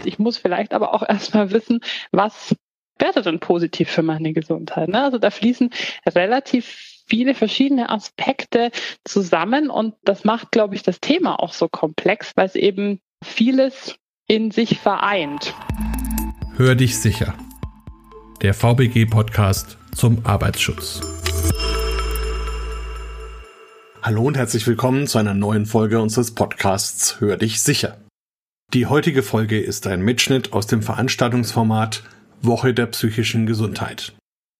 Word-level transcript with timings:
heißt, 0.00 0.06
ich 0.06 0.18
muss 0.18 0.38
vielleicht 0.38 0.72
aber 0.72 0.94
auch 0.94 1.02
erstmal 1.08 1.50
wissen, 1.50 1.80
was 2.12 2.54
wäre 2.98 3.22
denn 3.22 3.40
positiv 3.40 3.88
für 3.90 4.02
meine 4.02 4.32
Gesundheit. 4.32 4.88
Ne? 4.88 5.02
Also 5.02 5.18
da 5.18 5.30
fließen 5.30 5.70
relativ 6.06 6.66
viele 7.06 7.34
verschiedene 7.34 7.88
Aspekte 7.88 8.70
zusammen 9.04 9.70
und 9.70 9.94
das 10.04 10.24
macht, 10.24 10.52
glaube 10.52 10.74
ich, 10.74 10.82
das 10.82 11.00
Thema 11.00 11.40
auch 11.40 11.52
so 11.52 11.68
komplex, 11.68 12.32
weil 12.36 12.46
es 12.46 12.54
eben 12.54 13.00
vieles 13.24 13.96
in 14.28 14.50
sich 14.50 14.78
vereint. 14.78 15.54
Hör 16.56 16.74
dich 16.74 16.98
sicher. 16.98 17.34
Der 18.42 18.54
VBG-Podcast 18.54 19.78
zum 19.94 20.24
Arbeitsschutz. 20.24 21.00
Hallo 24.02 24.22
und 24.22 24.36
herzlich 24.36 24.66
willkommen 24.66 25.06
zu 25.06 25.18
einer 25.18 25.34
neuen 25.34 25.66
Folge 25.66 26.00
unseres 26.00 26.34
Podcasts 26.34 27.20
Hör 27.20 27.36
dich 27.36 27.60
sicher. 27.60 27.99
Die 28.72 28.86
heutige 28.86 29.24
Folge 29.24 29.58
ist 29.58 29.88
ein 29.88 30.00
Mitschnitt 30.00 30.52
aus 30.52 30.68
dem 30.68 30.80
Veranstaltungsformat 30.80 32.04
Woche 32.40 32.72
der 32.72 32.86
psychischen 32.86 33.44
Gesundheit. 33.44 34.12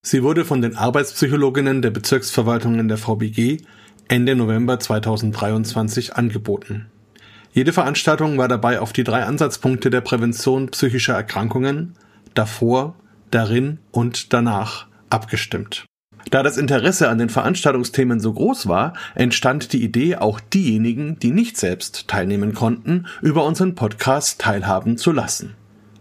Sie 0.05 0.25
wurde 0.25 0.45
von 0.45 0.61
den 0.61 0.77
Arbeitspsychologinnen 0.77 1.81
der 1.81 1.91
Bezirksverwaltungen 1.91 2.89
der 2.89 2.99
VBG 2.99 3.59
Ende 4.09 4.35
November 4.35 4.81
2023 4.81 6.17
angeboten. 6.17 6.87
Jede 7.53 7.73
Veranstaltung 7.73 8.37
war 8.37 8.49
dabei 8.49 8.81
auf 8.81 8.93
die 8.93 9.05
drei 9.05 9.23
Ansatzpunkte 9.23 9.91
der 9.91 10.01
Prävention 10.01 10.71
psychischer 10.71 11.15
Erkrankungen 11.15 11.95
davor, 12.35 12.97
darin 13.31 13.79
und 13.93 14.33
danach 14.33 14.89
abgestimmt. 15.09 15.87
Da 16.29 16.43
das 16.43 16.59
Interesse 16.59 17.09
an 17.09 17.19
den 17.19 17.31
Veranstaltungsthemen 17.31 18.21
so 18.21 18.33
groß 18.33 18.69
war, 18.69 18.95
entstand 19.15 19.73
die 19.73 19.83
Idee, 19.83 20.17
auch 20.17 20.41
diejenigen, 20.41 21.19
die 21.19 21.31
nicht 21.31 21.57
selbst 21.57 22.09
teilnehmen 22.09 22.55
konnten, 22.55 23.07
über 23.23 23.45
unseren 23.45 23.75
Podcast 23.75 24.41
teilhaben 24.41 24.99
zu 24.99 25.13
lassen. 25.13 25.57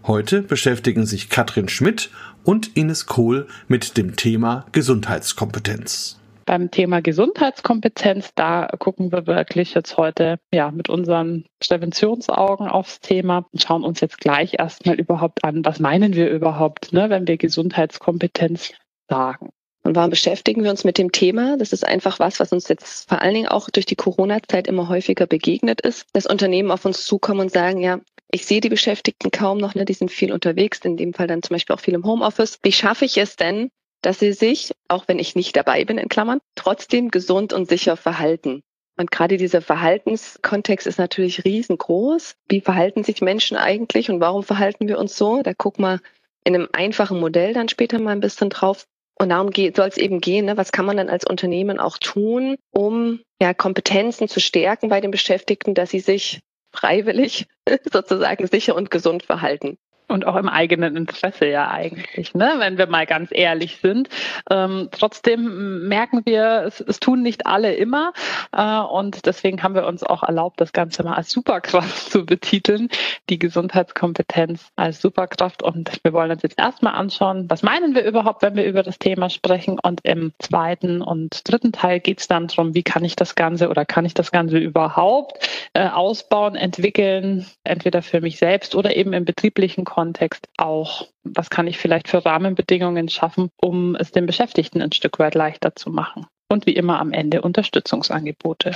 Heute 0.06 0.42
beschäftigen 0.42 1.06
sich 1.06 1.30
Katrin 1.30 1.70
Schmidt 1.70 2.10
und 2.44 2.76
Ines 2.76 3.06
Kohl 3.06 3.48
mit 3.68 3.98
dem 3.98 4.16
Thema 4.16 4.66
Gesundheitskompetenz. 4.72 6.20
Beim 6.46 6.72
Thema 6.72 7.02
Gesundheitskompetenz, 7.02 8.34
da 8.34 8.68
gucken 8.80 9.12
wir 9.12 9.28
wirklich 9.28 9.76
jetzt 9.76 9.98
heute 9.98 10.40
ja 10.52 10.72
mit 10.72 10.90
unseren 10.90 11.46
Präventionsaugen 11.60 12.68
aufs 12.68 13.02
Thema 13.02 13.46
und 13.52 13.62
schauen 13.62 13.84
uns 13.84 14.02
jetzt 14.02 14.18
gleich 14.18 14.56
erstmal 14.58 14.96
überhaupt 14.96 15.44
an, 15.44 15.64
was 15.64 15.80
meinen 15.80 16.16
wir 16.16 16.32
überhaupt, 16.32 16.92
ne, 16.92 17.12
wenn 17.12 17.28
wir 17.28 17.38
Gesundheitskompetenz 17.38 18.74
sagen. 19.08 19.50
Und 19.90 19.96
warum 19.96 20.12
beschäftigen 20.12 20.64
wir 20.64 20.70
uns 20.70 20.84
mit 20.84 21.00
dem 21.00 21.12
Thema? 21.12 21.58
Das 21.58 21.74
ist 21.74 21.84
einfach 21.84 22.20
was, 22.20 22.40
was 22.40 22.52
uns 22.52 22.68
jetzt 22.68 23.10
vor 23.10 23.24
allen 23.24 23.34
Dingen 23.34 23.48
auch 23.48 23.72
durch 23.72 23.88
die 23.88 23.96
Corona-Zeit 23.96 24.68
immer 24.68 24.88
häufiger 24.88 25.26
begegnet 25.26 25.82
ist, 25.82 26.06
dass 26.14 26.28
Unternehmen 26.28 26.70
auf 26.70 26.86
uns 26.86 27.08
zukommen 27.08 27.40
und 27.40 27.52
sagen, 27.52 27.82
ja, 27.82 28.00
ich 28.30 28.46
sehe 28.46 28.62
die 28.62 28.70
Beschäftigten 28.70 29.32
kaum 29.32 29.58
noch, 29.58 29.74
ne? 29.74 29.86
die 29.86 29.94
sind 29.94 30.12
viel 30.12 30.32
unterwegs, 30.32 30.78
in 30.84 30.96
dem 30.96 31.16
Fall 31.16 31.26
dann 31.26 31.42
zum 31.42 31.56
Beispiel 31.56 31.76
auch 31.76 31.80
viel 31.80 31.96
im 31.96 32.06
Homeoffice. 32.06 32.60
Wie 32.62 32.72
schaffe 32.72 33.06
ich 33.06 33.18
es 33.18 33.36
denn, 33.36 33.72
dass 34.04 34.20
sie 34.20 34.32
sich, 34.34 34.74
auch 34.90 35.08
wenn 35.08 35.18
ich 35.18 35.34
nicht 35.34 35.56
dabei 35.56 35.84
bin, 35.86 35.98
in 35.98 36.08
Klammern, 36.08 36.40
trotzdem 36.54 37.10
gesund 37.10 37.52
und 37.52 37.68
sicher 37.68 37.98
verhalten? 37.98 38.62
Und 38.96 39.10
gerade 39.10 39.38
dieser 39.38 39.64
Verhaltenskontext 39.64 40.86
ist 40.86 41.00
natürlich 41.00 41.46
riesengroß. 41.46 42.36
Wie 42.48 42.62
verhalten 42.62 43.04
sich 43.04 43.22
Menschen 43.22 43.58
eigentlich 43.58 44.12
und 44.12 44.20
warum 44.20 44.44
verhalten 44.44 44.88
wir 44.88 45.00
uns 45.00 45.18
so? 45.18 45.42
Da 45.42 45.54
guck 45.58 45.80
mal 45.80 46.00
in 46.44 46.54
einem 46.54 46.70
einfachen 46.74 47.20
Modell 47.20 47.56
dann 47.56 47.70
später 47.70 47.98
mal 47.98 48.12
ein 48.12 48.20
bisschen 48.20 48.52
drauf. 48.52 48.86
Und 49.22 49.30
darum 49.30 49.52
soll 49.54 49.88
es 49.88 49.98
eben 49.98 50.22
gehen, 50.22 50.46
ne? 50.46 50.56
was 50.56 50.72
kann 50.72 50.86
man 50.86 50.98
dann 50.98 51.10
als 51.10 51.26
Unternehmen 51.26 51.80
auch 51.80 51.98
tun, 51.98 52.56
um 52.72 53.20
ja, 53.42 53.54
Kompetenzen 53.54 54.30
zu 54.30 54.40
stärken 54.40 54.88
bei 54.90 55.02
den 55.02 55.12
Beschäftigten, 55.12 55.74
dass 55.74 55.90
sie 55.90 56.00
sich 56.00 56.40
freiwillig 56.74 57.48
sozusagen 57.92 58.48
sicher 58.48 58.76
und 58.76 58.92
gesund 58.92 59.24
verhalten 59.24 59.78
und 60.10 60.26
auch 60.26 60.36
im 60.36 60.50
eigenen 60.50 60.96
Interesse 60.96 61.48
ja 61.48 61.70
eigentlich, 61.70 62.34
ne? 62.34 62.56
wenn 62.58 62.78
wir 62.78 62.88
mal 62.88 63.06
ganz 63.06 63.30
ehrlich 63.32 63.78
sind. 63.78 64.10
Ähm, 64.50 64.90
trotzdem 64.92 65.88
merken 65.88 66.22
wir, 66.26 66.64
es, 66.66 66.82
es, 66.82 67.00
tun 67.00 67.22
nicht 67.22 67.46
alle 67.46 67.76
immer 67.76 68.12
äh, 68.52 68.80
und 68.80 69.26
deswegen 69.26 69.62
haben 69.64 69.76
wir 69.76 69.86
uns 69.86 70.04
auch 70.04 70.24
erlaubt, 70.24 70.60
das 70.60 70.74
Ganze 70.74 71.04
mal 71.04 71.14
als 71.14 71.32
Superkraft 71.32 72.12
zu 72.12 72.26
betiteln, 72.26 72.90
die 73.30 73.40
Gesundheitskompetenz 73.40 74.72
als 74.76 75.02
Superkraft 75.02 75.64
und 75.64 75.92
wir 76.04 76.14
wollen 76.14 76.32
uns 76.32 76.42
jetzt 76.42 76.60
erstmal 76.60 76.96
anschauen, 76.96 77.46
was 77.50 77.62
meinen 77.62 77.94
wir 77.94 78.04
überhaupt, 78.04 78.42
wenn 78.42 78.56
wir 78.56 78.66
über 78.66 78.84
das 78.84 79.00
Thema 79.00 79.30
sprechen 79.30 79.78
und 79.80 80.02
im 80.04 80.34
zweiten 80.40 81.02
und 81.02 81.48
dritten 81.50 81.72
Teil 81.72 82.00
geht 82.00 82.20
es 82.20 82.28
dann 82.28 82.48
darum, 82.48 82.74
wie 82.74 82.84
kann 82.84 83.06
ich 83.06 83.16
das 83.16 83.36
Ganze 83.36 83.70
oder 83.70 83.86
kann 83.86 84.06
ich 84.06 84.16
das 84.16 84.32
Ganze 84.32 84.58
überhaupt 84.58 85.48
äh, 85.74 85.88
ausbauen, 85.88 86.56
entwickeln, 86.56 87.46
entweder 87.64 88.02
für 88.02 88.22
mich 88.22 88.38
selbst 88.40 88.74
oder 88.74 88.96
eben 88.96 89.14
im 89.14 89.26
betrieblichen 89.26 89.86
Kontext 89.86 89.99
Kontext 90.00 90.48
auch, 90.56 91.10
was 91.24 91.50
kann 91.50 91.68
ich 91.68 91.78
vielleicht 91.78 92.08
für 92.08 92.26
Rahmenbedingungen 92.26 93.10
schaffen, 93.10 93.50
um 93.60 93.98
es 93.98 94.14
den 94.14 94.26
Beschäftigten 94.26 94.82
ein 94.82 94.94
Stück 94.94 95.20
weit 95.20 95.36
leichter 95.36 95.76
zu 95.76 95.90
machen. 95.90 96.26
Und 96.48 96.66
wie 96.66 96.74
immer 96.74 97.02
am 97.02 97.12
Ende 97.12 97.42
Unterstützungsangebote. 97.42 98.72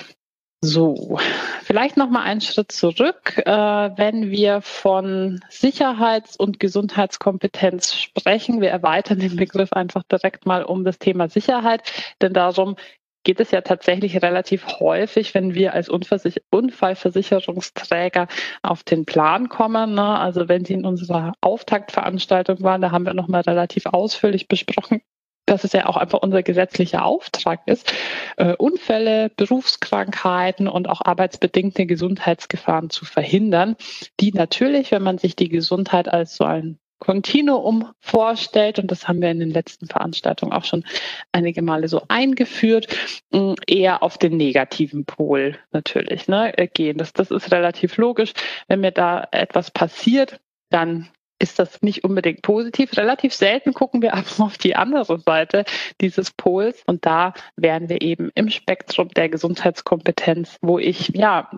So, 0.59 1.19
vielleicht 1.62 1.95
noch 1.95 2.09
mal 2.09 2.23
einen 2.23 2.41
Schritt 2.41 2.73
zurück, 2.73 3.38
äh, 3.38 3.51
wenn 3.51 4.31
wir 4.31 4.59
von 4.62 5.39
Sicherheits- 5.50 6.35
und 6.35 6.59
Gesundheitskompetenz 6.59 7.95
sprechen. 7.95 8.59
Wir 8.59 8.72
erweitern 8.72 9.19
den 9.19 9.38
Begriff 9.38 9.72
einfach 9.72 10.03
direkt 10.03 10.45
mal 10.45 10.63
um 10.63 10.83
das 10.83 11.00
Thema 11.00 11.29
Sicherheit, 11.29 11.89
denn 12.22 12.33
darum 12.33 12.75
geht 13.23 13.39
es 13.39 13.51
ja 13.51 13.61
tatsächlich 13.61 14.22
relativ 14.22 14.79
häufig, 14.79 15.34
wenn 15.34 15.53
wir 15.53 15.73
als 15.73 15.89
Unversich 15.89 16.41
Unfallversicherungsträger 16.50 18.28
auf 18.61 18.84
den 18.84 19.06
Plan 19.06 19.50
kommen. 19.50 19.95
Ne? 19.95 20.19
Also 20.19 20.47
wenn 20.47 20.66
Sie 20.66 20.73
in 20.73 20.85
unserer 20.85 21.33
Auftaktveranstaltung 21.41 22.62
waren, 22.62 22.81
da 22.81 22.91
haben 22.91 23.06
wir 23.06 23.13
nochmal 23.13 23.41
relativ 23.41 23.85
ausführlich 23.88 24.47
besprochen, 24.47 25.01
dass 25.45 25.63
es 25.63 25.73
ja 25.73 25.85
auch 25.88 25.97
einfach 25.97 26.19
unser 26.22 26.44
gesetzlicher 26.44 27.06
Auftrag 27.06 27.62
ist, 27.67 27.94
äh, 28.38 28.56
Unfälle, 28.56 29.29
Berufskrankheiten 29.35 30.67
und 30.67 30.88
auch 30.88 31.01
arbeitsbedingte 31.01 31.85
Gesundheitsgefahren 31.85 32.89
zu 32.89 33.06
verhindern, 33.06 33.75
die 34.19 34.31
natürlich, 34.31 34.91
wenn 34.91 35.03
man 35.03 35.17
sich 35.17 35.35
die 35.35 35.50
Gesundheit 35.50 36.07
als 36.07 36.35
so 36.35 36.45
ein 36.45 36.79
Continuum 37.03 37.89
vorstellt, 37.99 38.79
und 38.79 38.89
das 38.89 39.09
haben 39.09 39.21
wir 39.21 39.29
in 39.29 39.41
den 39.41 39.49
letzten 39.49 39.87
Veranstaltungen 39.87 40.53
auch 40.53 40.63
schon 40.63 40.85
einige 41.33 41.61
Male 41.61 41.89
so 41.89 42.03
eingeführt, 42.07 42.87
mm, 43.31 43.55
eher 43.67 44.03
auf 44.03 44.17
den 44.17 44.37
negativen 44.37 45.03
Pol 45.03 45.57
natürlich 45.73 46.29
ne, 46.29 46.53
gehen. 46.73 46.97
Das, 46.97 47.11
das 47.11 47.29
ist 47.29 47.51
relativ 47.51 47.97
logisch. 47.97 48.31
Wenn 48.69 48.79
mir 48.79 48.91
da 48.91 49.27
etwas 49.31 49.69
passiert, 49.69 50.39
dann 50.69 51.09
ist 51.43 51.59
das 51.59 51.81
nicht 51.81 52.05
unbedingt 52.05 52.41
positiv. 52.41 52.95
Relativ 52.95 53.33
selten 53.33 53.73
gucken 53.73 54.01
wir 54.01 54.13
aber 54.13 54.23
auf 54.39 54.57
die 54.57 54.77
andere 54.77 55.19
Seite 55.19 55.65
dieses 55.99 56.31
Pols 56.31 56.81
und 56.87 57.05
da 57.05 57.33
wären 57.57 57.89
wir 57.89 58.01
eben 58.01 58.31
im 58.33 58.49
Spektrum 58.49 59.09
der 59.09 59.27
Gesundheitskompetenz, 59.27 60.57
wo 60.61 60.79
ich 60.79 61.09
ja 61.09 61.51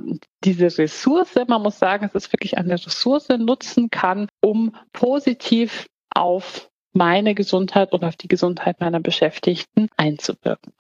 diese 0.43 0.75
Ressource, 0.75 1.35
man 1.47 1.61
muss 1.61 1.77
sagen, 1.77 2.05
es 2.05 2.15
ist 2.15 2.33
wirklich 2.33 2.57
eine 2.57 2.73
Ressource 2.73 3.29
nutzen 3.29 3.91
kann, 3.91 4.27
um 4.41 4.75
positiv 4.91 5.85
auf 6.09 6.71
meine 6.93 7.35
Gesundheit 7.35 7.93
und 7.93 8.03
auf 8.03 8.15
die 8.15 8.27
Gesundheit 8.27 8.79
meiner 8.79 8.99
Beschäftigten 8.99 9.89
einzuwirken. 9.97 10.73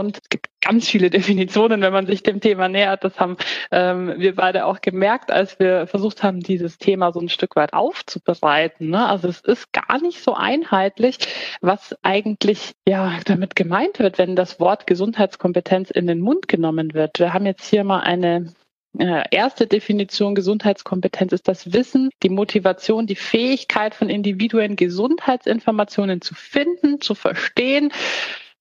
Und 0.00 0.18
es 0.18 0.28
gibt 0.28 0.48
ganz 0.60 0.88
viele 0.88 1.10
Definitionen, 1.10 1.82
wenn 1.82 1.92
man 1.92 2.06
sich 2.06 2.22
dem 2.22 2.40
Thema 2.40 2.68
nähert. 2.68 3.04
Das 3.04 3.20
haben 3.20 3.36
ähm, 3.70 4.14
wir 4.16 4.34
beide 4.34 4.66
auch 4.66 4.80
gemerkt, 4.80 5.30
als 5.30 5.60
wir 5.60 5.86
versucht 5.86 6.22
haben, 6.22 6.40
dieses 6.40 6.78
Thema 6.78 7.12
so 7.12 7.20
ein 7.20 7.28
Stück 7.28 7.54
weit 7.54 7.72
aufzubereiten. 7.72 8.90
Ne? 8.90 9.06
Also 9.06 9.28
es 9.28 9.40
ist 9.40 9.72
gar 9.72 10.00
nicht 10.00 10.22
so 10.22 10.34
einheitlich, 10.34 11.18
was 11.60 11.94
eigentlich 12.02 12.72
ja 12.88 13.18
damit 13.26 13.54
gemeint 13.54 13.98
wird, 13.98 14.18
wenn 14.18 14.34
das 14.34 14.58
Wort 14.58 14.86
Gesundheitskompetenz 14.86 15.90
in 15.90 16.06
den 16.06 16.20
Mund 16.20 16.48
genommen 16.48 16.94
wird. 16.94 17.18
Wir 17.18 17.34
haben 17.34 17.46
jetzt 17.46 17.68
hier 17.68 17.84
mal 17.84 18.00
eine 18.00 18.54
äh, 18.98 19.22
erste 19.30 19.66
Definition 19.66 20.34
Gesundheitskompetenz 20.34 21.32
ist 21.32 21.46
das 21.46 21.72
Wissen, 21.72 22.10
die 22.22 22.28
Motivation, 22.28 23.06
die 23.06 23.16
Fähigkeit 23.16 23.94
von 23.94 24.10
Individuen, 24.10 24.74
Gesundheitsinformationen 24.74 26.20
zu 26.20 26.34
finden, 26.34 27.00
zu 27.00 27.14
verstehen, 27.14 27.92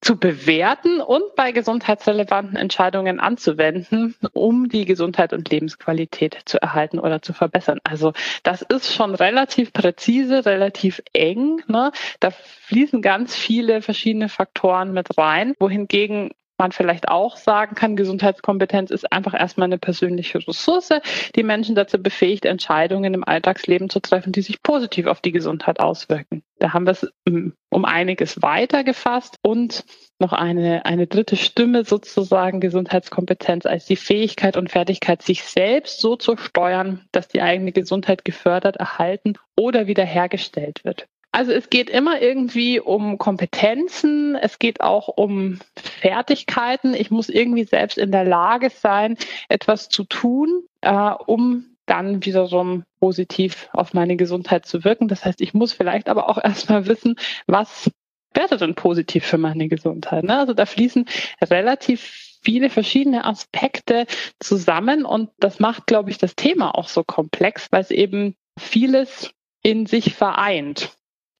zu 0.01 0.17
bewerten 0.17 1.01
und 1.01 1.35
bei 1.35 1.51
gesundheitsrelevanten 1.51 2.55
Entscheidungen 2.55 3.19
anzuwenden, 3.19 4.15
um 4.33 4.69
die 4.69 4.85
Gesundheit 4.85 5.33
und 5.33 5.49
Lebensqualität 5.49 6.37
zu 6.45 6.61
erhalten 6.61 6.99
oder 6.99 7.21
zu 7.21 7.33
verbessern. 7.33 7.79
Also 7.83 8.13
das 8.43 8.61
ist 8.61 8.93
schon 8.93 9.13
relativ 9.13 9.73
präzise, 9.73 10.45
relativ 10.45 11.01
eng. 11.13 11.61
Ne? 11.67 11.91
Da 12.19 12.31
fließen 12.31 13.01
ganz 13.01 13.35
viele 13.35 13.81
verschiedene 13.81 14.29
Faktoren 14.29 14.93
mit 14.93 15.17
rein, 15.17 15.53
wohingegen 15.59 16.31
man 16.59 16.71
vielleicht 16.71 17.09
auch 17.09 17.37
sagen 17.37 17.75
kann, 17.75 17.95
Gesundheitskompetenz 17.95 18.91
ist 18.91 19.11
einfach 19.11 19.33
erstmal 19.33 19.65
eine 19.65 19.77
persönliche 19.77 20.45
Ressource, 20.47 20.89
die 21.35 21.43
Menschen 21.43 21.75
dazu 21.75 22.01
befähigt, 22.01 22.45
Entscheidungen 22.45 23.13
im 23.13 23.23
Alltagsleben 23.23 23.89
zu 23.89 23.99
treffen, 24.01 24.31
die 24.31 24.41
sich 24.41 24.61
positiv 24.61 25.07
auf 25.07 25.21
die 25.21 25.31
Gesundheit 25.31 25.79
auswirken. 25.79 26.43
Da 26.59 26.73
haben 26.73 26.85
wir 26.85 26.91
es 26.91 27.07
ähm, 27.25 27.53
um 27.69 27.85
einiges 27.85 28.41
weiter 28.41 28.83
gefasst 28.83 29.37
und 29.41 29.85
noch 30.19 30.33
eine, 30.33 30.85
eine 30.85 31.07
dritte 31.07 31.37
Stimme 31.37 31.85
sozusagen 31.85 32.59
Gesundheitskompetenz 32.59 33.65
als 33.65 33.85
die 33.85 33.95
Fähigkeit 33.95 34.57
und 34.57 34.69
Fertigkeit, 34.69 35.21
sich 35.21 35.43
selbst 35.43 36.01
so 36.01 36.17
zu 36.17 36.35
steuern, 36.35 37.05
dass 37.13 37.29
die 37.29 37.41
eigene 37.41 37.71
Gesundheit 37.71 38.25
gefördert, 38.25 38.75
erhalten 38.75 39.35
oder 39.57 39.87
wiederhergestellt 39.87 40.83
wird. 40.83 41.07
Also 41.31 41.51
es 41.51 41.69
geht 41.69 41.89
immer 41.89 42.21
irgendwie 42.21 42.79
um 42.79 43.19
Kompetenzen, 43.19 44.35
es 44.35 44.57
geht 44.57 44.81
auch 44.81 45.07
um 45.09 45.59
Fertigkeiten. 45.75 46.93
Ich 46.95 47.11
muss 47.11 47.29
irgendwie 47.29 47.65
selbst 47.65 47.97
in 47.97 48.11
der 48.11 48.25
Lage 48.25 48.71
sein, 48.71 49.15
etwas 49.47 49.89
zu 49.89 50.05
tun, 50.05 50.63
äh, 50.81 50.91
um 50.91 51.75
dann 51.85 52.25
wiederum 52.25 52.83
positiv 52.99 53.69
auf 53.73 53.93
meine 53.93 54.15
Gesundheit 54.15 54.65
zu 54.65 54.83
wirken. 54.83 55.07
Das 55.07 55.23
heißt, 55.25 55.41
ich 55.41 55.53
muss 55.53 55.73
vielleicht 55.73 56.09
aber 56.09 56.29
auch 56.29 56.37
erstmal 56.43 56.87
wissen, 56.87 57.15
was 57.45 57.91
wäre 58.33 58.57
denn 58.57 58.75
positiv 58.75 59.25
für 59.25 59.37
meine 59.37 59.67
Gesundheit. 59.67 60.23
Ne? 60.23 60.37
Also 60.37 60.53
da 60.53 60.65
fließen 60.65 61.05
relativ 61.43 62.37
viele 62.41 62.69
verschiedene 62.69 63.25
Aspekte 63.25 64.05
zusammen 64.39 65.05
und 65.05 65.29
das 65.39 65.59
macht, 65.59 65.87
glaube 65.87 66.09
ich, 66.09 66.17
das 66.17 66.35
Thema 66.35 66.73
auch 66.73 66.87
so 66.87 67.03
komplex, 67.03 67.67
weil 67.71 67.81
es 67.81 67.91
eben 67.91 68.35
vieles 68.57 69.31
in 69.61 69.85
sich 69.85 70.13
vereint 70.13 70.95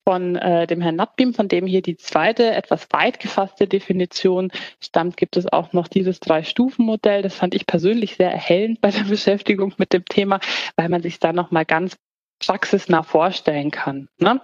von 0.09 0.37
äh, 0.37 0.65
dem 0.65 0.81
Herrn 0.81 0.95
Nattbeam, 0.95 1.35
von 1.35 1.47
dem 1.47 1.67
hier 1.67 1.83
die 1.83 1.95
zweite, 1.95 2.51
etwas 2.55 2.87
weit 2.89 3.19
gefasste 3.19 3.67
Definition 3.67 4.51
stammt, 4.81 5.17
gibt 5.17 5.37
es 5.37 5.45
auch 5.53 5.71
noch 5.71 5.87
dieses 5.87 6.19
Drei-Stufen-Modell. 6.19 7.21
Das 7.21 7.35
fand 7.35 7.53
ich 7.53 7.67
persönlich 7.67 8.15
sehr 8.15 8.31
erhellend 8.31 8.81
bei 8.81 8.89
der 8.89 9.03
Beschäftigung 9.07 9.75
mit 9.77 9.93
dem 9.93 10.05
Thema, 10.05 10.39
weil 10.75 10.89
man 10.89 11.03
sich 11.03 11.19
da 11.19 11.31
nochmal 11.31 11.63
ganz 11.63 11.95
praxisnah 12.43 13.03
vorstellen 13.03 13.69
kann. 13.69 14.09
Ne? 14.17 14.41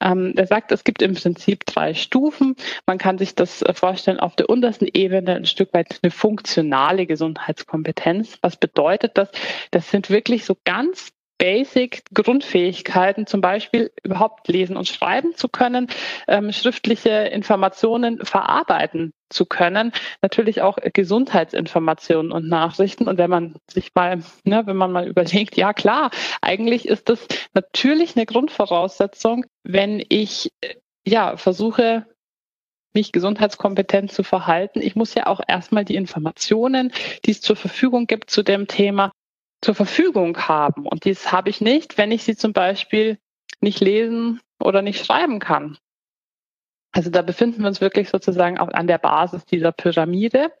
Ähm, 0.00 0.32
er 0.34 0.48
sagt, 0.48 0.72
es 0.72 0.82
gibt 0.82 1.00
im 1.00 1.14
Prinzip 1.14 1.64
drei 1.64 1.94
Stufen. 1.94 2.56
Man 2.84 2.98
kann 2.98 3.16
sich 3.16 3.36
das 3.36 3.62
äh, 3.62 3.72
vorstellen, 3.72 4.18
auf 4.18 4.34
der 4.34 4.50
untersten 4.50 4.88
Ebene 4.92 5.36
ein 5.36 5.46
Stück 5.46 5.72
weit 5.74 6.00
eine 6.02 6.10
funktionale 6.10 7.06
Gesundheitskompetenz. 7.06 8.38
Was 8.42 8.56
bedeutet 8.56 9.16
das? 9.16 9.28
Das 9.70 9.92
sind 9.92 10.10
wirklich 10.10 10.44
so 10.44 10.56
ganz 10.64 11.12
Basic 11.38 12.04
Grundfähigkeiten, 12.14 13.26
zum 13.26 13.40
Beispiel 13.40 13.90
überhaupt 14.02 14.48
lesen 14.48 14.76
und 14.76 14.88
schreiben 14.88 15.34
zu 15.34 15.48
können, 15.48 15.88
ähm, 16.28 16.52
schriftliche 16.52 17.10
Informationen 17.10 18.24
verarbeiten 18.24 19.12
zu 19.30 19.46
können, 19.46 19.92
natürlich 20.22 20.62
auch 20.62 20.78
Gesundheitsinformationen 20.80 22.30
und 22.30 22.48
Nachrichten. 22.48 23.08
Und 23.08 23.18
wenn 23.18 23.30
man 23.30 23.56
sich 23.68 23.94
mal, 23.94 24.22
ne, 24.44 24.62
wenn 24.66 24.76
man 24.76 24.92
mal 24.92 25.08
überlegt, 25.08 25.56
ja 25.56 25.72
klar, 25.72 26.10
eigentlich 26.40 26.86
ist 26.86 27.08
das 27.08 27.26
natürlich 27.52 28.16
eine 28.16 28.26
Grundvoraussetzung, 28.26 29.44
wenn 29.64 30.04
ich 30.08 30.50
äh, 30.60 30.74
ja 31.06 31.36
versuche, 31.36 32.06
mich 32.94 33.10
gesundheitskompetent 33.10 34.12
zu 34.12 34.22
verhalten. 34.22 34.80
Ich 34.80 34.94
muss 34.94 35.14
ja 35.14 35.26
auch 35.26 35.40
erstmal 35.46 35.84
die 35.84 35.96
Informationen, 35.96 36.92
die 37.24 37.32
es 37.32 37.40
zur 37.40 37.56
Verfügung 37.56 38.06
gibt 38.06 38.30
zu 38.30 38.44
dem 38.44 38.68
Thema, 38.68 39.10
zur 39.64 39.74
Verfügung 39.74 40.36
haben. 40.46 40.86
Und 40.86 41.04
dies 41.04 41.32
habe 41.32 41.50
ich 41.50 41.60
nicht, 41.60 41.98
wenn 41.98 42.12
ich 42.12 42.22
sie 42.22 42.36
zum 42.36 42.52
Beispiel 42.52 43.18
nicht 43.60 43.80
lesen 43.80 44.40
oder 44.62 44.82
nicht 44.82 45.04
schreiben 45.04 45.38
kann. 45.40 45.78
Also 46.94 47.10
da 47.10 47.22
befinden 47.22 47.62
wir 47.62 47.66
uns 47.66 47.80
wirklich 47.80 48.08
sozusagen 48.08 48.58
auch 48.58 48.68
an 48.68 48.86
der 48.86 48.98
Basis 48.98 49.44
dieser 49.46 49.72
Pyramide. 49.72 50.52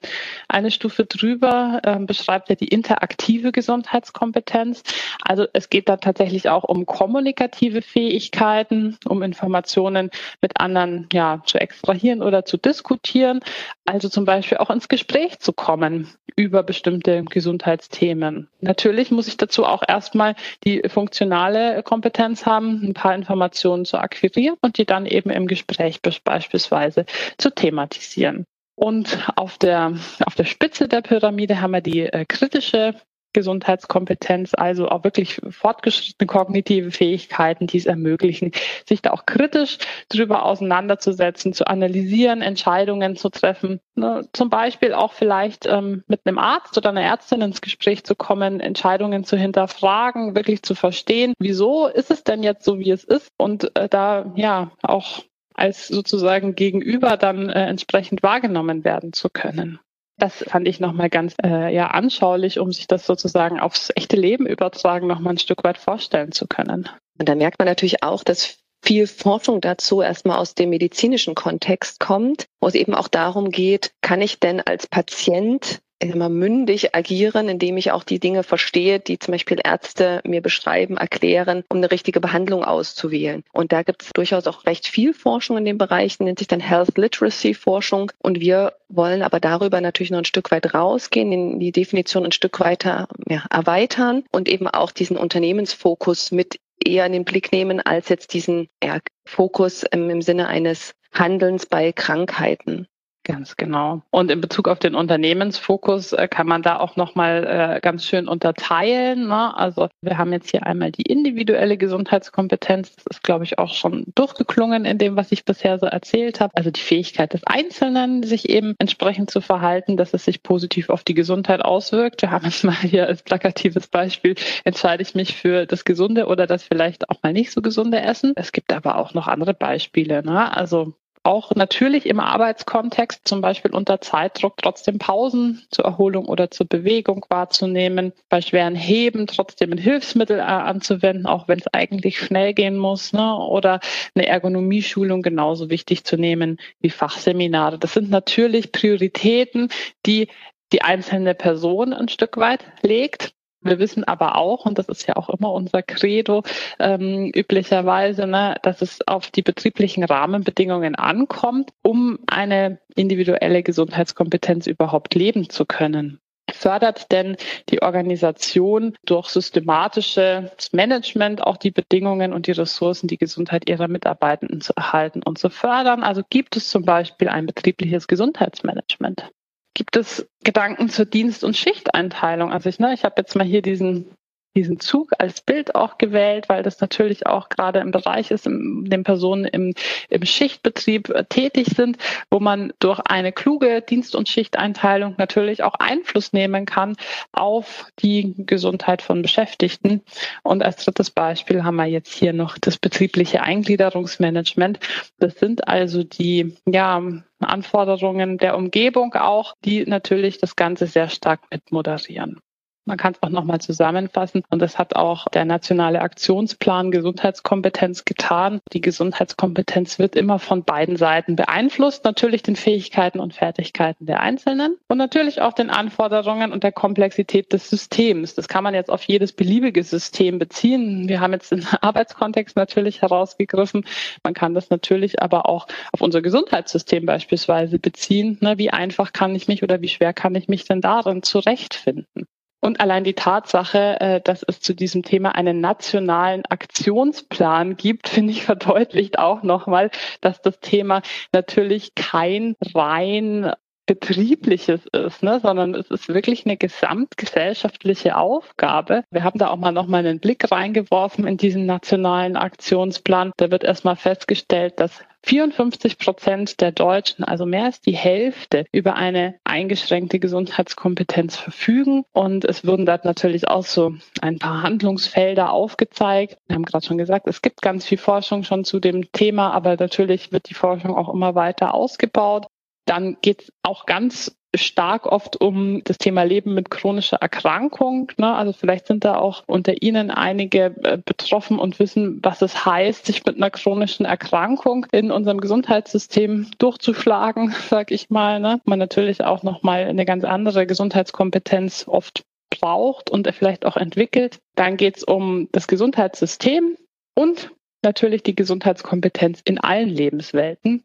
Eine 0.48 0.72
Stufe 0.72 1.04
drüber 1.04 1.80
äh, 1.84 1.96
beschreibt 2.00 2.48
ja 2.48 2.56
die 2.56 2.66
interaktive 2.66 3.52
Gesundheitskompetenz. 3.52 4.82
Also 5.22 5.46
es 5.52 5.70
geht 5.70 5.88
da 5.88 5.96
tatsächlich 5.96 6.48
auch 6.48 6.64
um 6.64 6.86
kommunikative 6.86 7.82
Fähigkeiten, 7.82 8.98
um 9.06 9.22
Informationen 9.22 10.10
mit 10.42 10.60
anderen 10.60 11.08
ja 11.12 11.40
zu 11.46 11.60
extrahieren 11.60 12.20
oder 12.20 12.44
zu 12.44 12.56
diskutieren. 12.56 13.38
Also 13.84 14.08
zum 14.08 14.24
Beispiel 14.24 14.58
auch 14.58 14.70
ins 14.70 14.88
Gespräch 14.88 15.38
zu 15.38 15.52
kommen 15.52 16.08
über 16.34 16.64
bestimmte 16.64 17.22
Gesundheitsthemen. 17.22 18.48
Natürlich 18.60 19.12
muss 19.12 19.28
ich 19.28 19.36
dazu 19.36 19.64
auch 19.64 19.84
erstmal 19.86 20.34
die 20.64 20.82
funktionale 20.88 21.80
Kompetenz 21.84 22.44
haben, 22.44 22.82
ein 22.82 22.94
paar 22.94 23.14
Informationen 23.14 23.84
zu 23.84 23.98
akquirieren 23.98 24.56
und 24.60 24.78
die 24.78 24.84
dann 24.84 25.06
eben 25.06 25.30
im 25.30 25.46
Gespräch 25.46 26.02
besprechen 26.02 26.23
beispielsweise 26.24 27.06
zu 27.38 27.50
thematisieren. 27.50 28.44
Und 28.76 29.28
auf 29.36 29.58
der, 29.58 29.94
auf 30.24 30.34
der 30.34 30.44
Spitze 30.44 30.88
der 30.88 31.02
Pyramide 31.02 31.60
haben 31.60 31.72
wir 31.72 31.80
die 31.80 32.00
äh, 32.00 32.24
kritische 32.24 32.94
Gesundheitskompetenz, 33.34 34.52
also 34.54 34.88
auch 34.88 35.04
wirklich 35.04 35.40
fortgeschrittene 35.50 36.26
kognitive 36.26 36.90
Fähigkeiten, 36.90 37.66
die 37.66 37.76
es 37.76 37.84
ermöglichen, 37.84 38.52
sich 38.88 39.02
da 39.02 39.10
auch 39.10 39.26
kritisch 39.26 39.78
drüber 40.08 40.44
auseinanderzusetzen, 40.44 41.52
zu 41.52 41.66
analysieren, 41.66 42.40
Entscheidungen 42.40 43.16
zu 43.16 43.28
treffen. 43.28 43.80
Ne, 43.96 44.26
zum 44.32 44.48
Beispiel 44.48 44.94
auch 44.94 45.12
vielleicht 45.12 45.66
ähm, 45.66 46.04
mit 46.06 46.20
einem 46.24 46.38
Arzt 46.38 46.78
oder 46.78 46.90
einer 46.90 47.02
Ärztin 47.02 47.42
ins 47.42 47.60
Gespräch 47.60 48.04
zu 48.04 48.14
kommen, 48.14 48.60
Entscheidungen 48.60 49.24
zu 49.24 49.36
hinterfragen, 49.36 50.34
wirklich 50.34 50.62
zu 50.62 50.74
verstehen, 50.74 51.34
wieso 51.38 51.88
ist 51.88 52.10
es 52.10 52.24
denn 52.24 52.42
jetzt 52.42 52.64
so, 52.64 52.78
wie 52.78 52.90
es 52.90 53.04
ist 53.04 53.28
und 53.36 53.76
äh, 53.76 53.88
da 53.88 54.32
ja 54.36 54.70
auch 54.82 55.24
als 55.54 55.88
sozusagen 55.88 56.54
Gegenüber 56.54 57.16
dann 57.16 57.48
äh, 57.48 57.66
entsprechend 57.66 58.22
wahrgenommen 58.22 58.84
werden 58.84 59.12
zu 59.12 59.30
können. 59.30 59.78
Das 60.16 60.44
fand 60.46 60.68
ich 60.68 60.78
nochmal 60.78 61.10
ganz 61.10 61.34
äh, 61.42 61.74
ja, 61.74 61.88
anschaulich, 61.88 62.60
um 62.60 62.72
sich 62.72 62.86
das 62.86 63.04
sozusagen 63.06 63.58
aufs 63.58 63.90
echte 63.96 64.16
Leben 64.16 64.46
übertragen, 64.46 65.06
nochmal 65.06 65.34
ein 65.34 65.38
Stück 65.38 65.64
weit 65.64 65.78
vorstellen 65.78 66.30
zu 66.30 66.46
können. 66.46 66.88
Und 67.18 67.28
da 67.28 67.34
merkt 67.34 67.58
man 67.58 67.66
natürlich 67.66 68.02
auch, 68.02 68.22
dass 68.22 68.58
viel 68.84 69.06
Forschung 69.06 69.60
dazu 69.60 70.02
erstmal 70.02 70.38
aus 70.38 70.54
dem 70.54 70.70
medizinischen 70.70 71.34
Kontext 71.34 71.98
kommt, 72.00 72.46
wo 72.60 72.68
es 72.68 72.74
eben 72.74 72.94
auch 72.94 73.08
darum 73.08 73.50
geht, 73.50 73.92
kann 74.02 74.20
ich 74.20 74.38
denn 74.40 74.60
als 74.60 74.86
Patient 74.86 75.80
immer 76.10 76.28
mündig 76.28 76.94
agieren, 76.94 77.48
indem 77.48 77.76
ich 77.76 77.92
auch 77.92 78.04
die 78.04 78.18
Dinge 78.18 78.42
verstehe, 78.42 79.00
die 79.00 79.18
zum 79.18 79.32
Beispiel 79.32 79.58
Ärzte 79.62 80.20
mir 80.24 80.40
beschreiben, 80.40 80.96
erklären, 80.96 81.64
um 81.68 81.78
eine 81.78 81.90
richtige 81.90 82.20
Behandlung 82.20 82.64
auszuwählen. 82.64 83.44
Und 83.52 83.72
da 83.72 83.82
gibt 83.82 84.02
es 84.02 84.10
durchaus 84.12 84.46
auch 84.46 84.66
recht 84.66 84.86
viel 84.86 85.14
Forschung 85.14 85.56
in 85.56 85.64
dem 85.64 85.78
Bereich, 85.78 86.18
nennt 86.20 86.38
sich 86.38 86.48
dann 86.48 86.60
Health 86.60 86.96
Literacy 86.96 87.54
Forschung. 87.54 88.12
Und 88.18 88.40
wir 88.40 88.74
wollen 88.88 89.22
aber 89.22 89.40
darüber 89.40 89.80
natürlich 89.80 90.10
noch 90.10 90.18
ein 90.18 90.24
Stück 90.24 90.50
weit 90.50 90.74
rausgehen, 90.74 91.58
die 91.58 91.72
Definition 91.72 92.24
ein 92.24 92.32
Stück 92.32 92.60
weiter 92.60 93.08
ja, 93.28 93.44
erweitern 93.50 94.24
und 94.32 94.48
eben 94.48 94.68
auch 94.68 94.90
diesen 94.90 95.16
Unternehmensfokus 95.16 96.32
mit 96.32 96.58
eher 96.84 97.06
in 97.06 97.12
den 97.12 97.24
Blick 97.24 97.52
nehmen 97.52 97.80
als 97.80 98.08
jetzt 98.08 98.34
diesen 98.34 98.68
ja, 98.82 98.98
Fokus 99.24 99.84
im, 99.84 100.10
im 100.10 100.22
Sinne 100.22 100.48
eines 100.48 100.94
Handelns 101.12 101.66
bei 101.66 101.92
Krankheiten. 101.92 102.88
Ganz 103.24 103.56
genau. 103.56 104.02
Und 104.10 104.30
in 104.30 104.42
Bezug 104.42 104.68
auf 104.68 104.78
den 104.78 104.94
Unternehmensfokus 104.94 106.12
äh, 106.12 106.28
kann 106.28 106.46
man 106.46 106.60
da 106.60 106.78
auch 106.78 106.96
nochmal 106.96 107.76
äh, 107.76 107.80
ganz 107.80 108.04
schön 108.04 108.28
unterteilen. 108.28 109.28
Ne? 109.28 109.56
Also 109.56 109.88
wir 110.02 110.18
haben 110.18 110.30
jetzt 110.34 110.50
hier 110.50 110.66
einmal 110.66 110.92
die 110.92 111.02
individuelle 111.02 111.78
Gesundheitskompetenz. 111.78 112.94
Das 112.96 113.06
ist, 113.10 113.22
glaube 113.22 113.44
ich, 113.44 113.58
auch 113.58 113.72
schon 113.72 114.04
durchgeklungen 114.14 114.84
in 114.84 114.98
dem, 114.98 115.16
was 115.16 115.32
ich 115.32 115.46
bisher 115.46 115.78
so 115.78 115.86
erzählt 115.86 116.40
habe. 116.40 116.54
Also 116.54 116.70
die 116.70 116.82
Fähigkeit 116.82 117.32
des 117.32 117.46
Einzelnen, 117.46 118.24
sich 118.24 118.50
eben 118.50 118.74
entsprechend 118.78 119.30
zu 119.30 119.40
verhalten, 119.40 119.96
dass 119.96 120.12
es 120.12 120.26
sich 120.26 120.42
positiv 120.42 120.90
auf 120.90 121.02
die 121.02 121.14
Gesundheit 121.14 121.64
auswirkt. 121.64 122.20
Wir 122.20 122.30
haben 122.30 122.44
jetzt 122.44 122.62
mal 122.62 122.74
hier 122.74 123.06
als 123.06 123.22
plakatives 123.22 123.88
Beispiel, 123.88 124.34
entscheide 124.64 125.02
ich 125.02 125.14
mich 125.14 125.34
für 125.34 125.64
das 125.64 125.86
gesunde 125.86 126.26
oder 126.26 126.46
das 126.46 126.64
vielleicht 126.64 127.08
auch 127.08 127.22
mal 127.22 127.32
nicht 127.32 127.52
so 127.52 127.62
gesunde 127.62 128.02
Essen. 128.02 128.34
Es 128.36 128.52
gibt 128.52 128.70
aber 128.70 128.98
auch 128.98 129.14
noch 129.14 129.28
andere 129.28 129.54
Beispiele. 129.54 130.22
Ne? 130.22 130.54
Also 130.54 130.92
auch 131.24 131.52
natürlich 131.54 132.06
im 132.06 132.20
Arbeitskontext, 132.20 133.26
zum 133.26 133.40
Beispiel 133.40 133.72
unter 133.72 134.00
Zeitdruck, 134.00 134.58
trotzdem 134.58 134.98
Pausen 134.98 135.66
zur 135.70 135.86
Erholung 135.86 136.26
oder 136.26 136.50
zur 136.50 136.66
Bewegung 136.66 137.24
wahrzunehmen, 137.30 138.12
bei 138.28 138.42
schweren 138.42 138.76
Heben 138.76 139.26
trotzdem 139.26 139.72
ein 139.72 139.78
Hilfsmittel 139.78 140.38
äh, 140.38 140.42
anzuwenden, 140.42 141.26
auch 141.26 141.48
wenn 141.48 141.58
es 141.58 141.66
eigentlich 141.72 142.18
schnell 142.18 142.52
gehen 142.52 142.76
muss, 142.76 143.12
ne? 143.12 143.36
oder 143.36 143.80
eine 144.14 144.26
Ergonomieschulung 144.26 145.22
genauso 145.22 145.70
wichtig 145.70 146.04
zu 146.04 146.16
nehmen 146.16 146.58
wie 146.80 146.90
Fachseminare. 146.90 147.78
Das 147.78 147.94
sind 147.94 148.10
natürlich 148.10 148.70
Prioritäten, 148.70 149.68
die 150.04 150.28
die 150.72 150.82
einzelne 150.82 151.34
Person 151.34 151.94
ein 151.94 152.08
Stück 152.08 152.36
weit 152.36 152.64
legt. 152.82 153.32
Wir 153.64 153.78
wissen 153.78 154.04
aber 154.04 154.36
auch, 154.36 154.66
und 154.66 154.78
das 154.78 154.88
ist 154.88 155.06
ja 155.08 155.16
auch 155.16 155.30
immer 155.30 155.50
unser 155.52 155.82
Credo 155.82 156.42
ähm, 156.78 157.32
üblicherweise, 157.34 158.26
ne, 158.26 158.56
dass 158.62 158.82
es 158.82 159.06
auf 159.08 159.30
die 159.30 159.42
betrieblichen 159.42 160.04
Rahmenbedingungen 160.04 160.94
ankommt, 160.94 161.70
um 161.82 162.18
eine 162.26 162.78
individuelle 162.94 163.62
Gesundheitskompetenz 163.62 164.66
überhaupt 164.66 165.14
leben 165.14 165.48
zu 165.48 165.64
können. 165.64 166.20
Fördert 166.52 167.10
denn 167.10 167.36
die 167.70 167.80
Organisation 167.80 168.94
durch 169.06 169.28
systematisches 169.28 170.72
Management 170.72 171.42
auch 171.42 171.56
die 171.56 171.70
Bedingungen 171.70 172.34
und 172.34 172.46
die 172.46 172.52
Ressourcen, 172.52 173.08
die 173.08 173.16
Gesundheit 173.16 173.68
ihrer 173.68 173.88
Mitarbeitenden 173.88 174.60
zu 174.60 174.74
erhalten 174.76 175.22
und 175.22 175.38
zu 175.38 175.48
fördern? 175.48 176.02
Also 176.02 176.22
gibt 176.28 176.56
es 176.56 176.68
zum 176.68 176.84
Beispiel 176.84 177.28
ein 177.28 177.46
betriebliches 177.46 178.08
Gesundheitsmanagement? 178.08 179.30
Gibt 179.74 179.96
es 179.96 180.28
Gedanken 180.42 180.88
zur 180.88 181.04
Dienst- 181.04 181.44
und 181.44 181.56
Schichteinteilung. 181.56 182.52
Also 182.52 182.68
ich, 182.68 182.78
ne, 182.78 182.94
ich 182.94 183.04
habe 183.04 183.16
jetzt 183.18 183.34
mal 183.34 183.44
hier 183.44 183.62
diesen 183.62 184.14
diesen 184.54 184.80
Zug 184.80 185.12
als 185.18 185.40
Bild 185.40 185.74
auch 185.74 185.98
gewählt, 185.98 186.48
weil 186.48 186.62
das 186.62 186.80
natürlich 186.80 187.26
auch 187.26 187.48
gerade 187.48 187.80
im 187.80 187.90
Bereich 187.90 188.30
ist, 188.30 188.46
in 188.46 188.84
dem 188.84 189.04
Personen 189.04 189.44
im, 189.44 189.74
im 190.08 190.24
Schichtbetrieb 190.24 191.08
äh, 191.10 191.24
tätig 191.24 191.68
sind, 191.74 191.98
wo 192.30 192.40
man 192.40 192.72
durch 192.78 193.00
eine 193.00 193.32
kluge 193.32 193.82
Dienst- 193.82 194.14
und 194.14 194.28
Schichteinteilung 194.28 195.14
natürlich 195.18 195.62
auch 195.62 195.74
Einfluss 195.74 196.32
nehmen 196.32 196.66
kann 196.66 196.96
auf 197.32 197.86
die 197.98 198.34
Gesundheit 198.38 199.02
von 199.02 199.22
Beschäftigten. 199.22 200.02
Und 200.42 200.62
als 200.62 200.84
drittes 200.84 201.10
Beispiel 201.10 201.64
haben 201.64 201.76
wir 201.76 201.86
jetzt 201.86 202.14
hier 202.14 202.32
noch 202.32 202.58
das 202.58 202.78
betriebliche 202.78 203.42
Eingliederungsmanagement. 203.42 204.78
Das 205.18 205.34
sind 205.34 205.68
also 205.68 206.02
die, 206.04 206.54
ja, 206.66 207.02
Anforderungen 207.40 208.38
der 208.38 208.56
Umgebung 208.56 209.14
auch, 209.14 209.54
die 209.64 209.84
natürlich 209.84 210.38
das 210.38 210.56
Ganze 210.56 210.86
sehr 210.86 211.08
stark 211.08 211.40
mit 211.50 211.72
moderieren. 211.72 212.40
Man 212.86 212.98
kann 212.98 213.14
es 213.14 213.22
auch 213.22 213.30
nochmal 213.30 213.60
zusammenfassen. 213.60 214.42
Und 214.50 214.60
das 214.60 214.78
hat 214.78 214.94
auch 214.94 215.26
der 215.28 215.44
nationale 215.44 216.02
Aktionsplan 216.02 216.90
Gesundheitskompetenz 216.90 218.04
getan. 218.04 218.60
Die 218.72 218.82
Gesundheitskompetenz 218.82 219.98
wird 219.98 220.16
immer 220.16 220.38
von 220.38 220.64
beiden 220.64 220.96
Seiten 220.96 221.34
beeinflusst. 221.34 222.04
Natürlich 222.04 222.42
den 222.42 222.56
Fähigkeiten 222.56 223.20
und 223.20 223.32
Fertigkeiten 223.32 224.04
der 224.04 224.20
Einzelnen 224.20 224.76
und 224.88 224.98
natürlich 224.98 225.40
auch 225.40 225.54
den 225.54 225.70
Anforderungen 225.70 226.52
und 226.52 226.62
der 226.62 226.72
Komplexität 226.72 227.52
des 227.54 227.70
Systems. 227.70 228.34
Das 228.34 228.48
kann 228.48 228.64
man 228.64 228.74
jetzt 228.74 228.90
auf 228.90 229.02
jedes 229.04 229.32
beliebige 229.32 229.82
System 229.82 230.38
beziehen. 230.38 231.08
Wir 231.08 231.20
haben 231.20 231.32
jetzt 231.32 231.52
den 231.52 231.66
Arbeitskontext 231.80 232.56
natürlich 232.56 233.00
herausgegriffen. 233.00 233.86
Man 234.22 234.34
kann 234.34 234.52
das 234.52 234.68
natürlich 234.68 235.22
aber 235.22 235.48
auch 235.48 235.66
auf 235.92 236.02
unser 236.02 236.20
Gesundheitssystem 236.20 237.06
beispielsweise 237.06 237.78
beziehen. 237.78 238.38
Wie 238.56 238.70
einfach 238.70 239.12
kann 239.12 239.34
ich 239.34 239.48
mich 239.48 239.62
oder 239.62 239.80
wie 239.80 239.88
schwer 239.88 240.12
kann 240.12 240.34
ich 240.34 240.48
mich 240.48 240.64
denn 240.66 240.82
darin 240.82 241.22
zurechtfinden? 241.22 242.26
Und 242.64 242.80
allein 242.80 243.04
die 243.04 243.12
Tatsache, 243.12 244.00
äh, 244.00 244.20
dass 244.22 244.42
es 244.42 244.58
zu 244.58 244.74
diesem 244.74 245.02
Thema 245.02 245.34
einen 245.34 245.60
nationalen 245.60 246.46
Aktionsplan 246.46 247.76
gibt, 247.76 248.08
finde 248.08 248.32
ich 248.32 248.42
verdeutlicht 248.42 249.18
auch 249.18 249.42
nochmal, 249.42 249.90
dass 250.22 250.40
das 250.40 250.60
Thema 250.60 251.02
natürlich 251.30 251.94
kein 251.94 252.56
rein 252.74 253.52
betriebliches 253.86 254.86
ist, 254.92 255.22
ne, 255.22 255.40
sondern 255.40 255.74
es 255.74 255.90
ist 255.90 256.08
wirklich 256.08 256.46
eine 256.46 256.56
gesamtgesellschaftliche 256.56 258.16
Aufgabe. 258.16 259.04
Wir 259.10 259.24
haben 259.24 259.38
da 259.38 259.48
auch 259.48 259.56
mal 259.56 259.72
noch 259.72 259.86
mal 259.86 259.98
einen 259.98 260.20
Blick 260.20 260.50
reingeworfen 260.50 261.26
in 261.26 261.36
diesen 261.36 261.66
nationalen 261.66 262.36
Aktionsplan. 262.36 263.32
Da 263.36 263.50
wird 263.50 263.64
erstmal 263.64 263.96
festgestellt, 263.96 264.80
dass 264.80 265.02
54 265.24 265.98
Prozent 265.98 266.60
der 266.60 266.72
Deutschen, 266.72 267.24
also 267.24 267.46
mehr 267.46 267.64
als 267.64 267.80
die 267.80 267.96
Hälfte, 267.96 268.66
über 268.72 268.94
eine 268.96 269.36
eingeschränkte 269.44 270.18
Gesundheitskompetenz 270.18 271.36
verfügen. 271.36 272.04
Und 272.12 272.44
es 272.44 272.66
wurden 272.66 272.86
dort 272.86 273.04
natürlich 273.04 273.48
auch 273.48 273.64
so 273.64 273.94
ein 274.20 274.38
paar 274.38 274.62
Handlungsfelder 274.62 275.50
aufgezeigt. 275.50 276.36
Wir 276.46 276.56
haben 276.56 276.64
gerade 276.64 276.84
schon 276.84 276.98
gesagt, 276.98 277.26
es 277.26 277.40
gibt 277.40 277.62
ganz 277.62 277.86
viel 277.86 277.98
Forschung 277.98 278.44
schon 278.44 278.64
zu 278.64 278.80
dem 278.80 279.10
Thema, 279.12 279.52
aber 279.52 279.76
natürlich 279.76 280.30
wird 280.30 280.50
die 280.50 280.54
Forschung 280.54 280.94
auch 280.94 281.12
immer 281.12 281.34
weiter 281.34 281.74
ausgebaut. 281.74 282.46
Dann 282.86 283.16
geht 283.22 283.42
es 283.42 283.52
auch 283.62 283.86
ganz 283.86 284.36
stark 284.56 285.06
oft 285.06 285.40
um 285.40 285.82
das 285.84 285.98
Thema 285.98 286.22
Leben 286.22 286.54
mit 286.54 286.70
chronischer 286.70 287.16
Erkrankung. 287.16 288.12
Ne? 288.16 288.34
Also 288.34 288.52
vielleicht 288.52 288.86
sind 288.86 289.04
da 289.04 289.16
auch 289.16 289.42
unter 289.46 289.82
Ihnen 289.82 290.10
einige 290.10 290.74
äh, 290.84 290.98
betroffen 291.04 291.58
und 291.58 291.78
wissen, 291.78 292.20
was 292.22 292.42
es 292.42 292.64
heißt, 292.64 293.06
sich 293.06 293.24
mit 293.24 293.36
einer 293.36 293.50
chronischen 293.50 294.06
Erkrankung 294.06 294.86
in 294.92 295.10
unserem 295.10 295.40
Gesundheitssystem 295.40 296.50
durchzuschlagen, 296.58 297.54
sag 297.68 297.90
ich 297.90 298.10
mal. 298.10 298.40
Ne? 298.40 298.60
Man 298.64 298.78
natürlich 298.78 299.22
auch 299.24 299.42
nochmal 299.42 299.84
eine 299.84 300.04
ganz 300.04 300.24
andere 300.24 300.66
Gesundheitskompetenz 300.66 301.86
oft 301.88 302.24
braucht 302.50 303.10
und 303.10 303.26
vielleicht 303.32 303.64
auch 303.66 303.76
entwickelt. 303.76 304.38
Dann 304.54 304.76
geht 304.76 304.98
es 304.98 305.04
um 305.04 305.48
das 305.52 305.66
Gesundheitssystem 305.66 306.76
und 307.14 307.50
natürlich 307.82 308.22
die 308.22 308.36
Gesundheitskompetenz 308.36 309.40
in 309.44 309.58
allen 309.58 309.88
Lebenswelten 309.88 310.84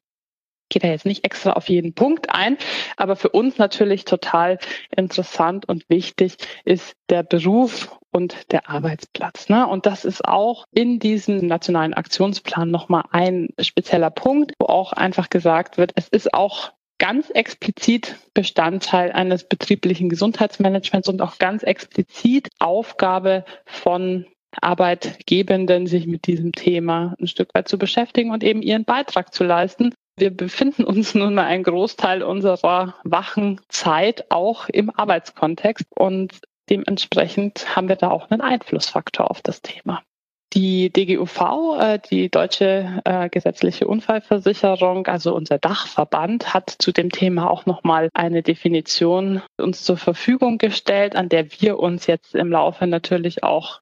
gehe 0.70 0.82
da 0.82 0.88
jetzt 0.88 1.06
nicht 1.06 1.26
extra 1.26 1.54
auf 1.54 1.70
jeden 1.70 1.94
Punkt 1.94 2.30
ein, 2.30 2.58
aber 2.98 3.16
für 3.16 3.30
uns 3.30 3.58
natürlich 3.58 4.06
total 4.06 4.60
interessant 4.96 5.68
und 5.68 5.90
wichtig 5.90 6.38
ist 6.66 6.94
der 7.10 7.24
Beruf 7.24 7.98
und 8.12 8.52
der 8.52 8.70
Arbeitsplatz. 8.70 9.50
Ne? 9.50 9.68
Und 9.68 9.86
das 9.86 10.06
ist 10.06 10.26
auch 10.26 10.66
in 10.74 11.00
diesem 11.00 11.46
nationalen 11.46 11.94
Aktionsplan 11.94 12.72
nochmal 12.72 13.04
ein 13.12 13.50
spezieller 13.60 14.10
Punkt, 14.10 14.54
wo 14.60 14.68
auch 14.68 14.94
einfach 14.94 15.30
gesagt 15.30 15.78
wird, 15.78 15.92
es 15.96 16.08
ist 16.08 16.34
auch 16.34 16.72
ganz 17.00 17.30
explizit 17.30 18.18
Bestandteil 18.34 19.12
eines 19.12 19.46
betrieblichen 19.46 20.10
Gesundheitsmanagements 20.10 21.08
und 21.08 21.22
auch 21.22 21.38
ganz 21.38 21.64
explizit 21.64 22.50
Aufgabe 22.60 23.46
von 23.66 24.26
Arbeitgebenden, 24.62 25.88
sich 25.88 26.08
mit 26.08 26.28
diesem 26.28 26.52
Thema 26.52 27.16
ein 27.20 27.28
Stück 27.28 27.54
weit 27.54 27.68
zu 27.68 27.78
beschäftigen 27.78 28.32
und 28.32 28.44
eben 28.44 28.62
ihren 28.62 28.84
Beitrag 28.84 29.34
zu 29.34 29.44
leisten, 29.44 29.94
wir 30.20 30.36
befinden 30.36 30.84
uns 30.84 31.16
nun 31.16 31.36
mal 31.36 31.46
einen 31.46 31.64
Großteil 31.64 32.24
unserer 32.24 32.96
wachen 33.04 33.62
Zeit 33.70 34.26
auch 34.30 34.70
im 34.70 34.90
Arbeitskontext 34.90 35.86
und 35.96 36.42
dementsprechend 36.70 37.76
haben 37.76 37.90
wir 37.90 37.96
da 37.96 38.12
auch 38.12 38.30
einen 38.30 38.42
Einflussfaktor 38.42 39.30
auf 39.30 39.42
das 39.42 39.62
Thema. 39.62 40.02
Die 40.54 40.92
DGUV, 40.92 41.78
äh, 41.80 42.00
die 42.10 42.30
Deutsche 42.30 43.02
äh, 43.06 43.30
Gesetzliche 43.30 43.86
Unfallversicherung, 43.86 45.06
also 45.06 45.36
unser 45.36 45.60
Dachverband, 45.60 46.56
hat 46.56 46.72
zu 46.72 46.92
dem 46.92 47.12
Thema 47.12 47.52
auch 47.52 47.68
nochmal 47.68 48.10
eine 48.16 48.42
Definition 48.42 49.44
uns 49.58 49.84
zur 49.84 49.98
Verfügung 49.98 50.58
gestellt, 50.58 51.16
an 51.16 51.30
der 51.30 51.52
wir 51.62 51.78
uns 51.78 52.08
jetzt 52.08 52.34
im 52.34 52.52
Laufe 52.52 52.88
natürlich 52.88 53.44
auch 53.44 53.82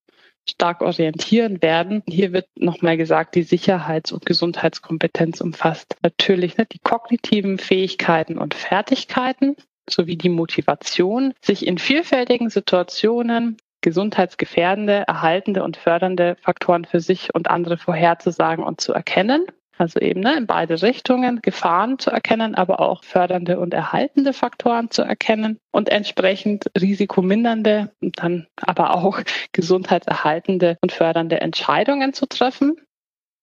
stark 0.50 0.82
orientieren 0.82 1.62
werden. 1.62 2.04
Hier 2.08 2.34
wird 2.34 2.48
nochmal 2.56 2.98
gesagt, 2.98 3.36
die 3.36 3.44
Sicherheits- 3.44 4.12
und 4.12 4.26
Gesundheitskompetenz 4.26 5.42
umfasst 5.42 5.96
natürlich 6.04 6.58
ne, 6.58 6.66
die 6.66 6.80
kognitiven 6.80 7.58
Fähigkeiten 7.58 8.38
und 8.38 8.54
Fertigkeiten 8.54 9.56
sowie 9.90 10.18
die 10.18 10.30
Motivation, 10.30 11.34
sich 11.42 11.66
in 11.66 11.78
vielfältigen 11.78 12.50
Situationen 12.50 13.58
gesundheitsgefährdende, 13.82 15.04
erhaltende 15.08 15.64
und 15.64 15.78
fördernde 15.78 16.36
Faktoren 16.42 16.86
für 16.86 17.00
sich 17.00 17.34
und 17.34 17.50
andere 17.50 17.78
vorherzusagen 17.78 18.64
und 18.64 18.82
zu 18.82 18.92
erkennen 18.92 19.46
also 19.78 20.00
eben 20.00 20.22
ne, 20.22 20.38
in 20.38 20.48
beide 20.48 20.82
Richtungen 20.82 21.42
Gefahren 21.42 22.00
zu 22.00 22.10
erkennen, 22.10 22.56
aber 22.56 22.80
auch 22.80 23.04
fördernde 23.04 23.60
und 23.60 23.74
erhaltende 23.74 24.34
Faktoren 24.34 24.90
zu 24.92 25.02
erkennen 25.02 25.60
und 25.72 25.90
entsprechend 25.90 26.66
risikomindernde 26.80 27.92
und 28.02 28.20
dann 28.20 28.48
aber 28.56 28.96
auch 28.96 29.22
gesundheitserhaltende 29.52 30.78
und 30.82 30.92
fördernde 30.92 31.42
Entscheidungen 31.42 32.14
zu 32.14 32.26
treffen 32.26 32.76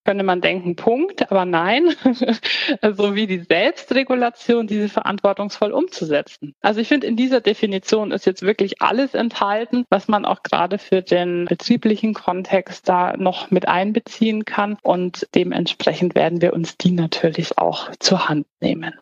könnte 0.05 0.25
man 0.25 0.41
denken, 0.41 0.77
Punkt, 0.77 1.31
aber 1.31 1.45
nein, 1.45 1.95
so 2.97 3.15
wie 3.15 3.27
die 3.27 3.41
Selbstregulation, 3.41 4.67
diese 4.67 4.89
verantwortungsvoll 4.89 5.73
umzusetzen. 5.73 6.55
Also 6.61 6.81
ich 6.81 6.89
finde, 6.89 7.07
in 7.07 7.17
dieser 7.17 7.41
Definition 7.41 8.13
ist 8.13 8.27
jetzt 8.27 8.43
wirklich 8.43 8.83
alles 8.83 9.15
enthalten, 9.15 9.85
was 9.91 10.09
man 10.09 10.25
auch 10.25 10.43
gerade 10.43 10.79
für 10.79 11.03
den 11.03 11.47
betrieblichen 11.47 12.15
Kontext 12.15 12.89
da 12.89 13.17
noch 13.17 13.51
mit 13.51 13.69
einbeziehen 13.69 14.45
kann 14.45 14.77
und 14.83 15.27
dementsprechend 15.35 16.15
werden 16.15 16.41
wir 16.41 16.53
uns 16.53 16.77
die 16.77 16.93
natürlich 16.93 17.59
auch 17.59 17.91
zur 17.99 18.29
Hand 18.29 18.47
nehmen. 18.61 18.95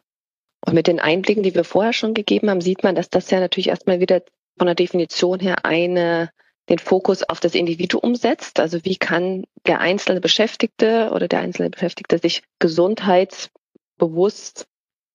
Und 0.65 0.75
mit 0.75 0.87
den 0.87 1.01
Einblicken, 1.01 1.43
die 1.43 1.55
wir 1.55 1.65
vorher 1.65 1.93
schon 1.93 2.15
gegeben 2.15 2.49
haben, 2.49 2.61
sieht 2.61 2.85
man, 2.85 2.95
dass 2.95 3.11
das 3.11 3.31
ja 3.31 3.41
natürlich 3.41 3.69
erstmal 3.69 4.01
wieder 4.01 4.23
von 4.57 4.67
der 4.67 4.77
Definition 4.77 5.41
her 5.41 5.65
eine 5.65 6.31
den 6.69 6.79
Fokus 6.79 7.23
auf 7.23 7.41
das 7.41 7.55
Individuum 7.55 8.15
setzt. 8.15 8.61
Also 8.61 8.85
wie 8.85 8.97
kann 8.97 9.45
der 9.67 9.81
einzelne 9.81 10.21
Beschäftigte 10.21 11.11
oder 11.13 11.29
der 11.29 11.41
einzelne 11.41 11.71
Beschäftigte 11.71 12.19
sich 12.19 12.43
gesundheitsbewusst 12.59 14.67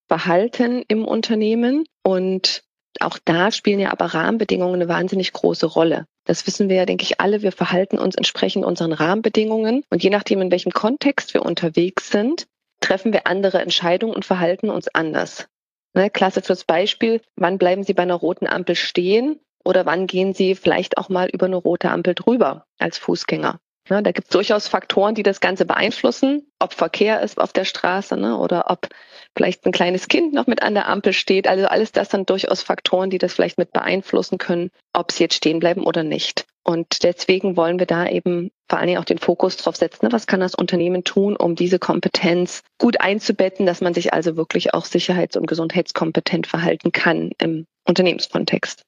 verhalten 0.07 0.83
im 0.87 1.05
Unternehmen? 1.05 1.85
Und 2.03 2.63
auch 2.99 3.17
da 3.23 3.51
spielen 3.51 3.79
ja 3.79 3.91
aber 3.91 4.05
Rahmenbedingungen 4.05 4.75
eine 4.75 4.89
wahnsinnig 4.89 5.33
große 5.33 5.67
Rolle. 5.67 6.05
Das 6.25 6.45
wissen 6.47 6.67
wir 6.67 6.77
ja, 6.77 6.85
denke 6.85 7.03
ich, 7.03 7.21
alle. 7.21 7.41
Wir 7.41 7.51
verhalten 7.51 7.97
uns 7.97 8.15
entsprechend 8.15 8.65
unseren 8.65 8.91
Rahmenbedingungen. 8.91 9.83
Und 9.89 10.03
je 10.03 10.09
nachdem, 10.09 10.41
in 10.41 10.51
welchem 10.51 10.71
Kontext 10.71 11.33
wir 11.33 11.43
unterwegs 11.43 12.09
sind, 12.09 12.47
treffen 12.81 13.13
wir 13.13 13.27
andere 13.27 13.61
Entscheidungen 13.61 14.13
und 14.13 14.25
verhalten 14.25 14.69
uns 14.69 14.87
anders. 14.89 15.47
Ne, 15.93 16.09
klassisches 16.09 16.65
Beispiel, 16.65 17.21
wann 17.35 17.57
bleiben 17.57 17.83
Sie 17.83 17.93
bei 17.93 18.03
einer 18.03 18.15
roten 18.15 18.45
Ampel 18.45 18.75
stehen 18.75 19.39
oder 19.67 19.85
wann 19.85 20.07
gehen 20.07 20.33
Sie 20.33 20.55
vielleicht 20.55 20.97
auch 20.97 21.09
mal 21.09 21.27
über 21.27 21.45
eine 21.45 21.57
rote 21.57 21.91
Ampel 21.91 22.15
drüber 22.15 22.65
als 22.79 22.97
Fußgänger? 22.97 23.59
Ja, 23.89 24.01
da 24.01 24.11
gibt 24.11 24.27
es 24.27 24.33
durchaus 24.33 24.67
Faktoren, 24.67 25.15
die 25.15 25.23
das 25.23 25.39
Ganze 25.39 25.65
beeinflussen, 25.65 26.49
ob 26.59 26.73
Verkehr 26.73 27.21
ist 27.21 27.37
auf 27.37 27.53
der 27.53 27.65
Straße 27.65 28.17
ne, 28.17 28.37
oder 28.37 28.69
ob 28.69 28.87
vielleicht 29.35 29.65
ein 29.65 29.71
kleines 29.71 30.07
Kind 30.07 30.33
noch 30.33 30.47
mit 30.47 30.61
an 30.61 30.73
der 30.73 30.89
Ampel 30.89 31.13
steht. 31.13 31.47
Also 31.47 31.67
alles 31.67 31.91
das 31.91 32.09
sind 32.09 32.29
durchaus 32.29 32.61
Faktoren, 32.61 33.09
die 33.09 33.17
das 33.17 33.33
vielleicht 33.33 33.57
mit 33.57 33.71
beeinflussen 33.71 34.37
können, 34.37 34.71
ob 34.93 35.11
sie 35.11 35.23
jetzt 35.23 35.35
stehen 35.35 35.59
bleiben 35.59 35.83
oder 35.83 36.03
nicht. 36.03 36.45
Und 36.63 37.03
deswegen 37.03 37.55
wollen 37.55 37.79
wir 37.79 37.85
da 37.85 38.07
eben 38.07 38.51
vor 38.69 38.79
allen 38.79 38.87
Dingen 38.87 38.99
auch 38.99 39.05
den 39.05 39.19
Fokus 39.19 39.55
drauf 39.55 39.77
setzen. 39.77 40.05
Ne, 40.05 40.11
was 40.11 40.27
kann 40.27 40.41
das 40.41 40.55
Unternehmen 40.55 41.03
tun, 41.03 41.35
um 41.37 41.55
diese 41.55 41.79
Kompetenz 41.79 42.61
gut 42.77 42.99
einzubetten, 42.99 43.65
dass 43.65 43.81
man 43.81 43.93
sich 43.93 44.13
also 44.13 44.35
wirklich 44.37 44.73
auch 44.73 44.85
sicherheits- 44.85 45.37
und 45.37 45.45
gesundheitskompetent 45.45 46.47
verhalten 46.47 46.91
kann 46.91 47.31
im 47.37 47.65
Unternehmenskontext. 47.85 48.83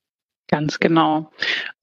Ganz 0.51 0.79
genau. 0.79 1.29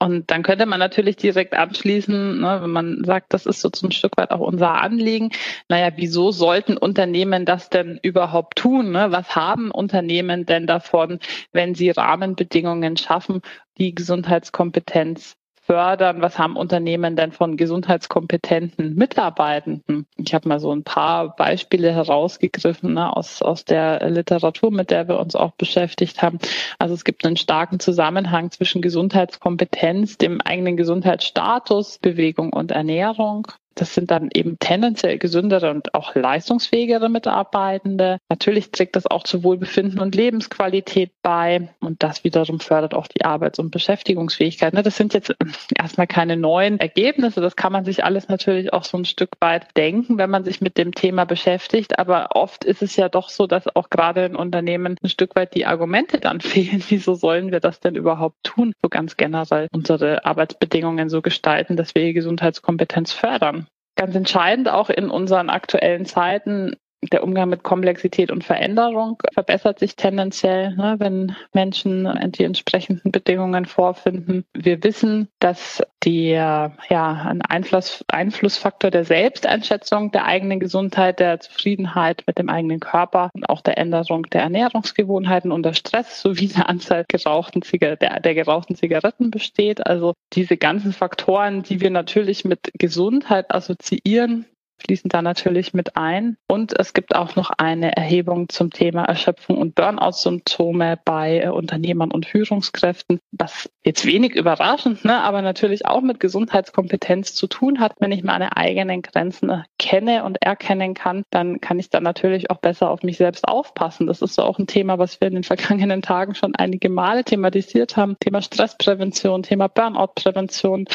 Und 0.00 0.32
dann 0.32 0.42
könnte 0.42 0.66
man 0.66 0.80
natürlich 0.80 1.14
direkt 1.14 1.54
abschließen, 1.54 2.40
ne, 2.40 2.58
wenn 2.62 2.70
man 2.70 3.04
sagt, 3.04 3.32
das 3.32 3.46
ist 3.46 3.60
so 3.60 3.70
zum 3.70 3.92
Stück 3.92 4.16
weit 4.16 4.32
auch 4.32 4.40
unser 4.40 4.82
Anliegen. 4.82 5.30
Naja, 5.68 5.92
wieso 5.94 6.32
sollten 6.32 6.76
Unternehmen 6.76 7.44
das 7.44 7.70
denn 7.70 8.00
überhaupt 8.02 8.58
tun? 8.58 8.90
Ne? 8.90 9.12
Was 9.12 9.36
haben 9.36 9.70
Unternehmen 9.70 10.46
denn 10.46 10.66
davon, 10.66 11.20
wenn 11.52 11.76
sie 11.76 11.90
Rahmenbedingungen 11.90 12.96
schaffen, 12.96 13.40
die 13.78 13.94
Gesundheitskompetenz 13.94 15.36
fördern? 15.66 16.22
Was 16.22 16.38
haben 16.38 16.56
Unternehmen 16.56 17.16
denn 17.16 17.32
von 17.32 17.56
gesundheitskompetenten 17.56 18.94
Mitarbeitenden? 18.94 20.06
Ich 20.16 20.32
habe 20.32 20.48
mal 20.48 20.60
so 20.60 20.72
ein 20.72 20.84
paar 20.84 21.34
Beispiele 21.36 21.92
herausgegriffen 21.92 22.94
ne, 22.94 23.14
aus, 23.14 23.42
aus 23.42 23.64
der 23.64 24.08
Literatur, 24.08 24.70
mit 24.70 24.90
der 24.90 25.08
wir 25.08 25.18
uns 25.18 25.34
auch 25.34 25.52
beschäftigt 25.52 26.22
haben. 26.22 26.38
Also 26.78 26.94
es 26.94 27.04
gibt 27.04 27.26
einen 27.26 27.36
starken 27.36 27.80
Zusammenhang 27.80 28.50
zwischen 28.50 28.80
Gesundheitskompetenz, 28.80 30.18
dem 30.18 30.40
eigenen 30.40 30.76
Gesundheitsstatus, 30.76 31.98
Bewegung 31.98 32.52
und 32.52 32.70
Ernährung. 32.70 33.48
Das 33.76 33.94
sind 33.94 34.10
dann 34.10 34.30
eben 34.32 34.58
tendenziell 34.58 35.18
gesündere 35.18 35.70
und 35.70 35.94
auch 35.94 36.14
leistungsfähigere 36.14 37.10
Mitarbeitende. 37.10 38.18
Natürlich 38.30 38.70
trägt 38.70 38.96
das 38.96 39.06
auch 39.06 39.22
zu 39.22 39.44
Wohlbefinden 39.44 40.00
und 40.00 40.14
Lebensqualität 40.14 41.12
bei. 41.22 41.68
Und 41.80 42.02
das 42.02 42.24
wiederum 42.24 42.58
fördert 42.58 42.94
auch 42.94 43.06
die 43.06 43.26
Arbeits- 43.26 43.58
und 43.58 43.70
Beschäftigungsfähigkeit. 43.70 44.72
Ne, 44.72 44.82
das 44.82 44.96
sind 44.96 45.12
jetzt 45.12 45.36
erstmal 45.76 46.06
keine 46.06 46.38
neuen 46.38 46.80
Ergebnisse. 46.80 47.42
Das 47.42 47.54
kann 47.54 47.70
man 47.70 47.84
sich 47.84 48.02
alles 48.02 48.28
natürlich 48.28 48.72
auch 48.72 48.84
so 48.84 48.96
ein 48.96 49.04
Stück 49.04 49.32
weit 49.40 49.76
denken, 49.76 50.16
wenn 50.16 50.30
man 50.30 50.44
sich 50.44 50.62
mit 50.62 50.78
dem 50.78 50.94
Thema 50.94 51.26
beschäftigt. 51.26 51.98
Aber 51.98 52.34
oft 52.34 52.64
ist 52.64 52.80
es 52.80 52.96
ja 52.96 53.10
doch 53.10 53.28
so, 53.28 53.46
dass 53.46 53.68
auch 53.76 53.90
gerade 53.90 54.24
in 54.24 54.36
Unternehmen 54.36 54.96
ein 55.02 55.08
Stück 55.10 55.36
weit 55.36 55.54
die 55.54 55.66
Argumente 55.66 56.18
dann 56.18 56.40
fehlen. 56.40 56.82
Wieso 56.88 57.14
sollen 57.14 57.52
wir 57.52 57.60
das 57.60 57.80
denn 57.80 57.94
überhaupt 57.94 58.42
tun? 58.42 58.72
So 58.82 58.88
ganz 58.88 59.18
generell 59.18 59.68
unsere 59.70 60.24
Arbeitsbedingungen 60.24 61.10
so 61.10 61.20
gestalten, 61.20 61.76
dass 61.76 61.94
wir 61.94 62.14
Gesundheitskompetenz 62.14 63.12
fördern. 63.12 63.65
Ganz 63.96 64.14
entscheidend 64.14 64.68
auch 64.68 64.90
in 64.90 65.10
unseren 65.10 65.48
aktuellen 65.50 66.04
Zeiten 66.04 66.76
der 67.12 67.22
Umgang 67.22 67.48
mit 67.48 67.62
Komplexität 67.62 68.30
und 68.30 68.44
Veränderung 68.44 69.22
verbessert 69.32 69.78
sich 69.78 69.96
tendenziell, 69.96 70.74
ne, 70.76 70.96
wenn 70.98 71.36
Menschen 71.52 72.08
die 72.36 72.44
entsprechenden 72.44 73.12
Bedingungen 73.12 73.66
vorfinden. 73.66 74.44
Wir 74.54 74.82
wissen, 74.82 75.28
dass 75.38 75.82
der 76.04 76.72
ja 76.88 77.12
ein 77.12 77.42
Einfluss, 77.42 78.04
Einflussfaktor 78.08 78.90
der 78.90 79.04
Selbsteinschätzung 79.04 80.12
der 80.12 80.24
eigenen 80.24 80.60
Gesundheit, 80.60 81.20
der 81.20 81.40
Zufriedenheit 81.40 82.22
mit 82.26 82.38
dem 82.38 82.48
eigenen 82.48 82.80
Körper 82.80 83.30
und 83.34 83.48
auch 83.48 83.60
der 83.60 83.78
Änderung 83.78 84.24
der 84.24 84.42
Ernährungsgewohnheiten 84.42 85.52
und 85.52 85.64
der 85.64 85.74
Stress 85.74 86.20
sowie 86.20 86.48
der 86.48 86.68
Anzahl 86.68 87.04
gerauchten 87.08 87.62
der, 87.80 88.20
der 88.20 88.34
gerauchten 88.34 88.76
Zigaretten 88.76 89.30
besteht. 89.30 89.86
Also 89.86 90.14
diese 90.32 90.56
ganzen 90.56 90.92
Faktoren, 90.92 91.62
die 91.62 91.80
wir 91.80 91.90
natürlich 91.90 92.44
mit 92.44 92.70
Gesundheit 92.78 93.52
assoziieren, 93.52 94.46
fließen 94.86 95.08
da 95.08 95.22
natürlich 95.22 95.74
mit 95.74 95.96
ein. 95.96 96.36
Und 96.48 96.78
es 96.78 96.94
gibt 96.94 97.14
auch 97.14 97.36
noch 97.36 97.50
eine 97.50 97.96
Erhebung 97.96 98.48
zum 98.48 98.70
Thema 98.70 99.04
Erschöpfung 99.04 99.58
und 99.58 99.74
Burnout-Symptome 99.74 100.98
bei 101.04 101.40
äh, 101.40 101.48
Unternehmern 101.48 102.12
und 102.12 102.26
Führungskräften, 102.26 103.20
was 103.32 103.68
jetzt 103.84 104.04
wenig 104.04 104.34
überraschend, 104.34 105.04
ne, 105.04 105.22
aber 105.22 105.42
natürlich 105.42 105.86
auch 105.86 106.00
mit 106.00 106.20
Gesundheitskompetenz 106.20 107.34
zu 107.34 107.46
tun 107.46 107.80
hat. 107.80 107.94
Wenn 107.98 108.12
ich 108.12 108.22
meine 108.22 108.56
eigenen 108.56 109.02
Grenzen 109.02 109.64
kenne 109.78 110.24
und 110.24 110.42
erkennen 110.42 110.94
kann, 110.94 111.22
dann 111.30 111.60
kann 111.60 111.78
ich 111.78 111.90
da 111.90 112.00
natürlich 112.00 112.50
auch 112.50 112.58
besser 112.58 112.90
auf 112.90 113.02
mich 113.02 113.16
selbst 113.16 113.46
aufpassen. 113.46 114.06
Das 114.06 114.22
ist 114.22 114.34
so 114.34 114.42
auch 114.42 114.58
ein 114.58 114.66
Thema, 114.66 114.98
was 114.98 115.20
wir 115.20 115.28
in 115.28 115.34
den 115.34 115.44
vergangenen 115.44 116.02
Tagen 116.02 116.34
schon 116.34 116.54
einige 116.54 116.88
Male 116.88 117.24
thematisiert 117.24 117.96
haben. 117.96 118.16
Thema 118.20 118.42
Stressprävention, 118.42 119.42
Thema 119.42 119.68
Burnout-Prävention. 119.68 120.86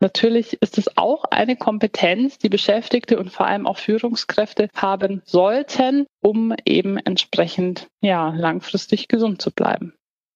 Natürlich 0.00 0.60
ist 0.60 0.78
es 0.78 0.96
auch 0.96 1.24
eine 1.30 1.56
Kompetenz, 1.56 2.38
die 2.38 2.48
Beschäftigte 2.48 3.18
und 3.18 3.30
vor 3.40 3.46
allem 3.46 3.66
auch 3.66 3.78
Führungskräfte 3.78 4.68
haben 4.76 5.22
sollten, 5.24 6.04
um 6.20 6.54
eben 6.66 6.98
entsprechend 6.98 7.88
ja 8.02 8.34
langfristig 8.36 9.08
gesund 9.08 9.40
zu 9.40 9.50
bleiben. 9.50 9.94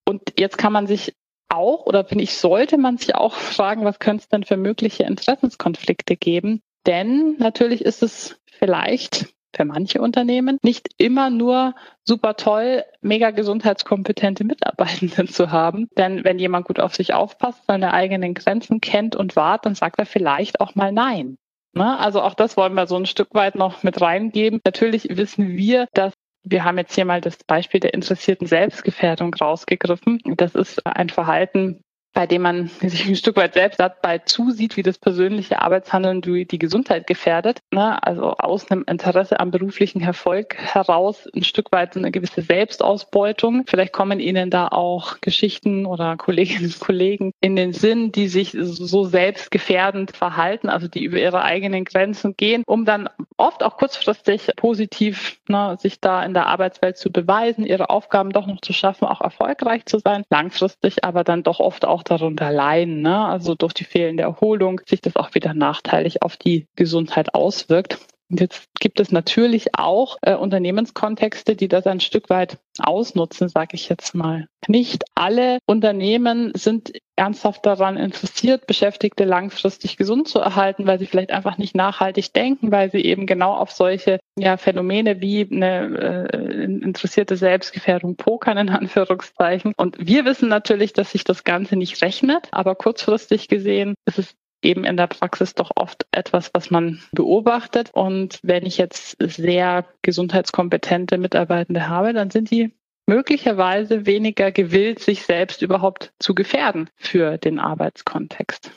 Und 0.08 0.23
jetzt 0.38 0.56
kann 0.56 0.73
man 0.73 0.87
sich 0.87 1.12
auch 1.50 1.84
oder 1.84 2.06
finde 2.06 2.25
ich, 2.25 2.34
sollte 2.38 2.78
man 2.78 2.96
sich 2.96 3.14
auch 3.14 3.34
fragen, 3.34 3.84
was 3.84 3.99
könnte 3.99 4.23
es 4.23 4.28
denn 4.30 4.44
für 4.44 4.56
mögliche 4.56 5.02
Interessenskonflikte 5.02 6.16
geben? 6.16 6.62
Denn 6.87 7.37
natürlich 7.37 7.84
ist 7.84 8.02
es 8.02 8.40
vielleicht 8.50 9.26
für 9.54 9.66
manche 9.66 10.00
Unternehmen 10.00 10.57
nicht 10.62 10.88
immer 10.96 11.28
nur 11.28 11.74
super 12.05 12.37
toll, 12.37 12.85
mega 13.02 13.33
gesundheitskompetente 13.33 14.44
Mitarbeitenden 14.44 15.28
zu 15.28 15.52
haben. 15.52 15.90
Denn 15.98 16.24
wenn 16.24 16.38
jemand 16.38 16.66
gut 16.66 16.81
auf 16.81 16.94
sich 16.94 17.12
aufpasst, 17.12 17.64
seine 17.66 17.92
eigenen 17.92 18.33
Grenzen 18.33 18.81
kennt 18.81 19.14
und 19.14 19.37
wahrt, 19.37 19.66
dann 19.66 19.74
sagt 19.74 19.98
er 19.98 20.07
vielleicht 20.07 20.62
auch 20.62 20.74
mal 20.74 20.90
Nein. 20.90 21.37
Ne? 21.74 21.98
Also 21.98 22.22
auch 22.22 22.34
das 22.34 22.56
wollen 22.56 22.74
wir 22.74 22.87
so 22.87 22.96
ein 22.96 23.06
Stück 23.06 23.34
weit 23.34 23.54
noch 23.54 23.82
mit 23.82 24.00
reingeben. 24.00 24.60
Natürlich 24.64 25.08
wissen 25.10 25.56
wir, 25.56 25.88
dass 25.92 26.14
wir 26.46 26.64
haben 26.64 26.78
jetzt 26.78 26.94
hier 26.94 27.06
mal 27.06 27.20
das 27.20 27.38
Beispiel 27.46 27.80
der 27.80 27.94
interessierten 27.94 28.46
Selbstgefährdung 28.46 29.32
rausgegriffen. 29.34 30.20
Das 30.37 30.54
ist 30.54 30.87
ein 30.87 31.08
Verhalten, 31.08 31.82
bei 32.14 32.27
dem 32.27 32.42
man 32.42 32.68
sich 32.81 33.07
ein 33.07 33.16
Stück 33.16 33.37
weit 33.37 33.55
selbst 33.55 33.81
dabei 33.81 34.18
zusieht, 34.18 34.77
wie 34.77 34.83
das 34.83 34.98
persönliche 34.98 35.61
Arbeitshandeln 35.61 36.22
die, 36.22 36.59
Gesundheit 36.59 37.07
gefährdet. 37.07 37.59
Ne? 37.72 38.00
Also 38.03 38.37
aus 38.37 38.70
einem 38.70 38.85
Interesse 38.87 39.40
am 39.40 39.50
beruflichen 39.50 40.00
Erfolg 40.00 40.57
heraus 40.57 41.29
ein 41.35 41.42
Stück 41.42 41.72
weit 41.72 41.96
eine 41.96 42.12
gewisse 42.12 42.42
Selbstausbeutung. 42.42 43.64
Vielleicht 43.66 43.92
kommen 43.92 44.20
Ihnen 44.20 44.50
da 44.50 44.68
auch 44.68 45.20
Geschichten 45.20 45.85
oder 45.85 46.16
Kolleginnen 46.16 46.66
und 46.66 46.81
Kollegen 46.81 47.33
in 47.40 47.57
den 47.57 47.72
Sinn, 47.72 48.12
die 48.12 48.29
sich 48.29 48.57
so 48.57 49.05
selbstgefährdend 49.05 50.16
verhalten, 50.16 50.68
also 50.68 50.87
die 50.87 51.05
über 51.05 51.18
ihre 51.18 51.42
eigenen 51.42 51.85
Grenzen 51.85 52.37
gehen, 52.37 52.62
um 52.66 52.85
dann 52.85 53.09
oft 53.37 53.64
auch 53.64 53.77
kurzfristig 53.77 54.53
positiv 54.57 55.40
ne, 55.48 55.77
sich 55.81 56.00
da 56.00 56.22
in 56.22 56.35
der 56.35 56.46
Arbeitswelt 56.46 56.96
zu 56.96 57.11
beweisen, 57.11 57.66
ihre 57.66 57.90
Aufgaben 57.90 58.31
doch 58.31 58.46
noch 58.46 58.61
zu 58.61 58.72
schaffen, 58.72 59.07
auch 59.07 59.20
erfolgreich 59.20 59.87
zu 59.87 59.98
sein, 59.98 60.22
langfristig 60.31 61.03
aber 61.03 61.24
dann 61.24 61.42
doch 61.42 61.59
oft 61.59 61.85
auch 61.85 62.03
darunter 62.04 62.50
leiden, 62.50 63.02
ne? 63.02 63.26
also 63.26 63.54
durch 63.54 63.72
die 63.72 63.84
fehlende 63.84 64.22
Erholung 64.22 64.80
sich 64.86 65.00
das 65.00 65.16
auch 65.16 65.34
wieder 65.34 65.54
nachteilig 65.54 66.22
auf 66.22 66.36
die 66.36 66.66
Gesundheit 66.76 67.34
auswirkt. 67.34 67.98
Jetzt 68.30 68.68
gibt 68.80 69.00
es 69.00 69.12
natürlich 69.12 69.74
auch 69.76 70.16
äh, 70.22 70.34
Unternehmenskontexte, 70.34 71.56
die 71.56 71.68
das 71.68 71.87
ein 71.87 72.00
Stück 72.00 72.30
weit 72.30 72.58
ausnutzen, 72.78 73.48
sage 73.48 73.74
ich 73.74 73.88
jetzt 73.88 74.14
mal. 74.14 74.48
Nicht 74.66 75.04
alle 75.14 75.58
Unternehmen 75.66 76.52
sind 76.54 76.92
ernsthaft 77.16 77.64
daran 77.66 77.96
interessiert, 77.96 78.66
Beschäftigte 78.66 79.24
langfristig 79.24 79.96
gesund 79.96 80.26
zu 80.26 80.40
erhalten, 80.40 80.87
weil 80.87 80.98
sie 80.98 81.06
vielleicht 81.06 81.30
einfach 81.30 81.58
nicht 81.58 81.76
nachhaltig 81.76 82.32
denken, 82.32 82.72
weil 82.72 82.90
sie 82.90 83.04
eben 83.04 83.26
genau 83.26 83.52
auf 83.52 83.70
solche 83.70 84.18
ja, 84.38 84.56
Phänomene 84.56 85.20
wie 85.20 85.46
eine 85.50 86.28
äh, 86.32 86.64
interessierte 86.64 87.37
Selbstgefährdung 87.37 88.16
pokern, 88.16 88.58
in 88.58 88.70
Anführungszeichen. 88.70 89.74
Und 89.76 89.96
wir 89.98 90.24
wissen 90.24 90.48
natürlich, 90.48 90.92
dass 90.92 91.12
sich 91.12 91.24
das 91.24 91.44
Ganze 91.44 91.76
nicht 91.76 92.02
rechnet, 92.02 92.48
aber 92.50 92.74
kurzfristig 92.74 93.48
gesehen 93.48 93.94
ist 94.06 94.18
es 94.18 94.34
eben 94.64 94.85
in 94.85 94.96
der 94.96 95.07
Praxis 95.07 95.55
doch 95.55 95.70
oft 95.74 96.07
etwas, 96.12 96.50
was 96.55 96.70
man 96.70 97.00
beobachtet. 97.12 97.90
Und 97.92 98.40
wenn 98.42 98.66
ich 98.66 98.79
jetzt 98.79 99.16
sehr 99.20 99.87
gesundheitskompetente 100.03 101.18
Mitarbeitende 101.18 101.88
habe, 101.88 102.12
dann 102.12 102.31
sind 102.31 102.50
die 102.50 102.72
möglicherweise 103.07 104.07
weniger 104.07 104.50
gewillt, 104.50 104.98
sich 104.98 105.24
selbst 105.24 105.62
überhaupt 105.62 106.12
zu 106.18 106.35
gefährden 106.35 106.88
für 106.96 107.37
den 107.38 107.59
Arbeitskontext 107.59 108.70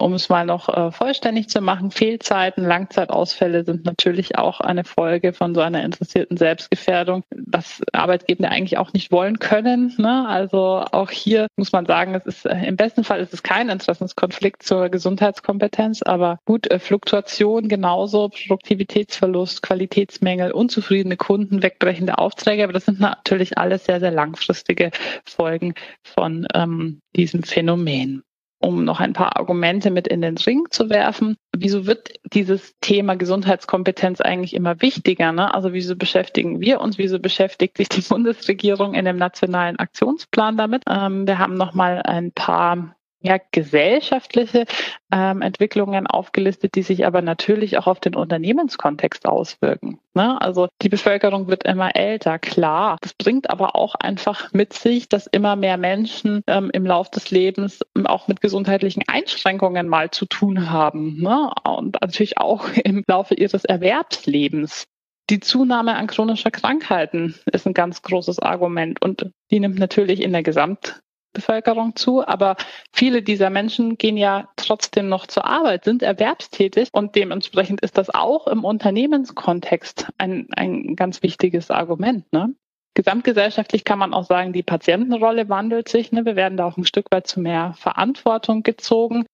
um 0.00 0.14
es 0.14 0.28
mal 0.28 0.44
noch 0.46 0.68
äh, 0.68 0.90
vollständig 0.92 1.48
zu 1.48 1.60
machen, 1.60 1.90
Fehlzeiten, 1.90 2.64
Langzeitausfälle 2.64 3.64
sind 3.64 3.84
natürlich 3.84 4.38
auch 4.38 4.60
eine 4.60 4.84
Folge 4.84 5.32
von 5.32 5.54
so 5.54 5.60
einer 5.60 5.84
interessierten 5.84 6.36
Selbstgefährdung, 6.36 7.22
was 7.30 7.82
Arbeitgeber 7.92 8.48
eigentlich 8.48 8.78
auch 8.78 8.92
nicht 8.92 9.12
wollen 9.12 9.38
können. 9.38 9.94
Ne? 9.98 10.26
Also 10.28 10.84
auch 10.92 11.10
hier 11.10 11.48
muss 11.56 11.72
man 11.72 11.86
sagen, 11.86 12.14
es 12.14 12.26
ist 12.26 12.46
äh, 12.46 12.64
im 12.64 12.76
besten 12.76 13.04
Fall 13.04 13.20
ist 13.20 13.34
es 13.34 13.42
kein 13.42 13.68
Interessenskonflikt 13.68 14.62
zur 14.62 14.88
Gesundheitskompetenz, 14.88 16.02
aber 16.02 16.38
gut, 16.44 16.70
äh, 16.70 16.78
Fluktuation 16.78 17.68
genauso, 17.68 18.28
Produktivitätsverlust, 18.28 19.62
Qualitätsmängel, 19.62 20.52
unzufriedene 20.52 21.16
Kunden, 21.16 21.62
wegbrechende 21.62 22.18
Aufträge, 22.18 22.64
aber 22.64 22.72
das 22.72 22.86
sind 22.86 23.00
natürlich 23.00 23.58
alles 23.58 23.84
sehr, 23.84 24.00
sehr 24.00 24.10
langfristige 24.10 24.90
Folgen 25.24 25.74
von 26.02 26.46
ähm, 26.54 27.00
diesem 27.14 27.42
Phänomen. 27.42 28.22
Um 28.60 28.84
noch 28.84 29.00
ein 29.00 29.14
paar 29.14 29.36
Argumente 29.38 29.90
mit 29.90 30.06
in 30.06 30.20
den 30.20 30.36
Ring 30.36 30.66
zu 30.70 30.90
werfen. 30.90 31.36
Wieso 31.56 31.86
wird 31.86 32.12
dieses 32.32 32.78
Thema 32.80 33.16
Gesundheitskompetenz 33.16 34.20
eigentlich 34.20 34.54
immer 34.54 34.80
wichtiger? 34.82 35.32
Ne? 35.32 35.52
Also 35.52 35.72
wieso 35.72 35.96
beschäftigen 35.96 36.60
wir 36.60 36.80
uns, 36.80 36.98
wieso 36.98 37.18
beschäftigt 37.18 37.78
sich 37.78 37.88
die 37.88 38.02
Bundesregierung 38.08 38.94
in 38.94 39.06
dem 39.06 39.16
nationalen 39.16 39.78
Aktionsplan 39.78 40.56
damit? 40.56 40.84
Ähm, 40.88 41.26
wir 41.26 41.38
haben 41.38 41.54
noch 41.56 41.74
mal 41.74 42.02
ein 42.02 42.32
paar 42.32 42.96
ja, 43.22 43.36
gesellschaftliche 43.50 44.64
ähm, 45.12 45.42
Entwicklungen 45.42 46.06
aufgelistet, 46.06 46.74
die 46.74 46.82
sich 46.82 47.06
aber 47.06 47.20
natürlich 47.20 47.76
auch 47.76 47.86
auf 47.86 48.00
den 48.00 48.14
Unternehmenskontext 48.14 49.26
auswirken. 49.26 49.98
Ne? 50.14 50.40
Also 50.40 50.68
die 50.80 50.88
Bevölkerung 50.88 51.48
wird 51.48 51.64
immer 51.64 51.94
älter, 51.94 52.38
klar. 52.38 52.96
Das 53.02 53.12
bringt 53.12 53.50
aber 53.50 53.76
auch 53.76 53.94
einfach 53.94 54.52
mit 54.52 54.72
sich, 54.72 55.08
dass 55.08 55.26
immer 55.26 55.54
mehr 55.56 55.76
Menschen 55.76 56.42
ähm, 56.46 56.70
im 56.72 56.86
Lauf 56.86 57.10
des 57.10 57.30
Lebens 57.30 57.80
auch 58.04 58.26
mit 58.26 58.40
gesundheitlichen 58.40 59.02
Einschränkungen 59.06 59.86
mal 59.86 60.10
zu 60.10 60.24
tun 60.24 60.70
haben. 60.70 61.20
Ne? 61.20 61.50
Und 61.64 62.00
natürlich 62.00 62.38
auch 62.38 62.68
im 62.84 63.04
Laufe 63.06 63.34
ihres 63.34 63.64
Erwerbslebens. 63.64 64.86
Die 65.28 65.40
Zunahme 65.40 65.94
an 65.94 66.08
chronischer 66.08 66.50
Krankheiten 66.50 67.36
ist 67.52 67.66
ein 67.66 67.74
ganz 67.74 68.02
großes 68.02 68.40
Argument 68.40 69.00
und 69.00 69.30
die 69.50 69.60
nimmt 69.60 69.78
natürlich 69.78 70.22
in 70.22 70.32
der 70.32 70.42
Gesamt 70.42 71.02
Bevölkerung 71.32 71.96
zu, 71.96 72.26
aber 72.26 72.56
viele 72.92 73.22
dieser 73.22 73.50
Menschen 73.50 73.98
gehen 73.98 74.16
ja 74.16 74.48
trotzdem 74.56 75.08
noch 75.08 75.26
zur 75.26 75.44
Arbeit, 75.44 75.84
sind 75.84 76.02
erwerbstätig 76.02 76.88
und 76.92 77.14
dementsprechend 77.14 77.80
ist 77.80 77.98
das 77.98 78.10
auch 78.10 78.46
im 78.46 78.64
Unternehmenskontext 78.64 80.08
ein, 80.18 80.48
ein 80.56 80.96
ganz 80.96 81.22
wichtiges 81.22 81.70
Argument. 81.70 82.30
Ne? 82.32 82.54
Gesamtgesellschaftlich 82.94 83.84
kann 83.84 83.98
man 83.98 84.12
auch 84.12 84.24
sagen, 84.24 84.52
die 84.52 84.62
Patientenrolle 84.62 85.48
wandelt 85.48 85.88
sich. 85.88 86.12
Ne? 86.12 86.24
Wir 86.24 86.36
werden 86.36 86.56
da 86.56 86.66
auch 86.66 86.76
ein 86.76 86.84
Stück 86.84 87.06
weit 87.10 87.26
zu 87.26 87.40
mehr 87.40 87.74
Verantwortung 87.78 88.62
gezogen. 88.62 89.24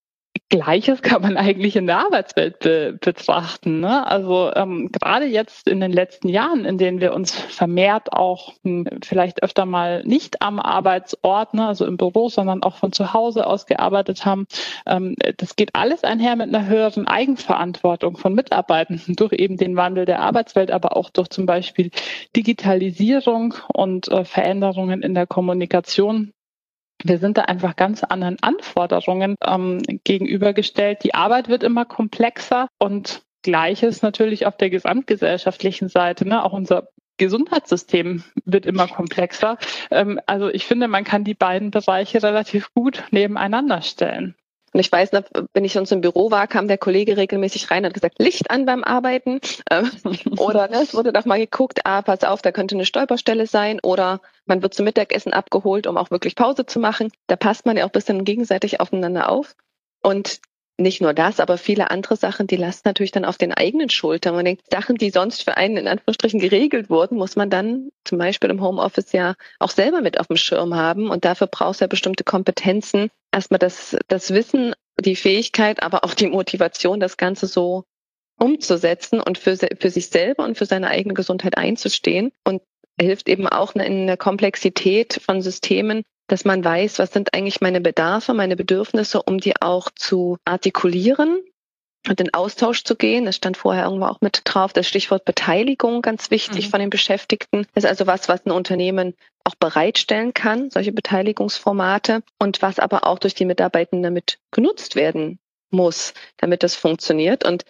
Gleiches 0.49 1.03
kann 1.03 1.23
man 1.23 1.37
eigentlich 1.37 1.75
in 1.75 1.87
der 1.87 1.99
Arbeitswelt 1.99 2.61
be 2.61 2.97
betrachten. 3.01 3.81
Ne? 3.81 4.07
Also 4.07 4.53
ähm, 4.55 4.91
gerade 4.93 5.25
jetzt 5.27 5.67
in 5.67 5.81
den 5.81 5.93
letzten 5.93 6.29
Jahren, 6.29 6.65
in 6.65 6.79
denen 6.79 7.01
wir 7.01 7.15
uns 7.15 7.33
vermehrt 7.35 8.13
auch 8.13 8.53
hm, 8.63 8.87
vielleicht 9.05 9.43
öfter 9.43 9.67
mal 9.67 10.05
nicht 10.05 10.43
am 10.43 10.61
Arbeitsort, 10.61 11.53
ne, 11.55 11.67
also 11.67 11.85
im 11.85 11.97
Büro, 11.97 12.29
sondern 12.29 12.63
auch 12.63 12.77
von 12.77 12.93
zu 12.93 13.13
Hause 13.13 13.45
aus 13.45 13.67
gearbeitet 13.67 14.25
haben, 14.25 14.47
ähm, 14.87 15.17
das 15.37 15.57
geht 15.57 15.75
alles 15.75 16.05
einher 16.05 16.37
mit 16.37 16.55
einer 16.55 16.67
höheren 16.69 17.09
Eigenverantwortung 17.09 18.17
von 18.17 18.33
Mitarbeitenden 18.35 19.17
durch 19.17 19.33
eben 19.33 19.57
den 19.57 19.75
Wandel 19.75 20.05
der 20.05 20.21
Arbeitswelt, 20.21 20.71
aber 20.71 20.97
auch 20.97 21.11
durch 21.11 21.29
zum 21.29 21.47
Beispiel 21.47 21.91
Digitalisierung 22.37 23.55
und 23.75 24.07
äh, 24.09 24.25
Veränderungen 24.25 25.03
in 25.03 25.15
der 25.15 25.27
Kommunikation 25.27 26.33
wir 27.09 27.19
sind 27.19 27.39
da 27.39 27.43
einfach 27.43 27.77
ganz 27.77 28.05
anderen 28.05 28.37
Anforderungen 28.41 29.37
ähm, 29.45 29.83
gegenübergestellt. 30.05 31.05
Die 31.05 31.15
Arbeit 31.15 31.49
wird 31.49 31.63
immer 31.63 31.85
komplexer 31.85 32.69
und 32.79 33.23
Gleiches 33.43 34.03
natürlich 34.03 34.47
auf 34.47 34.57
der 34.57 34.71
gesamtgesellschaftlichen 34.71 35.89
Seite. 35.89 36.27
Ne? 36.27 36.43
Auch 36.45 36.53
unser 36.53 36.89
Gesundheitssystem 37.17 38.25
wird 38.45 38.67
immer 38.67 38.89
komplexer. 38.89 39.59
Ähm, 39.91 40.21
also 40.27 40.49
ich 40.49 40.67
finde, 40.67 40.89
man 40.89 41.05
kann 41.05 41.25
die 41.25 41.35
beiden 41.35 41.71
Bereiche 41.71 42.23
relativ 42.23 42.73
gut 42.75 43.05
nebeneinander 43.11 43.83
stellen. 43.83 44.35
Und 44.77 44.81
ich 44.81 44.93
weiß, 44.93 45.09
wenn 45.55 45.65
ich 45.65 45.73
sonst 45.73 45.91
im 45.91 46.03
Büro 46.03 46.31
war, 46.31 46.47
kam 46.47 46.69
der 46.69 46.77
Kollege 46.77 47.17
regelmäßig 47.17 47.71
rein 47.71 47.79
und 47.79 47.87
hat 47.87 47.95
gesagt, 47.95 48.19
Licht 48.19 48.51
an 48.51 48.67
beim 48.67 48.85
Arbeiten. 48.85 49.41
Ähm, 49.71 49.91
oder 50.37 50.69
ne, 50.69 50.83
es 50.83 50.93
wurde 50.93 51.15
doch 51.15 51.25
mal 51.25 51.39
geguckt, 51.39 51.87
ah, 51.87 52.03
pass 52.03 52.25
auf, 52.25 52.43
da 52.43 52.53
könnte 52.53 52.75
eine 52.75 52.85
Stolperstelle 52.85 53.47
sein. 53.47 53.81
Oder 53.83 54.21
man 54.45 54.61
wird 54.61 54.75
zum 54.75 54.85
Mittagessen 54.85 55.33
abgeholt, 55.33 55.87
um 55.87 55.97
auch 55.97 56.11
wirklich 56.11 56.35
Pause 56.35 56.67
zu 56.67 56.79
machen. 56.79 57.11
Da 57.27 57.37
passt 57.37 57.65
man 57.65 57.79
ja 57.79 57.85
auch 57.85 57.89
ein 57.89 57.93
bisschen 57.93 58.27
gegenseitig 58.27 58.79
aufeinander 58.79 59.31
auf. 59.31 59.57
Und 60.03 60.41
nicht 60.79 61.01
nur 61.01 61.15
das, 61.15 61.41
aber 61.41 61.57
viele 61.57 61.91
andere 61.91 62.17
Sachen, 62.17 62.47
die 62.47 62.57
lasten 62.57 62.87
natürlich 62.87 63.13
dann 63.13 63.25
auf 63.25 63.39
den 63.39 63.55
eigenen 63.55 63.89
Schultern. 63.89 64.35
Man 64.35 64.45
denkt, 64.45 64.65
Sachen, 64.71 64.97
die 64.97 65.09
sonst 65.09 65.43
für 65.43 65.57
einen 65.57 65.79
in 65.79 65.89
Anführungsstrichen 65.89 66.39
geregelt 66.39 66.91
wurden, 66.91 67.17
muss 67.17 67.35
man 67.35 67.49
dann 67.49 67.89
zum 68.05 68.19
Beispiel 68.19 68.51
im 68.51 68.61
Homeoffice 68.61 69.13
ja 69.13 69.37
auch 69.59 69.71
selber 69.71 70.03
mit 70.03 70.21
auf 70.21 70.27
dem 70.27 70.37
Schirm 70.37 70.75
haben. 70.75 71.09
Und 71.09 71.25
dafür 71.25 71.47
braucht 71.47 71.77
es 71.77 71.81
ja 71.81 71.87
bestimmte 71.87 72.25
Kompetenzen. 72.25 73.11
Erstmal 73.37 73.59
das, 73.59 73.97
das 74.09 74.33
Wissen, 74.33 74.75
die 74.99 75.17
Fähigkeit, 75.17 75.83
aber 75.83 76.05
auch 76.05 76.15
die 76.15 76.29
Motivation, 76.29 77.01
das 77.01 77.19
Ganze 77.19 77.47
so 77.47 77.85
umzusetzen 78.39 79.21
und 79.21 79.37
für, 79.37 79.57
für 79.57 79.91
sich 79.91 80.09
selber 80.09 80.45
und 80.45 80.57
für 80.57 80.67
seine 80.67 80.89
eigene 80.89 81.15
Gesundheit 81.15 81.57
einzustehen. 81.57 82.33
Und 82.45 82.63
hilft 82.99 83.29
eben 83.29 83.47
auch 83.47 83.75
in 83.75 84.07
der 84.07 84.17
Komplexität 84.17 85.21
von 85.23 85.43
Systemen 85.43 86.03
dass 86.29 86.45
man 86.45 86.65
weiß, 86.65 86.99
was 86.99 87.13
sind 87.13 87.35
eigentlich 87.35 87.61
meine 87.61 87.81
Bedarfe, 87.81 88.35
meine 88.35 88.57
Bedürfnisse, 88.57 89.23
um 89.23 89.39
die 89.39 89.61
auch 89.61 89.91
zu 89.95 90.39
artikulieren 90.45 91.39
und 92.09 92.21
in 92.21 92.35
Austausch 92.35 92.85
zu 92.85 92.97
gehen. 92.97 93.25
Das 93.27 93.37
stand 93.37 93.57
vorher 93.57 93.85
irgendwo 93.85 94.07
auch 94.07 94.21
mit 94.21 94.43
drauf. 94.45 94.73
Das 94.73 94.89
Stichwort 94.89 95.25
Beteiligung, 95.25 96.03
ganz 96.03 96.31
wichtig 96.31 96.67
mhm. 96.67 96.71
von 96.71 96.81
den 96.81 96.91
Beschäftigten. 96.91 97.67
Das 97.75 97.85
ist 97.85 97.91
also 97.91 98.07
was, 98.07 98.29
was 98.29 98.45
ein 98.45 98.51
Unternehmen 98.51 99.15
auch 99.47 99.55
bereitstellen 99.55 100.35
kann, 100.35 100.71
solche 100.71 100.93
Beteiligungsformate 100.93 102.23
und 102.39 102.63
was 102.63 102.79
aber 102.79 103.07
auch 103.07 103.19
durch 103.19 103.35
die 103.35 103.45
Mitarbeitenden 103.45 104.03
damit 104.03 104.39
genutzt 104.51 104.97
werden 104.97 105.39
muss, 105.71 106.15
damit 106.37 106.63
das 106.63 106.75
funktioniert. 106.75 107.45
Und 107.45 107.65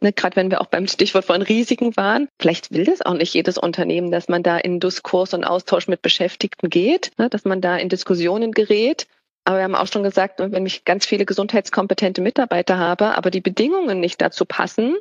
ne, 0.00 0.12
gerade 0.12 0.36
wenn 0.36 0.50
wir 0.50 0.60
auch 0.60 0.66
beim 0.66 0.86
Stichwort 0.88 1.24
von 1.24 1.42
Risiken 1.42 1.96
waren, 1.96 2.28
vielleicht 2.40 2.72
will 2.72 2.84
das 2.84 3.02
auch 3.02 3.14
nicht 3.14 3.34
jedes 3.34 3.56
Unternehmen, 3.56 4.10
dass 4.10 4.28
man 4.28 4.42
da 4.42 4.58
in 4.58 4.80
Diskurs 4.80 5.32
und 5.32 5.44
Austausch 5.44 5.88
mit 5.88 6.02
Beschäftigten 6.02 6.68
geht, 6.68 7.12
ne, 7.18 7.30
dass 7.30 7.44
man 7.44 7.60
da 7.60 7.76
in 7.76 7.88
Diskussionen 7.88 8.52
gerät. 8.52 9.06
Aber 9.44 9.58
wir 9.58 9.64
haben 9.64 9.74
auch 9.74 9.88
schon 9.88 10.02
gesagt, 10.02 10.40
ne, 10.40 10.52
wenn 10.52 10.66
ich 10.66 10.84
ganz 10.84 11.06
viele 11.06 11.24
gesundheitskompetente 11.24 12.20
Mitarbeiter 12.20 12.78
habe, 12.78 13.16
aber 13.16 13.30
die 13.30 13.40
Bedingungen 13.40 14.00
nicht 14.00 14.20
dazu 14.20 14.44
passen, 14.44 14.96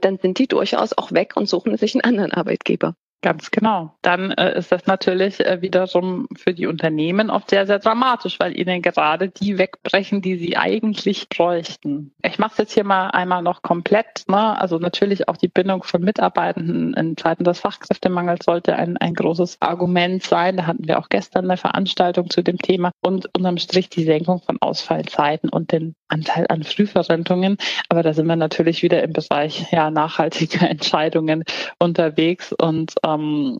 dann 0.00 0.18
sind 0.18 0.38
die 0.38 0.48
durchaus 0.48 0.92
auch 0.92 1.12
weg 1.12 1.36
und 1.36 1.48
suchen 1.48 1.76
sich 1.76 1.94
einen 1.94 2.02
anderen 2.02 2.32
Arbeitgeber. 2.32 2.94
Ganz 3.22 3.52
genau. 3.52 3.94
Dann 4.02 4.32
äh, 4.32 4.58
ist 4.58 4.72
das 4.72 4.86
natürlich 4.86 5.38
äh, 5.38 5.62
wiederum 5.62 6.26
für 6.36 6.52
die 6.52 6.66
Unternehmen 6.66 7.30
oft 7.30 7.50
sehr, 7.50 7.68
sehr 7.68 7.78
dramatisch, 7.78 8.40
weil 8.40 8.58
ihnen 8.58 8.82
gerade 8.82 9.28
die 9.28 9.58
wegbrechen, 9.58 10.22
die 10.22 10.36
sie 10.36 10.56
eigentlich 10.56 11.28
bräuchten. 11.28 12.12
Ich 12.24 12.40
mache 12.40 12.50
es 12.50 12.58
jetzt 12.58 12.72
hier 12.74 12.82
mal 12.82 13.10
einmal 13.10 13.42
noch 13.42 13.62
komplett. 13.62 14.24
Ne? 14.26 14.60
Also 14.60 14.78
natürlich 14.78 15.28
auch 15.28 15.36
die 15.36 15.46
Bindung 15.46 15.84
von 15.84 16.02
Mitarbeitenden 16.02 16.94
in 16.94 17.16
Zeiten 17.16 17.44
des 17.44 17.60
Fachkräftemangels 17.60 18.44
sollte 18.44 18.74
ein, 18.74 18.96
ein 18.96 19.14
großes 19.14 19.58
Argument 19.60 20.24
sein. 20.24 20.56
Da 20.56 20.66
hatten 20.66 20.88
wir 20.88 20.98
auch 20.98 21.08
gestern 21.08 21.44
eine 21.44 21.56
Veranstaltung 21.56 22.28
zu 22.28 22.42
dem 22.42 22.58
Thema 22.58 22.90
und 23.02 23.30
unterm 23.36 23.58
Strich 23.58 23.88
die 23.88 24.02
Senkung 24.02 24.42
von 24.42 24.58
Ausfallzeiten 24.60 25.48
und 25.48 25.70
den 25.70 25.94
Anteil 26.08 26.46
an 26.48 26.64
Frühverrentungen. 26.64 27.56
Aber 27.88 28.02
da 28.02 28.14
sind 28.14 28.26
wir 28.26 28.34
natürlich 28.36 28.82
wieder 28.82 29.00
im 29.04 29.12
Bereich 29.12 29.70
ja, 29.70 29.92
nachhaltiger 29.92 30.68
Entscheidungen 30.68 31.44
unterwegs 31.78 32.52
und 32.52 32.94
ähm, 33.14 33.58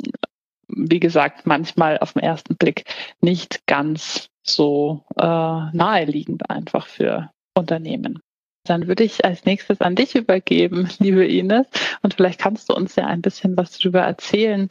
wie 0.68 1.00
gesagt, 1.00 1.46
manchmal 1.46 1.98
auf 1.98 2.14
den 2.14 2.22
ersten 2.22 2.56
Blick 2.56 2.84
nicht 3.20 3.66
ganz 3.66 4.28
so 4.42 5.04
äh, 5.16 5.22
naheliegend 5.22 6.48
einfach 6.50 6.86
für 6.86 7.30
Unternehmen. 7.54 8.20
Dann 8.64 8.86
würde 8.86 9.04
ich 9.04 9.24
als 9.24 9.44
nächstes 9.44 9.80
an 9.80 9.96
dich 9.96 10.14
übergeben, 10.14 10.88
liebe 10.98 11.26
Ines. 11.26 11.66
Und 12.02 12.14
vielleicht 12.14 12.40
kannst 12.40 12.70
du 12.70 12.74
uns 12.74 12.96
ja 12.96 13.06
ein 13.06 13.22
bisschen 13.22 13.56
was 13.56 13.78
darüber 13.78 14.00
erzählen, 14.00 14.68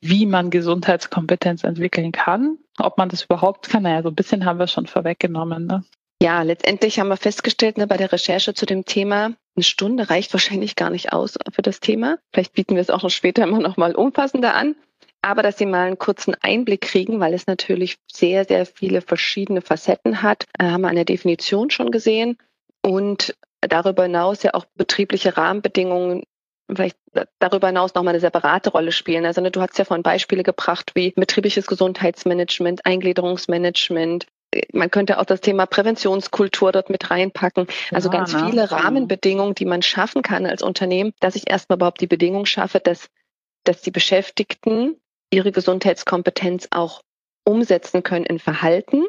wie 0.00 0.26
man 0.26 0.50
Gesundheitskompetenz 0.50 1.64
entwickeln 1.64 2.12
kann. 2.12 2.58
Ob 2.78 2.98
man 2.98 3.08
das 3.08 3.24
überhaupt 3.24 3.68
kann, 3.68 3.82
naja, 3.84 4.02
so 4.02 4.08
ein 4.08 4.14
bisschen 4.14 4.44
haben 4.44 4.58
wir 4.58 4.68
schon 4.68 4.86
vorweggenommen. 4.86 5.66
Ne? 5.66 5.84
Ja, 6.22 6.42
letztendlich 6.42 6.98
haben 6.98 7.08
wir 7.08 7.16
festgestellt 7.16 7.78
ne, 7.78 7.86
bei 7.86 7.96
der 7.96 8.12
Recherche 8.12 8.54
zu 8.54 8.66
dem 8.66 8.84
Thema, 8.84 9.32
eine 9.58 9.64
Stunde 9.64 10.08
reicht 10.08 10.32
wahrscheinlich 10.32 10.76
gar 10.76 10.90
nicht 10.90 11.12
aus 11.12 11.36
für 11.52 11.62
das 11.62 11.80
Thema. 11.80 12.18
Vielleicht 12.32 12.52
bieten 12.52 12.76
wir 12.76 12.80
es 12.80 12.90
auch 12.90 13.02
noch 13.02 13.10
später 13.10 13.42
immer 13.42 13.58
noch 13.58 13.76
mal 13.76 13.94
umfassender 13.94 14.54
an. 14.54 14.76
Aber 15.20 15.42
dass 15.42 15.58
Sie 15.58 15.66
mal 15.66 15.88
einen 15.88 15.98
kurzen 15.98 16.36
Einblick 16.40 16.80
kriegen, 16.80 17.18
weil 17.18 17.34
es 17.34 17.48
natürlich 17.48 17.98
sehr, 18.06 18.44
sehr 18.44 18.66
viele 18.66 19.00
verschiedene 19.00 19.60
Facetten 19.60 20.22
hat, 20.22 20.44
äh, 20.58 20.64
haben 20.64 20.82
wir 20.82 20.88
an 20.88 20.94
der 20.94 21.04
Definition 21.04 21.70
schon 21.70 21.90
gesehen. 21.90 22.38
Und 22.82 23.36
darüber 23.60 24.04
hinaus 24.04 24.44
ja 24.44 24.54
auch 24.54 24.64
betriebliche 24.76 25.36
Rahmenbedingungen 25.36 26.22
vielleicht 26.72 26.96
darüber 27.40 27.68
hinaus 27.68 27.94
nochmal 27.94 28.12
eine 28.12 28.20
separate 28.20 28.70
Rolle 28.70 28.92
spielen. 28.92 29.26
Also 29.26 29.40
ne, 29.40 29.50
du 29.50 29.60
hast 29.60 29.78
ja 29.78 29.84
vorhin 29.84 30.02
Beispiele 30.02 30.44
gebracht 30.44 30.92
wie 30.94 31.12
betriebliches 31.12 31.66
Gesundheitsmanagement, 31.66 32.84
Eingliederungsmanagement, 32.84 34.26
man 34.72 34.90
könnte 34.90 35.18
auch 35.18 35.24
das 35.24 35.40
Thema 35.40 35.66
Präventionskultur 35.66 36.72
dort 36.72 36.90
mit 36.90 37.10
reinpacken. 37.10 37.66
Also 37.92 38.08
ja, 38.10 38.18
ganz 38.18 38.32
ne? 38.32 38.46
viele 38.46 38.70
Rahmenbedingungen, 38.70 39.54
die 39.54 39.66
man 39.66 39.82
schaffen 39.82 40.22
kann 40.22 40.46
als 40.46 40.62
Unternehmen, 40.62 41.12
dass 41.20 41.36
ich 41.36 41.50
erstmal 41.50 41.76
überhaupt 41.76 42.00
die 42.00 42.06
Bedingung 42.06 42.46
schaffe, 42.46 42.80
dass, 42.80 43.10
dass 43.64 43.82
die 43.82 43.90
Beschäftigten 43.90 44.96
ihre 45.30 45.52
Gesundheitskompetenz 45.52 46.68
auch 46.70 47.02
umsetzen 47.44 48.02
können 48.02 48.24
in 48.24 48.38
Verhalten. 48.38 49.04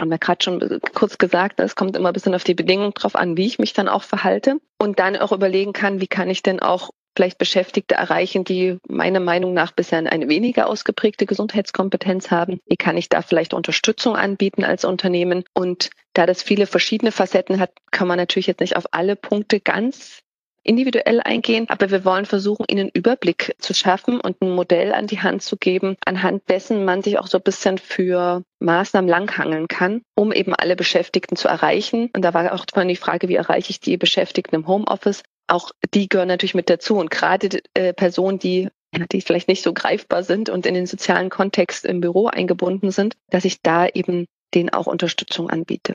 Haben 0.00 0.10
wir 0.10 0.18
gerade 0.18 0.42
schon 0.42 0.80
kurz 0.92 1.18
gesagt, 1.18 1.60
es 1.60 1.76
kommt 1.76 1.96
immer 1.96 2.08
ein 2.10 2.14
bisschen 2.14 2.34
auf 2.34 2.42
die 2.42 2.54
Bedingung 2.54 2.94
drauf 2.94 3.14
an, 3.14 3.36
wie 3.36 3.46
ich 3.46 3.60
mich 3.60 3.74
dann 3.74 3.88
auch 3.88 4.02
verhalte 4.02 4.60
und 4.78 4.98
dann 4.98 5.16
auch 5.16 5.30
überlegen 5.30 5.72
kann, 5.72 6.00
wie 6.00 6.08
kann 6.08 6.30
ich 6.30 6.42
denn 6.42 6.60
auch 6.60 6.90
vielleicht 7.14 7.38
Beschäftigte 7.38 7.94
erreichen, 7.94 8.44
die 8.44 8.78
meiner 8.88 9.20
Meinung 9.20 9.54
nach 9.54 9.72
bisher 9.72 9.98
eine 9.98 10.28
weniger 10.28 10.66
ausgeprägte 10.66 11.26
Gesundheitskompetenz 11.26 12.30
haben? 12.30 12.60
Wie 12.66 12.76
kann 12.76 12.96
ich 12.96 13.08
da 13.08 13.22
vielleicht 13.22 13.54
Unterstützung 13.54 14.16
anbieten 14.16 14.64
als 14.64 14.84
Unternehmen? 14.84 15.44
Und 15.54 15.90
da 16.12 16.26
das 16.26 16.42
viele 16.42 16.66
verschiedene 16.66 17.12
Facetten 17.12 17.60
hat, 17.60 17.70
kann 17.90 18.08
man 18.08 18.18
natürlich 18.18 18.46
jetzt 18.46 18.60
nicht 18.60 18.76
auf 18.76 18.86
alle 18.92 19.16
Punkte 19.16 19.60
ganz 19.60 20.20
individuell 20.64 21.20
eingehen, 21.20 21.66
aber 21.68 21.90
wir 21.90 22.04
wollen 22.04 22.24
versuchen, 22.24 22.64
ihnen 22.68 22.88
Überblick 22.88 23.54
zu 23.58 23.74
schaffen 23.74 24.20
und 24.20 24.40
ein 24.40 24.50
Modell 24.50 24.92
an 24.92 25.06
die 25.06 25.20
Hand 25.20 25.42
zu 25.42 25.56
geben, 25.56 25.96
anhand 26.04 26.48
dessen 26.48 26.84
man 26.84 27.02
sich 27.02 27.18
auch 27.18 27.26
so 27.26 27.38
ein 27.38 27.44
bisschen 27.44 27.78
für 27.78 28.42
Maßnahmen 28.60 29.08
langhangeln 29.08 29.68
kann, 29.68 30.02
um 30.16 30.32
eben 30.32 30.54
alle 30.54 30.74
Beschäftigten 30.74 31.36
zu 31.36 31.48
erreichen. 31.48 32.10
Und 32.14 32.22
da 32.24 32.32
war 32.32 32.52
auch 32.54 32.64
vorhin 32.72 32.88
die 32.88 32.96
Frage, 32.96 33.28
wie 33.28 33.36
erreiche 33.36 33.70
ich 33.70 33.80
die 33.80 33.98
Beschäftigten 33.98 34.56
im 34.56 34.66
Homeoffice? 34.66 35.22
Auch 35.46 35.70
die 35.92 36.08
gehören 36.08 36.28
natürlich 36.28 36.54
mit 36.54 36.70
dazu. 36.70 36.96
Und 36.96 37.10
gerade 37.10 37.60
äh, 37.74 37.92
Personen, 37.92 38.38
die 38.38 38.70
die 39.10 39.22
vielleicht 39.22 39.48
nicht 39.48 39.64
so 39.64 39.72
greifbar 39.72 40.22
sind 40.22 40.48
und 40.48 40.66
in 40.66 40.74
den 40.74 40.86
sozialen 40.86 41.30
Kontext 41.30 41.84
im 41.84 42.00
Büro 42.00 42.28
eingebunden 42.28 42.92
sind, 42.92 43.16
dass 43.30 43.44
ich 43.44 43.60
da 43.60 43.86
eben 43.88 44.26
denen 44.54 44.70
auch 44.70 44.86
Unterstützung 44.86 45.50
anbiete. 45.50 45.94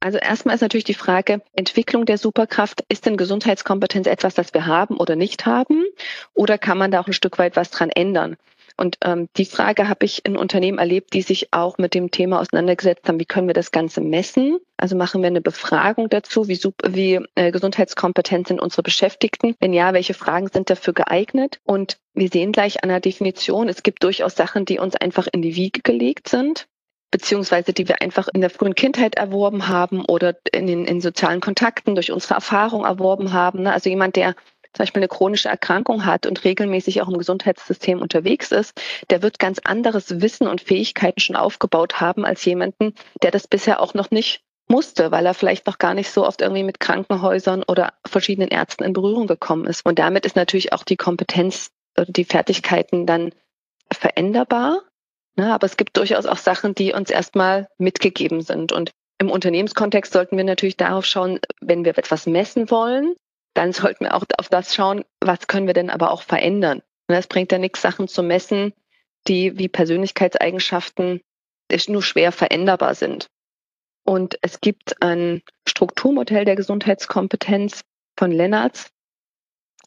Also 0.00 0.16
erstmal 0.16 0.54
ist 0.54 0.62
natürlich 0.62 0.84
die 0.84 0.94
Frage, 0.94 1.42
Entwicklung 1.52 2.06
der 2.06 2.16
Superkraft, 2.16 2.84
ist 2.88 3.04
denn 3.04 3.18
Gesundheitskompetenz 3.18 4.06
etwas, 4.06 4.34
das 4.34 4.54
wir 4.54 4.64
haben 4.64 4.96
oder 4.96 5.14
nicht 5.14 5.44
haben? 5.44 5.84
Oder 6.32 6.56
kann 6.56 6.78
man 6.78 6.90
da 6.90 7.00
auch 7.00 7.06
ein 7.06 7.12
Stück 7.12 7.38
weit 7.38 7.54
was 7.54 7.70
dran 7.70 7.90
ändern? 7.90 8.36
Und 8.80 8.96
ähm, 9.04 9.28
die 9.36 9.44
Frage 9.44 9.90
habe 9.90 10.06
ich 10.06 10.24
in 10.24 10.38
Unternehmen 10.38 10.78
erlebt, 10.78 11.12
die 11.12 11.20
sich 11.20 11.52
auch 11.52 11.76
mit 11.76 11.92
dem 11.92 12.10
Thema 12.10 12.40
auseinandergesetzt 12.40 13.06
haben, 13.06 13.20
wie 13.20 13.26
können 13.26 13.46
wir 13.46 13.52
das 13.52 13.72
Ganze 13.72 14.00
messen? 14.00 14.58
Also 14.78 14.96
machen 14.96 15.20
wir 15.20 15.26
eine 15.26 15.42
Befragung 15.42 16.08
dazu, 16.08 16.48
wie, 16.48 16.58
wie 16.88 17.20
äh, 17.34 17.50
gesundheitskompetent 17.50 18.48
sind 18.48 18.58
unsere 18.58 18.82
Beschäftigten? 18.82 19.54
Wenn 19.60 19.74
ja, 19.74 19.92
welche 19.92 20.14
Fragen 20.14 20.48
sind 20.48 20.70
dafür 20.70 20.94
geeignet? 20.94 21.60
Und 21.64 21.98
wir 22.14 22.28
sehen 22.28 22.52
gleich 22.52 22.82
an 22.82 22.88
der 22.88 23.00
Definition, 23.00 23.68
es 23.68 23.82
gibt 23.82 24.02
durchaus 24.02 24.34
Sachen, 24.34 24.64
die 24.64 24.78
uns 24.78 24.96
einfach 24.96 25.28
in 25.30 25.42
die 25.42 25.56
Wiege 25.56 25.82
gelegt 25.82 26.30
sind 26.30 26.66
beziehungsweise 27.10 27.72
die 27.72 27.88
wir 27.88 28.02
einfach 28.02 28.28
in 28.32 28.40
der 28.40 28.50
frühen 28.50 28.74
Kindheit 28.74 29.16
erworben 29.16 29.68
haben 29.68 30.04
oder 30.04 30.36
in 30.52 30.66
den 30.66 30.84
in 30.84 31.00
sozialen 31.00 31.40
Kontakten 31.40 31.94
durch 31.94 32.12
unsere 32.12 32.34
Erfahrung 32.34 32.84
erworben 32.84 33.32
haben. 33.32 33.62
Ne? 33.62 33.72
Also 33.72 33.90
jemand, 33.90 34.16
der 34.16 34.36
zum 34.72 34.84
Beispiel 34.84 35.00
eine 35.00 35.08
chronische 35.08 35.48
Erkrankung 35.48 36.04
hat 36.04 36.26
und 36.26 36.44
regelmäßig 36.44 37.02
auch 37.02 37.08
im 37.08 37.18
Gesundheitssystem 37.18 38.00
unterwegs 38.00 38.52
ist, 38.52 38.80
der 39.10 39.22
wird 39.22 39.38
ganz 39.38 39.58
anderes 39.64 40.20
Wissen 40.20 40.46
und 40.46 40.60
Fähigkeiten 40.60 41.20
schon 41.20 41.36
aufgebaut 41.36 42.00
haben 42.00 42.24
als 42.24 42.44
jemanden, 42.44 42.94
der 43.22 43.30
das 43.30 43.48
bisher 43.48 43.80
auch 43.80 43.94
noch 43.94 44.10
nicht 44.10 44.42
musste, 44.68 45.10
weil 45.10 45.26
er 45.26 45.34
vielleicht 45.34 45.66
noch 45.66 45.78
gar 45.78 45.94
nicht 45.94 46.10
so 46.10 46.24
oft 46.24 46.40
irgendwie 46.40 46.62
mit 46.62 46.78
Krankenhäusern 46.80 47.64
oder 47.66 47.92
verschiedenen 48.06 48.48
Ärzten 48.48 48.84
in 48.84 48.92
Berührung 48.92 49.26
gekommen 49.26 49.66
ist. 49.66 49.84
Und 49.84 49.98
damit 49.98 50.24
ist 50.24 50.36
natürlich 50.36 50.72
auch 50.72 50.84
die 50.84 50.96
Kompetenz 50.96 51.70
oder 51.98 52.10
die 52.10 52.24
Fertigkeiten 52.24 53.04
dann 53.04 53.32
veränderbar. 53.92 54.82
Ne, 55.36 55.52
aber 55.52 55.66
es 55.66 55.76
gibt 55.76 55.96
durchaus 55.96 56.26
auch 56.26 56.38
Sachen, 56.38 56.74
die 56.74 56.92
uns 56.92 57.10
erstmal 57.10 57.68
mitgegeben 57.78 58.42
sind. 58.42 58.72
Und 58.72 58.90
im 59.18 59.30
Unternehmenskontext 59.30 60.12
sollten 60.12 60.36
wir 60.36 60.44
natürlich 60.44 60.76
darauf 60.76 61.04
schauen, 61.04 61.40
wenn 61.60 61.84
wir 61.84 61.96
etwas 61.96 62.26
messen 62.26 62.70
wollen, 62.70 63.14
dann 63.54 63.72
sollten 63.72 64.04
wir 64.04 64.14
auch 64.14 64.24
auf 64.38 64.48
das 64.48 64.74
schauen, 64.74 65.04
was 65.20 65.46
können 65.46 65.66
wir 65.66 65.74
denn 65.74 65.90
aber 65.90 66.10
auch 66.12 66.22
verändern. 66.22 66.82
Und 67.08 67.14
es 67.14 67.26
bringt 67.26 67.52
ja 67.52 67.58
nichts, 67.58 67.82
Sachen 67.82 68.08
zu 68.08 68.22
messen, 68.22 68.72
die 69.26 69.58
wie 69.58 69.68
Persönlichkeitseigenschaften 69.68 71.20
nur 71.88 72.02
schwer 72.02 72.32
veränderbar 72.32 72.94
sind. 72.94 73.28
Und 74.04 74.38
es 74.42 74.60
gibt 74.60 75.02
ein 75.02 75.42
Strukturmodell 75.68 76.44
der 76.44 76.56
Gesundheitskompetenz 76.56 77.82
von 78.16 78.32
Lennartz, 78.32 78.90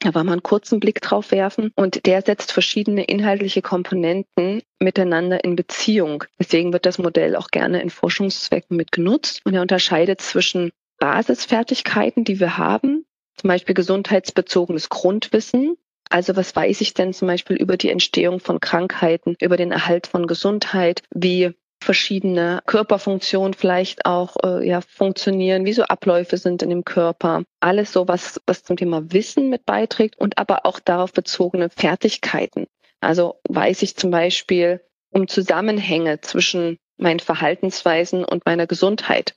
da 0.04 0.14
wollen 0.14 0.26
wir 0.26 0.34
einen 0.34 0.44
kurzen 0.44 0.82
Blick 0.82 1.02
drauf 1.02 1.32
werfen. 1.32 1.72
Und 1.76 2.06
der 2.06 2.22
setzt 2.22 2.52
verschiedene 2.52 3.06
inhaltliche 3.06 3.62
Komponenten 3.62 4.62
miteinander 4.80 5.44
in 5.44 5.56
Beziehung. 5.56 6.26
Deswegen 6.38 6.74
wird 6.74 6.86
das 6.86 6.98
Modell 6.98 7.38
auch 7.38 7.48
gerne 7.48 7.82
in 7.82 7.90
Forschungszwecken 7.90 8.76
mit 8.76 8.92
genutzt. 8.92 9.42
Und 9.46 9.54
er 9.54 9.62
unterscheidet 9.62 10.20
zwischen 10.20 10.72
Basisfertigkeiten, 11.00 12.26
die 12.26 12.40
wir 12.40 12.58
haben, 12.58 13.06
zum 13.36 13.48
Beispiel 13.48 13.76
gesundheitsbezogenes 13.76 14.90
Grundwissen. 14.90 15.78
Also 16.10 16.36
was 16.36 16.56
weiß 16.56 16.82
ich 16.82 16.94
denn 16.94 17.14
zum 17.14 17.28
Beispiel 17.28 17.58
über 17.58 17.78
die 17.78 17.90
Entstehung 17.90 18.40
von 18.40 18.60
Krankheiten, 18.60 19.36
über 19.42 19.58
den 19.58 19.72
Erhalt 19.72 20.08
von 20.08 20.28
Gesundheit? 20.28 21.02
Wie 21.14 21.54
verschiedene 21.84 22.62
Körperfunktionen 22.66 23.54
vielleicht 23.54 24.06
auch 24.06 24.38
äh, 24.44 24.68
ja, 24.68 24.82
funktionieren, 24.82 25.66
wie 25.66 25.74
so 25.74 25.84
Abläufe 25.84 26.38
sind 26.38 26.64
in 26.64 26.70
dem 26.70 26.86
Körper. 26.86 27.44
Alles 27.60 27.92
so, 27.92 28.08
was, 28.08 28.42
was 28.48 28.64
zum 28.64 28.78
Thema 28.78 29.12
Wissen 29.12 29.50
mit 29.50 29.66
beiträgt 29.66 30.18
und 30.18 30.38
aber 30.38 30.66
auch 30.66 30.80
darauf 30.80 31.14
bezogene 31.14 31.70
Fertigkeiten. 31.70 32.68
Also 33.02 33.40
weiß 33.50 33.82
ich 33.82 33.98
zum 33.98 34.12
Beispiel 34.12 34.82
um 35.12 35.28
Zusammenhänge 35.28 36.22
zwischen 36.22 36.78
meinen 36.98 37.20
Verhaltensweisen 37.20 38.24
und 38.24 38.46
meiner 38.46 38.66
Gesundheit. 38.66 39.36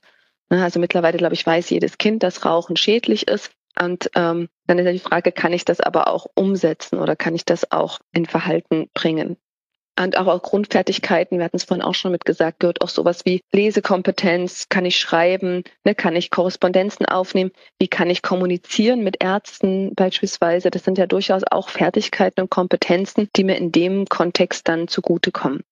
Ne, 0.49 0.63
also 0.63 0.79
mittlerweile, 0.79 1.17
glaube 1.17 1.33
ich, 1.33 1.45
weiß 1.45 1.69
jedes 1.69 1.97
Kind, 1.97 2.23
dass 2.23 2.45
Rauchen 2.45 2.77
schädlich 2.77 3.27
ist. 3.27 3.51
Und 3.79 4.09
ähm, 4.15 4.49
dann 4.65 4.79
ist 4.79 4.85
ja 4.85 4.91
die 4.91 4.99
Frage, 4.99 5.31
kann 5.31 5.53
ich 5.53 5.65
das 5.65 5.79
aber 5.79 6.07
auch 6.07 6.27
umsetzen 6.35 6.99
oder 6.99 7.15
kann 7.15 7.35
ich 7.35 7.45
das 7.45 7.71
auch 7.71 7.99
in 8.11 8.25
Verhalten 8.25 8.89
bringen? 8.93 9.37
und 9.99 10.17
auch, 10.17 10.27
auch 10.27 10.41
Grundfertigkeiten, 10.41 11.37
wir 11.37 11.45
hatten 11.45 11.57
es 11.57 11.63
vorhin 11.63 11.83
auch 11.83 11.95
schon 11.95 12.11
mit 12.11 12.25
gesagt, 12.25 12.59
gehört 12.59 12.81
auch 12.81 12.89
sowas 12.89 13.25
wie 13.25 13.41
Lesekompetenz, 13.51 14.69
kann 14.69 14.85
ich 14.85 14.97
schreiben, 14.97 15.63
ne, 15.83 15.95
kann 15.95 16.15
ich 16.15 16.29
Korrespondenzen 16.29 17.05
aufnehmen, 17.05 17.51
wie 17.79 17.87
kann 17.87 18.09
ich 18.09 18.21
kommunizieren 18.21 19.03
mit 19.03 19.23
Ärzten 19.23 19.93
beispielsweise. 19.95 20.69
Das 20.69 20.83
sind 20.83 20.97
ja 20.97 21.07
durchaus 21.07 21.43
auch 21.49 21.69
Fertigkeiten 21.69 22.41
und 22.41 22.49
Kompetenzen, 22.49 23.29
die 23.35 23.43
mir 23.43 23.57
in 23.57 23.71
dem 23.71 24.05
Kontext 24.05 24.67
dann 24.67 24.87
zugutekommen. 24.87 25.63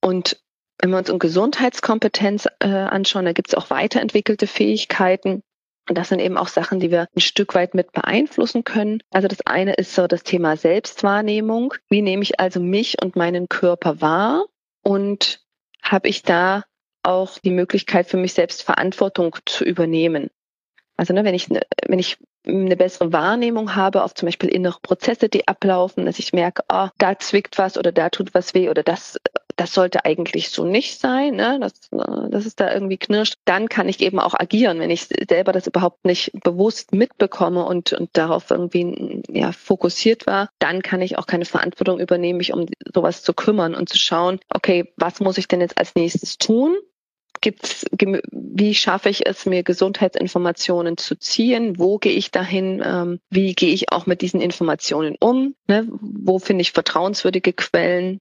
Und 0.00 0.40
wenn 0.78 0.90
wir 0.90 0.98
uns 0.98 1.10
um 1.10 1.18
Gesundheitskompetenz 1.18 2.48
äh, 2.60 2.68
anschauen, 2.68 3.24
da 3.24 3.32
gibt 3.32 3.48
es 3.48 3.54
auch 3.54 3.70
weiterentwickelte 3.70 4.46
Fähigkeiten. 4.46 5.42
Und 5.88 5.98
das 5.98 6.10
sind 6.10 6.20
eben 6.20 6.36
auch 6.36 6.48
Sachen, 6.48 6.78
die 6.78 6.90
wir 6.90 7.08
ein 7.14 7.20
Stück 7.20 7.54
weit 7.54 7.74
mit 7.74 7.92
beeinflussen 7.92 8.64
können. 8.64 9.02
Also 9.10 9.28
das 9.28 9.40
eine 9.46 9.74
ist 9.74 9.94
so 9.94 10.06
das 10.06 10.22
Thema 10.22 10.56
Selbstwahrnehmung. 10.56 11.74
Wie 11.88 12.02
nehme 12.02 12.22
ich 12.22 12.38
also 12.38 12.60
mich 12.60 13.02
und 13.02 13.16
meinen 13.16 13.48
Körper 13.48 14.00
wahr? 14.00 14.46
Und 14.82 15.40
habe 15.82 16.08
ich 16.08 16.22
da 16.22 16.64
auch 17.02 17.38
die 17.38 17.50
Möglichkeit 17.50 18.06
für 18.06 18.16
mich 18.16 18.32
selbst 18.32 18.62
Verantwortung 18.62 19.36
zu 19.44 19.64
übernehmen? 19.64 20.30
Also 20.96 21.14
ne, 21.14 21.24
wenn 21.24 21.34
ich 21.34 21.48
ne, 21.48 21.62
wenn 21.86 21.98
ich 21.98 22.18
eine 22.46 22.76
bessere 22.76 23.12
Wahrnehmung 23.12 23.74
habe 23.74 24.02
auf 24.02 24.14
zum 24.14 24.26
Beispiel 24.26 24.48
innere 24.50 24.78
Prozesse, 24.82 25.28
die 25.28 25.46
ablaufen, 25.46 26.06
dass 26.06 26.18
ich 26.18 26.32
merke, 26.32 26.62
oh, 26.72 26.88
da 26.98 27.18
zwickt 27.18 27.58
was 27.58 27.78
oder 27.78 27.92
da 27.92 28.10
tut 28.10 28.34
was 28.34 28.54
weh 28.54 28.68
oder 28.68 28.82
das 28.82 29.18
das 29.62 29.74
sollte 29.74 30.04
eigentlich 30.04 30.50
so 30.50 30.64
nicht 30.64 30.98
sein, 30.98 31.36
ne? 31.36 31.60
dass, 31.60 31.72
dass 32.30 32.46
es 32.46 32.56
da 32.56 32.74
irgendwie 32.74 32.96
knirscht, 32.96 33.36
dann 33.44 33.68
kann 33.68 33.88
ich 33.88 34.00
eben 34.00 34.18
auch 34.18 34.34
agieren, 34.34 34.80
wenn 34.80 34.90
ich 34.90 35.06
selber 35.28 35.52
das 35.52 35.68
überhaupt 35.68 36.04
nicht 36.04 36.32
bewusst 36.42 36.92
mitbekomme 36.92 37.64
und, 37.64 37.92
und 37.92 38.10
darauf 38.14 38.50
irgendwie 38.50 39.22
ja, 39.28 39.52
fokussiert 39.52 40.26
war, 40.26 40.50
dann 40.58 40.82
kann 40.82 41.00
ich 41.00 41.16
auch 41.16 41.26
keine 41.26 41.44
Verantwortung 41.44 42.00
übernehmen, 42.00 42.38
mich 42.38 42.52
um 42.52 42.66
sowas 42.92 43.22
zu 43.22 43.34
kümmern 43.34 43.76
und 43.76 43.88
zu 43.88 43.98
schauen, 43.98 44.40
okay, 44.52 44.92
was 44.96 45.20
muss 45.20 45.38
ich 45.38 45.46
denn 45.46 45.60
jetzt 45.60 45.78
als 45.78 45.94
nächstes 45.94 46.38
tun? 46.38 46.76
Gibt's, 47.40 47.86
wie 48.32 48.74
schaffe 48.74 49.10
ich 49.10 49.26
es, 49.26 49.46
mir 49.46 49.62
Gesundheitsinformationen 49.62 50.96
zu 50.96 51.16
ziehen? 51.16 51.78
Wo 51.78 51.98
gehe 51.98 52.14
ich 52.14 52.32
dahin? 52.32 52.82
Ähm, 52.84 53.20
wie 53.30 53.54
gehe 53.54 53.72
ich 53.72 53.92
auch 53.92 54.06
mit 54.06 54.22
diesen 54.22 54.40
Informationen 54.40 55.14
um? 55.20 55.54
Ne? 55.68 55.86
Wo 55.88 56.40
finde 56.40 56.62
ich 56.62 56.72
vertrauenswürdige 56.72 57.52
Quellen? 57.52 58.18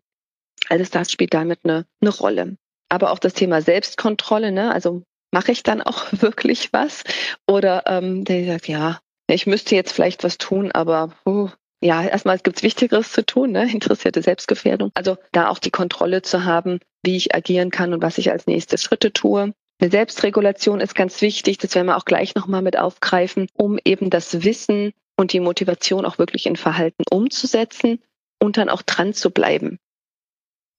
Alles 0.69 0.89
das 0.89 1.11
spielt 1.11 1.33
damit 1.33 1.59
eine, 1.63 1.85
eine 2.01 2.11
Rolle. 2.11 2.57
Aber 2.89 3.11
auch 3.11 3.19
das 3.19 3.33
Thema 3.33 3.61
Selbstkontrolle, 3.61 4.51
ne? 4.51 4.71
also 4.71 5.03
mache 5.31 5.51
ich 5.51 5.63
dann 5.63 5.81
auch 5.81 6.05
wirklich 6.11 6.71
was? 6.73 7.03
Oder 7.47 7.83
ähm, 7.87 8.25
der 8.25 8.45
sagt, 8.45 8.67
ja, 8.67 8.99
ich 9.27 9.47
müsste 9.47 9.75
jetzt 9.75 9.93
vielleicht 9.93 10.23
was 10.23 10.37
tun, 10.37 10.71
aber 10.71 11.13
uh, 11.25 11.49
ja, 11.81 12.03
erstmal 12.03 12.37
gibt 12.37 12.57
es 12.57 12.63
Wichtigeres 12.63 13.11
zu 13.11 13.25
tun, 13.25 13.51
ne? 13.51 13.69
interessierte 13.73 14.21
Selbstgefährdung. 14.21 14.91
Also 14.93 15.17
da 15.31 15.49
auch 15.49 15.59
die 15.59 15.71
Kontrolle 15.71 16.21
zu 16.21 16.45
haben, 16.45 16.79
wie 17.03 17.17
ich 17.17 17.33
agieren 17.33 17.71
kann 17.71 17.93
und 17.93 18.01
was 18.01 18.17
ich 18.17 18.31
als 18.31 18.45
nächste 18.45 18.77
Schritte 18.77 19.13
tue. 19.13 19.53
Eine 19.79 19.89
Selbstregulation 19.89 20.79
ist 20.79 20.93
ganz 20.93 21.21
wichtig, 21.21 21.57
das 21.57 21.73
werden 21.73 21.87
wir 21.87 21.97
auch 21.97 22.05
gleich 22.05 22.35
nochmal 22.35 22.61
mit 22.61 22.77
aufgreifen, 22.77 23.47
um 23.53 23.79
eben 23.83 24.11
das 24.11 24.43
Wissen 24.43 24.93
und 25.17 25.33
die 25.33 25.39
Motivation 25.39 26.05
auch 26.05 26.19
wirklich 26.19 26.45
in 26.45 26.55
Verhalten 26.55 27.03
umzusetzen 27.09 27.99
und 28.39 28.57
dann 28.57 28.69
auch 28.69 28.83
dran 28.83 29.13
zu 29.13 29.31
bleiben. 29.31 29.79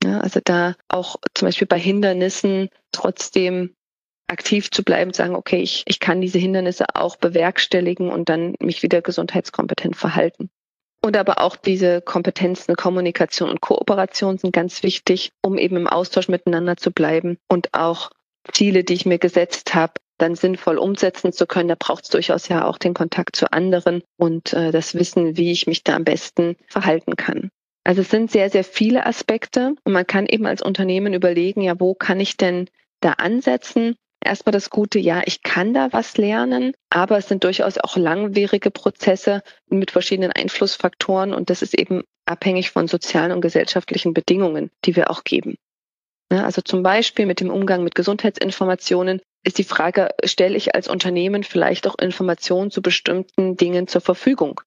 Ja, 0.03 0.21
also 0.21 0.41
da 0.43 0.75
auch 0.89 1.17
zum 1.35 1.49
Beispiel 1.49 1.67
bei 1.67 1.79
Hindernissen 1.79 2.69
trotzdem 2.91 3.75
aktiv 4.27 4.71
zu 4.71 4.83
bleiben, 4.83 5.13
sagen, 5.13 5.35
okay, 5.35 5.61
ich, 5.61 5.85
ich 5.87 6.01
kann 6.01 6.21
diese 6.21 6.39
Hindernisse 6.39 6.87
auch 6.95 7.17
bewerkstelligen 7.17 8.11
und 8.11 8.29
dann 8.29 8.55
mich 8.61 8.83
wieder 8.83 9.03
gesundheitskompetent 9.03 9.97
verhalten. 9.97 10.51
Und 11.05 11.17
aber 11.17 11.41
auch 11.41 11.57
diese 11.57 12.01
Kompetenzen, 12.01 12.77
Kommunikation 12.77 13.51
und 13.51 13.61
Kooperation 13.61 14.39
sind 14.39 14.53
ganz 14.53 14.83
wichtig, 14.83 15.33
um 15.43 15.59
eben 15.59 15.77
im 15.77 15.89
Austausch 15.89 16.29
miteinander 16.29 16.77
zu 16.77 16.93
bleiben 16.93 17.39
und 17.49 17.75
auch 17.75 18.11
Ziele, 18.51 18.85
die 18.85 18.95
ich 18.95 19.07
mir 19.07 19.19
gesetzt 19.19 19.75
habe, 19.75 19.95
dann 20.19 20.37
sinnvoll 20.37 20.79
umsetzen 20.79 21.33
zu 21.33 21.47
können. 21.47 21.69
Da 21.69 21.77
braucht 21.79 22.05
es 22.05 22.11
durchaus 22.11 22.49
ja 22.49 22.67
auch 22.67 22.79
den 22.79 22.95
Kontakt 22.95 23.37
zu 23.37 23.53
anderen 23.53 24.03
und 24.17 24.53
äh, 24.53 24.71
das 24.71 24.95
Wissen, 24.95 25.37
wie 25.37 25.51
ich 25.51 25.67
mich 25.67 25.83
da 25.83 25.97
am 25.97 26.05
besten 26.05 26.57
verhalten 26.69 27.17
kann. 27.17 27.51
Also 27.85 28.03
es 28.03 28.11
sind 28.11 28.31
sehr, 28.31 28.49
sehr 28.49 28.65
viele 28.65 29.07
Aspekte 29.07 29.75
und 29.85 29.93
man 29.93 30.07
kann 30.07 30.27
eben 30.27 30.47
als 30.47 30.63
Unternehmen 30.63 31.15
überlegen, 31.15 31.63
ja, 31.63 31.79
wo 31.81 31.95
kann 31.95 32.21
ich 32.21 32.37
denn 32.37 32.69
da 33.01 33.13
ansetzen? 33.13 33.97
Erstmal 34.25 34.53
das 34.53 34.71
Gute, 34.71 35.01
ja, 35.01 35.23
ich 35.27 35.43
kann 35.43 35.75
da 35.75 35.93
was 35.93 36.17
lernen, 36.17 36.75
aber 36.91 37.19
es 37.19 37.27
sind 37.27 37.43
durchaus 37.43 37.79
auch 37.79 37.97
langwierige 37.97 38.71
Prozesse 38.71 39.43
mit 39.69 39.91
verschiedenen 39.91 40.31
Einflussfaktoren 40.31 41.35
und 41.35 41.51
das 41.51 41.63
ist 41.63 41.77
eben 41.77 42.05
abhängig 42.25 42.71
von 42.71 42.87
sozialen 42.87 43.33
und 43.33 43.41
gesellschaftlichen 43.41 44.15
Bedingungen, 44.15 44.71
die 44.85 44.95
wir 44.95 45.11
auch 45.11 45.25
geben. 45.25 45.57
Also 46.31 46.63
zum 46.63 46.83
Beispiel 46.83 47.27
mit 47.27 47.41
dem 47.41 47.51
Umgang 47.51 47.83
mit 47.85 47.95
Gesundheitsinformationen 47.95 49.21
ist 49.45 49.59
die 49.59 49.65
Frage, 49.65 50.11
stelle 50.25 50.57
ich 50.57 50.75
als 50.75 50.89
Unternehmen 50.89 51.43
vielleicht 51.43 51.87
auch 51.87 51.99
Informationen 51.99 52.71
zu 52.71 52.81
bestimmten 52.81 53.57
Dingen 53.57 53.89
zur 53.89 54.01
Verfügung? 54.01 54.61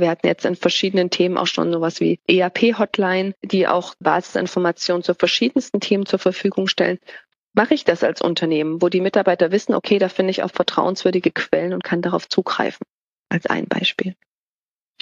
Wir 0.00 0.10
hatten 0.10 0.26
jetzt 0.26 0.44
in 0.44 0.56
verschiedenen 0.56 1.10
Themen 1.10 1.36
auch 1.36 1.46
schon 1.46 1.72
sowas 1.72 2.00
wie 2.00 2.18
ERP-Hotline, 2.28 3.34
die 3.42 3.66
auch 3.66 3.94
Basisinformationen 4.00 5.02
zu 5.02 5.14
verschiedensten 5.14 5.80
Themen 5.80 6.06
zur 6.06 6.18
Verfügung 6.18 6.66
stellen. 6.66 6.98
Mache 7.54 7.74
ich 7.74 7.84
das 7.84 8.02
als 8.02 8.22
Unternehmen, 8.22 8.80
wo 8.80 8.88
die 8.88 9.00
Mitarbeiter 9.00 9.52
wissen, 9.52 9.74
okay, 9.74 9.98
da 9.98 10.08
finde 10.08 10.30
ich 10.30 10.42
auch 10.42 10.50
vertrauenswürdige 10.50 11.30
Quellen 11.30 11.74
und 11.74 11.84
kann 11.84 12.00
darauf 12.00 12.28
zugreifen, 12.28 12.86
als 13.28 13.46
ein 13.46 13.66
Beispiel. 13.66 14.14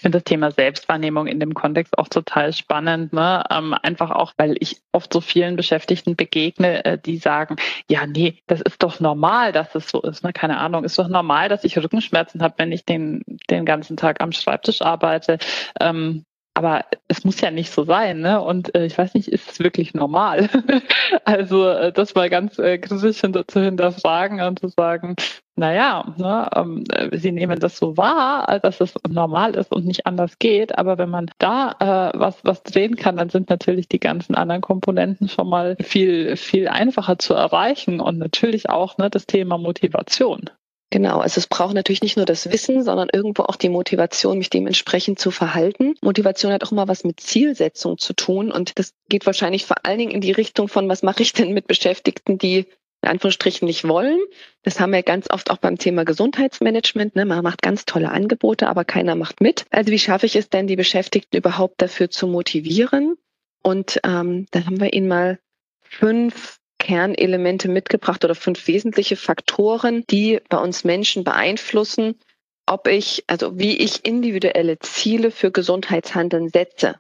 Ich 0.01 0.03
finde 0.03 0.17
das 0.17 0.25
Thema 0.25 0.51
Selbstwahrnehmung 0.51 1.27
in 1.27 1.41
dem 1.41 1.53
Kontext 1.53 1.99
auch 1.99 2.09
total 2.09 2.55
spannend. 2.55 3.13
Ne? 3.13 3.45
Ähm, 3.51 3.75
einfach 3.83 4.11
auch, 4.11 4.33
weil 4.39 4.57
ich 4.59 4.81
oft 4.93 5.13
so 5.13 5.21
vielen 5.21 5.57
Beschäftigten 5.57 6.17
begegne, 6.17 6.83
äh, 6.87 6.97
die 6.97 7.19
sagen, 7.19 7.57
ja, 7.87 8.07
nee, 8.07 8.39
das 8.47 8.63
ist 8.63 8.83
doch 8.83 9.01
normal, 9.01 9.53
dass 9.53 9.75
es 9.75 9.91
so 9.91 10.01
ist. 10.01 10.25
Ne? 10.25 10.33
Keine 10.33 10.57
Ahnung, 10.57 10.85
ist 10.85 10.99
doch 10.99 11.09
normal, 11.09 11.51
dass 11.51 11.65
ich 11.65 11.77
Rückenschmerzen 11.77 12.41
habe, 12.41 12.55
wenn 12.57 12.73
ich 12.73 12.87
den, 12.87 13.23
den 13.51 13.67
ganzen 13.67 13.99
Tag 13.99 14.23
am 14.23 14.33
Schreibtisch 14.33 14.81
arbeite. 14.81 15.37
Ähm, 15.79 16.25
aber 16.61 16.85
es 17.09 17.25
muss 17.25 17.41
ja 17.41 17.51
nicht 17.51 17.71
so 17.71 17.85
sein, 17.85 18.21
ne? 18.21 18.43
Und 18.43 18.75
äh, 18.75 18.85
ich 18.85 18.99
weiß 18.99 19.15
nicht, 19.15 19.29
ist 19.29 19.51
es 19.51 19.61
wirklich 19.61 19.95
normal? 19.95 20.51
also 21.25 21.67
äh, 21.71 21.91
das 21.91 22.15
mal 22.15 22.29
ganz 22.29 22.59
äh, 22.59 22.77
kritisch 22.77 23.23
hinter, 23.23 23.49
zu 23.49 23.63
hinterfragen 23.63 24.43
und 24.43 24.59
zu 24.59 24.69
sagen, 24.69 25.17
naja, 25.57 26.15
ne, 26.19 26.51
ähm, 26.55 26.85
äh, 26.93 27.17
sie 27.17 27.33
nehmen 27.33 27.59
das 27.61 27.79
so 27.79 27.97
wahr, 27.97 28.61
dass 28.61 28.83
es 28.83 28.93
normal 29.09 29.55
ist 29.55 29.73
und 29.73 29.87
nicht 29.87 30.05
anders 30.05 30.39
geht. 30.39 30.77
Aber 30.77 30.99
wenn 30.99 31.09
man 31.09 31.31
da 31.39 32.13
äh, 32.13 32.19
was, 32.19 32.45
was 32.45 32.63
drehen 32.63 32.97
kann, 32.97 33.17
dann 33.17 33.31
sind 33.31 33.49
natürlich 33.49 33.89
die 33.89 34.01
ganzen 34.01 34.35
anderen 34.35 34.61
Komponenten 34.61 35.29
schon 35.31 35.49
mal 35.49 35.77
viel, 35.81 36.37
viel 36.37 36.69
einfacher 36.69 37.19
zu 37.19 37.33
erreichen 37.33 38.01
und 38.01 38.19
natürlich 38.19 38.69
auch 38.69 38.99
ne, 38.99 39.09
das 39.09 39.25
Thema 39.25 39.57
Motivation. 39.57 40.51
Genau, 40.93 41.21
also 41.21 41.39
es 41.39 41.47
braucht 41.47 41.75
natürlich 41.75 42.03
nicht 42.03 42.17
nur 42.17 42.27
das 42.27 42.51
Wissen, 42.51 42.83
sondern 42.83 43.09
irgendwo 43.13 43.45
auch 43.45 43.55
die 43.55 43.69
Motivation, 43.69 44.39
mich 44.39 44.51
dementsprechend 44.51 45.21
zu 45.21 45.31
verhalten. 45.31 45.95
Motivation 46.03 46.53
hat 46.53 46.65
auch 46.65 46.73
immer 46.73 46.89
was 46.89 47.05
mit 47.05 47.21
Zielsetzung 47.21 47.97
zu 47.97 48.13
tun 48.13 48.51
und 48.51 48.77
das 48.79 48.93
geht 49.09 49.25
wahrscheinlich 49.25 49.67
vor 49.67 49.77
allen 49.85 49.99
Dingen 49.99 50.11
in 50.11 50.21
die 50.21 50.33
Richtung 50.33 50.67
von, 50.67 50.89
was 50.89 51.05
mache 51.05 51.23
ich 51.23 51.33
denn 51.33 51.55
mit 51.55 51.69
Beschäftigten, 51.69 52.39
die 52.39 52.67
in 53.03 53.09
Anführungsstrichen 53.09 53.67
nicht 53.67 53.89
wollen. 53.89 54.19
Das 54.63 54.79
haben 54.81 54.93
wir 54.93 55.03
ganz 55.03 55.31
oft 55.31 55.51
auch 55.51 55.57
beim 55.57 55.79
Thema 55.79 56.05
Gesundheitsmanagement. 56.05 57.17
Ne? 57.17 57.25
Man 57.25 57.43
macht 57.43 57.63
ganz 57.63 57.87
tolle 57.87 58.11
Angebote, 58.11 58.69
aber 58.69 58.85
keiner 58.85 59.15
macht 59.15 59.41
mit. 59.41 59.65
Also 59.71 59.91
wie 59.91 59.99
schaffe 59.99 60.27
ich 60.27 60.37
es 60.37 60.51
denn, 60.51 60.67
die 60.67 60.77
Beschäftigten 60.77 61.37
überhaupt 61.37 61.81
dafür 61.81 62.11
zu 62.11 62.27
motivieren? 62.27 63.17
Und 63.63 64.01
ähm, 64.05 64.47
dann 64.51 64.67
haben 64.67 64.81
wir 64.81 64.93
Ihnen 64.93 65.09
mal 65.09 65.39
fünf 65.81 66.60
Kernelemente 66.81 67.69
mitgebracht 67.69 68.25
oder 68.25 68.35
fünf 68.35 68.67
wesentliche 68.67 69.15
Faktoren, 69.15 70.05
die 70.11 70.41
bei 70.49 70.59
uns 70.59 70.83
Menschen 70.83 71.23
beeinflussen, 71.23 72.19
ob 72.67 72.89
ich, 72.89 73.23
also 73.29 73.59
wie 73.59 73.77
ich 73.77 74.05
individuelle 74.05 74.79
Ziele 74.81 75.31
für 75.31 75.53
Gesundheitshandeln 75.53 76.49
setze. 76.49 76.97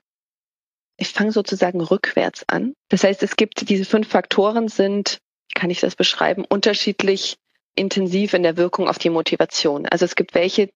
Ich 0.96 1.08
fange 1.08 1.32
sozusagen 1.32 1.80
rückwärts 1.80 2.48
an. 2.48 2.74
Das 2.90 3.04
heißt, 3.04 3.22
es 3.22 3.36
gibt 3.36 3.68
diese 3.68 3.86
fünf 3.86 4.08
Faktoren 4.08 4.68
sind, 4.68 5.18
kann 5.54 5.70
ich 5.70 5.80
das 5.80 5.96
beschreiben, 5.96 6.44
unterschiedlich 6.44 7.36
intensiv 7.74 8.34
in 8.34 8.42
der 8.42 8.56
Wirkung 8.56 8.88
auf 8.88 8.98
die 8.98 9.10
Motivation. 9.10 9.86
Also 9.86 10.04
es 10.04 10.14
gibt 10.14 10.34
welche, 10.34 10.68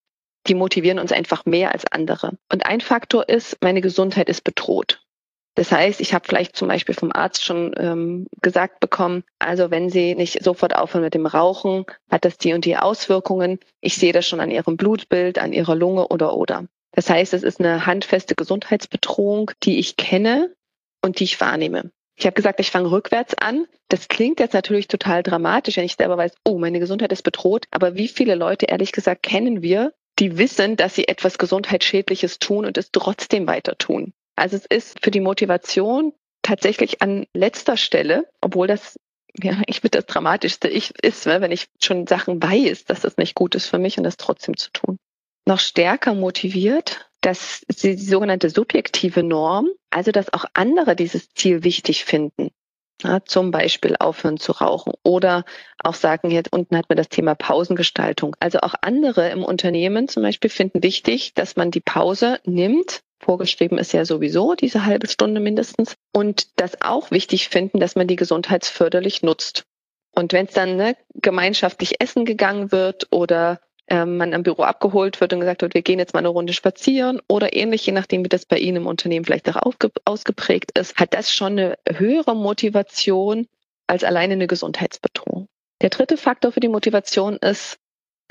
die 0.47 0.55
motivieren 0.55 0.99
uns 0.99 1.13
einfach 1.13 1.45
mehr 1.45 1.73
als 1.73 1.85
andere. 1.91 2.39
Und 2.51 2.65
ein 2.65 2.81
Faktor 2.81 3.29
ist, 3.29 3.59
meine 3.61 3.83
Gesundheit 3.83 4.29
ist 4.29 4.45
bedroht. 4.45 5.04
Das 5.55 5.71
heißt, 5.71 6.01
ich 6.01 6.15
habe 6.15 6.27
vielleicht 6.27 6.57
zum 6.57 6.69
Beispiel 6.69 6.95
vom 6.95 7.13
Arzt 7.13 7.45
schon 7.45 7.73
ähm, 7.77 8.27
gesagt 8.43 8.81
bekommen, 8.81 9.23
also 9.39 9.71
wenn 9.71 9.89
Sie 9.89 10.17
nicht 10.17 10.43
sofort 10.43 10.75
aufhören 10.75 11.05
mit 11.05 11.15
dem 11.15 11.27
Rauchen, 11.27 11.85
hat 12.11 12.25
das 12.25 12.39
die 12.39 12.55
und 12.55 12.65
die 12.65 12.77
Auswirkungen. 12.77 13.61
Ich 13.81 13.95
sehe 13.95 14.13
das 14.13 14.27
schon 14.27 14.41
an 14.41 14.51
Ihrem 14.51 14.77
Blutbild, 14.77 15.39
an 15.39 15.53
Ihrer 15.53 15.77
Lunge 15.77 16.09
oder 16.09 16.35
oder. 16.35 16.67
Das 16.93 17.09
heißt, 17.09 17.35
es 17.35 17.43
ist 17.43 17.61
eine 17.61 17.87
handfeste 17.87 18.35
Gesundheitsbedrohung, 18.35 19.53
die 19.63 19.79
ich 19.79 19.97
kenne 19.97 20.55
und 21.03 21.21
die 21.21 21.25
ich 21.25 21.41
wahrnehme. 21.41 21.91
Ich 22.17 22.27
habe 22.27 22.35
gesagt, 22.35 22.61
ich 22.61 22.71
fange 22.71 22.91
rückwärts 22.91 23.35
an. 23.35 23.67
Das 23.89 24.09
klingt 24.09 24.39
jetzt 24.39 24.55
natürlich 24.55 24.87
total 24.87 25.23
dramatisch, 25.23 25.77
wenn 25.77 25.85
ich 25.85 25.97
selber 25.97 26.17
weiß, 26.17 26.33
oh, 26.45 26.59
meine 26.59 26.79
Gesundheit 26.79 27.13
ist 27.13 27.23
bedroht. 27.23 27.67
Aber 27.71 27.97
wie 27.97 28.09
viele 28.09 28.37
Leute, 28.37 28.67
ehrlich 28.67 28.93
gesagt, 28.93 29.25
kennen 29.25 29.63
wir, 29.63 29.93
die 30.21 30.39
wissen, 30.39 30.77
dass 30.77 30.95
sie 30.95 31.09
etwas 31.09 31.39
Gesundheitsschädliches 31.39 32.39
tun 32.39 32.67
und 32.67 32.79
es 32.79 32.93
trotzdem 32.93 33.49
weiter 33.49 33.77
tun? 33.77 34.13
Also 34.37 34.57
es 34.57 34.67
ist 34.67 35.03
für 35.03 35.11
die 35.11 35.21
Motivation 35.21 36.13
tatsächlich 36.43 37.03
an 37.03 37.27
letzter 37.35 37.77
Stelle, 37.77 38.29
obwohl 38.41 38.67
das 38.67 38.97
ja 39.43 39.53
eigentlich 39.57 39.83
mit 39.83 39.95
das 39.95 40.07
Dramatischste 40.07 40.69
ist, 40.69 41.27
wenn 41.27 41.53
ich 41.53 41.67
schon 41.83 42.07
Sachen 42.07 42.43
weiß, 42.43 42.85
dass 42.85 43.01
das 43.01 43.17
nicht 43.17 43.35
gut 43.35 43.55
ist 43.55 43.67
für 43.67 43.79
mich 43.79 43.99
und 43.99 44.05
das 44.05 44.17
trotzdem 44.17 44.57
zu 44.57 44.71
tun. 44.73 44.99
Noch 45.47 45.61
stärker 45.61 46.15
motiviert, 46.15 47.11
dass 47.21 47.63
die 47.69 47.97
sogenannte 47.97 48.51
subjektive 48.51 49.23
Norm, 49.23 49.69
also 49.91 50.11
dass 50.11 50.33
auch 50.33 50.45
andere 50.55 50.97
dieses 50.97 51.31
Ziel 51.31 51.65
wichtig 51.65 52.05
finden. 52.05 52.51
Ja, 53.03 53.25
zum 53.25 53.51
Beispiel 53.51 53.97
aufhören 53.99 54.39
zu 54.39 54.53
rauchen 54.53 54.93
oder 55.03 55.45
auch 55.83 55.95
sagen, 55.95 56.31
hier 56.31 56.43
unten 56.53 56.77
hat 56.77 56.89
man 56.89 56.97
das 56.97 57.09
Thema 57.09 57.35
Pausengestaltung. 57.35 58.37
Also 58.39 58.61
auch 58.61 58.75
andere 58.81 59.31
im 59.31 59.43
Unternehmen 59.43 60.07
zum 60.07 60.23
Beispiel 60.23 60.49
finden 60.49 60.83
wichtig, 60.83 61.35
dass 61.35 61.57
man 61.57 61.71
die 61.71 61.81
Pause 61.81 62.39
nimmt, 62.45 63.01
Vorgeschrieben 63.25 63.79
ist 63.79 63.93
ja 63.93 64.05
sowieso 64.05 64.55
diese 64.55 64.85
halbe 64.85 65.09
Stunde 65.09 65.41
mindestens. 65.41 65.95
Und 66.13 66.61
das 66.61 66.81
auch 66.83 67.11
wichtig 67.11 67.49
finden, 67.49 67.81
dass 67.81 67.97
man 67.97 68.07
die 68.07 68.17
gesundheitsförderlich 68.17 69.23
nutzt. 69.23 69.65
Und 70.15 70.33
wenn 70.33 70.47
es 70.47 70.55
dann 70.55 70.77
ne, 70.77 70.97
gemeinschaftlich 71.15 72.01
essen 72.01 72.25
gegangen 72.25 72.71
wird 72.71 73.09
oder 73.11 73.61
ähm, 73.89 74.17
man 74.17 74.33
am 74.33 74.43
Büro 74.43 74.63
abgeholt 74.63 75.21
wird 75.21 75.33
und 75.33 75.41
gesagt 75.41 75.63
wird, 75.63 75.75
wir 75.75 75.83
gehen 75.83 75.99
jetzt 75.99 76.15
mal 76.15 76.21
eine 76.21 76.29
Runde 76.29 76.53
spazieren 76.53 77.21
oder 77.29 77.55
ähnlich, 77.55 77.85
je 77.85 77.93
nachdem, 77.93 78.25
wie 78.25 78.29
das 78.29 78.47
bei 78.47 78.59
Ihnen 78.59 78.79
im 78.79 78.87
Unternehmen 78.87 79.25
vielleicht 79.25 79.49
auch 79.49 79.61
ausgeprägt 80.05 80.79
ist, 80.79 80.97
hat 80.97 81.15
das 81.15 81.33
schon 81.33 81.53
eine 81.53 81.79
höhere 81.89 82.37
Motivation 82.37 83.47
als 83.87 84.05
alleine 84.05 84.35
eine 84.35 84.47
Gesundheitsbedrohung. 84.47 85.49
Der 85.83 85.91
dritte 85.91 86.17
Faktor 86.17 86.53
für 86.53 86.61
die 86.61 86.69
Motivation 86.69 87.37
ist, 87.37 87.79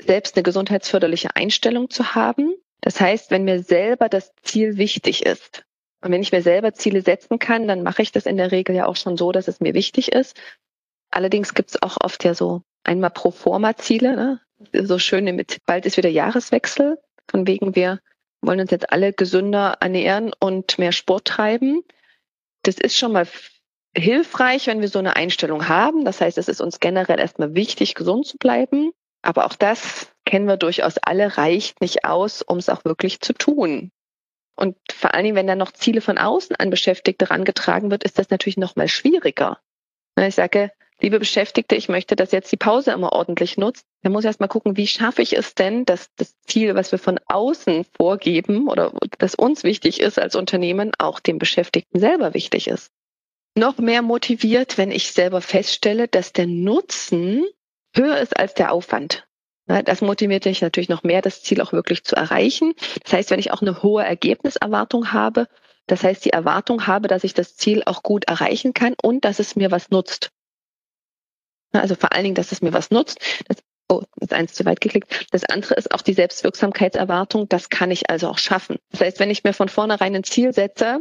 selbst 0.02 0.34
eine 0.34 0.42
gesundheitsförderliche 0.42 1.36
Einstellung 1.36 1.90
zu 1.90 2.14
haben. 2.14 2.54
Das 2.84 3.00
heißt, 3.00 3.30
wenn 3.30 3.44
mir 3.44 3.62
selber 3.62 4.10
das 4.10 4.34
Ziel 4.42 4.76
wichtig 4.76 5.24
ist 5.24 5.64
und 6.02 6.12
wenn 6.12 6.20
ich 6.20 6.32
mir 6.32 6.42
selber 6.42 6.74
Ziele 6.74 7.00
setzen 7.00 7.38
kann, 7.38 7.66
dann 7.66 7.82
mache 7.82 8.02
ich 8.02 8.12
das 8.12 8.26
in 8.26 8.36
der 8.36 8.52
Regel 8.52 8.76
ja 8.76 8.84
auch 8.84 8.96
schon 8.96 9.16
so, 9.16 9.32
dass 9.32 9.48
es 9.48 9.60
mir 9.60 9.72
wichtig 9.72 10.12
ist. 10.12 10.36
Allerdings 11.10 11.54
gibt 11.54 11.70
es 11.70 11.82
auch 11.82 11.96
oft 12.02 12.24
ja 12.24 12.34
so 12.34 12.60
einmal 12.82 13.08
pro 13.08 13.30
forma 13.30 13.74
Ziele, 13.76 14.14
ne? 14.16 14.40
so 14.74 14.98
schön 14.98 15.24
mit, 15.34 15.64
bald 15.64 15.86
ist 15.86 15.96
wieder 15.96 16.10
Jahreswechsel, 16.10 16.98
von 17.30 17.46
wegen 17.46 17.74
wir 17.74 18.00
wollen 18.42 18.60
uns 18.60 18.70
jetzt 18.70 18.92
alle 18.92 19.14
gesünder 19.14 19.78
ernähren 19.80 20.32
und 20.38 20.78
mehr 20.78 20.92
Sport 20.92 21.24
treiben. 21.24 21.82
Das 22.64 22.74
ist 22.76 22.98
schon 22.98 23.12
mal 23.12 23.26
hilfreich, 23.96 24.66
wenn 24.66 24.82
wir 24.82 24.88
so 24.88 24.98
eine 24.98 25.16
Einstellung 25.16 25.68
haben. 25.68 26.04
Das 26.04 26.20
heißt, 26.20 26.36
es 26.36 26.48
ist 26.48 26.60
uns 26.60 26.80
generell 26.80 27.18
erstmal 27.18 27.54
wichtig, 27.54 27.94
gesund 27.94 28.26
zu 28.26 28.36
bleiben. 28.36 28.92
Aber 29.22 29.46
auch 29.46 29.54
das 29.54 30.13
kennen 30.24 30.48
wir 30.48 30.56
durchaus 30.56 30.98
alle, 30.98 31.36
reicht 31.36 31.80
nicht 31.80 32.04
aus, 32.04 32.42
um 32.42 32.58
es 32.58 32.68
auch 32.68 32.84
wirklich 32.84 33.20
zu 33.20 33.32
tun. 33.32 33.90
Und 34.56 34.76
vor 34.92 35.14
allen 35.14 35.24
Dingen, 35.24 35.36
wenn 35.36 35.46
dann 35.46 35.58
noch 35.58 35.72
Ziele 35.72 36.00
von 36.00 36.18
außen 36.18 36.56
an 36.56 36.70
Beschäftigte 36.70 37.26
herangetragen 37.26 37.90
wird, 37.90 38.04
ist 38.04 38.18
das 38.18 38.30
natürlich 38.30 38.56
noch 38.56 38.76
mal 38.76 38.88
schwieriger. 38.88 39.58
Ich 40.16 40.36
sage, 40.36 40.70
liebe 41.00 41.18
Beschäftigte, 41.18 41.74
ich 41.74 41.88
möchte, 41.88 42.14
dass 42.14 42.30
jetzt 42.30 42.52
die 42.52 42.56
Pause 42.56 42.92
immer 42.92 43.12
ordentlich 43.12 43.56
nutzt. 43.56 43.84
Dann 44.02 44.12
muss 44.12 44.24
erst 44.24 44.40
mal 44.40 44.48
gucken, 44.48 44.76
wie 44.76 44.86
schaffe 44.86 45.22
ich 45.22 45.36
es 45.36 45.54
denn, 45.54 45.84
dass 45.84 46.10
das 46.16 46.40
Ziel, 46.42 46.76
was 46.76 46.92
wir 46.92 47.00
von 47.00 47.18
außen 47.26 47.84
vorgeben 47.96 48.68
oder 48.68 48.92
das 49.18 49.34
uns 49.34 49.64
wichtig 49.64 50.00
ist 50.00 50.20
als 50.20 50.36
Unternehmen, 50.36 50.92
auch 50.98 51.18
dem 51.18 51.38
Beschäftigten 51.38 51.98
selber 51.98 52.32
wichtig 52.32 52.68
ist. 52.68 52.92
Noch 53.56 53.78
mehr 53.78 54.02
motiviert, 54.02 54.78
wenn 54.78 54.90
ich 54.90 55.12
selber 55.12 55.40
feststelle, 55.40 56.08
dass 56.08 56.32
der 56.32 56.46
Nutzen 56.46 57.44
höher 57.94 58.18
ist 58.18 58.36
als 58.36 58.54
der 58.54 58.72
Aufwand. 58.72 59.26
Das 59.66 60.02
motiviert 60.02 60.44
mich 60.44 60.60
natürlich 60.60 60.90
noch 60.90 61.04
mehr, 61.04 61.22
das 61.22 61.42
Ziel 61.42 61.60
auch 61.62 61.72
wirklich 61.72 62.04
zu 62.04 62.16
erreichen. 62.16 62.74
Das 63.02 63.14
heißt, 63.14 63.30
wenn 63.30 63.40
ich 63.40 63.50
auch 63.50 63.62
eine 63.62 63.82
hohe 63.82 64.04
Ergebniserwartung 64.04 65.12
habe, 65.12 65.48
das 65.86 66.02
heißt, 66.02 66.24
die 66.24 66.30
Erwartung 66.30 66.86
habe, 66.86 67.08
dass 67.08 67.24
ich 67.24 67.34
das 67.34 67.56
Ziel 67.56 67.82
auch 67.84 68.02
gut 68.02 68.26
erreichen 68.26 68.74
kann 68.74 68.94
und 69.02 69.24
dass 69.24 69.38
es 69.38 69.56
mir 69.56 69.70
was 69.70 69.90
nutzt. 69.90 70.30
Also 71.72 71.94
vor 71.94 72.12
allen 72.12 72.24
Dingen, 72.24 72.34
dass 72.34 72.52
es 72.52 72.62
mir 72.62 72.72
was 72.72 72.90
nutzt. 72.90 73.18
Das, 73.48 73.58
oh, 73.88 74.02
ist 74.20 74.32
eins 74.32 74.54
zu 74.54 74.64
weit 74.64 74.80
geklickt. 74.80 75.26
Das 75.30 75.44
andere 75.44 75.74
ist 75.74 75.92
auch 75.92 76.02
die 76.02 76.14
Selbstwirksamkeitserwartung. 76.14 77.48
Das 77.48 77.68
kann 77.68 77.90
ich 77.90 78.10
also 78.10 78.28
auch 78.28 78.38
schaffen. 78.38 78.78
Das 78.90 79.00
heißt, 79.00 79.18
wenn 79.18 79.30
ich 79.30 79.44
mir 79.44 79.52
von 79.52 79.68
vornherein 79.68 80.14
ein 80.14 80.24
Ziel 80.24 80.52
setze, 80.52 81.00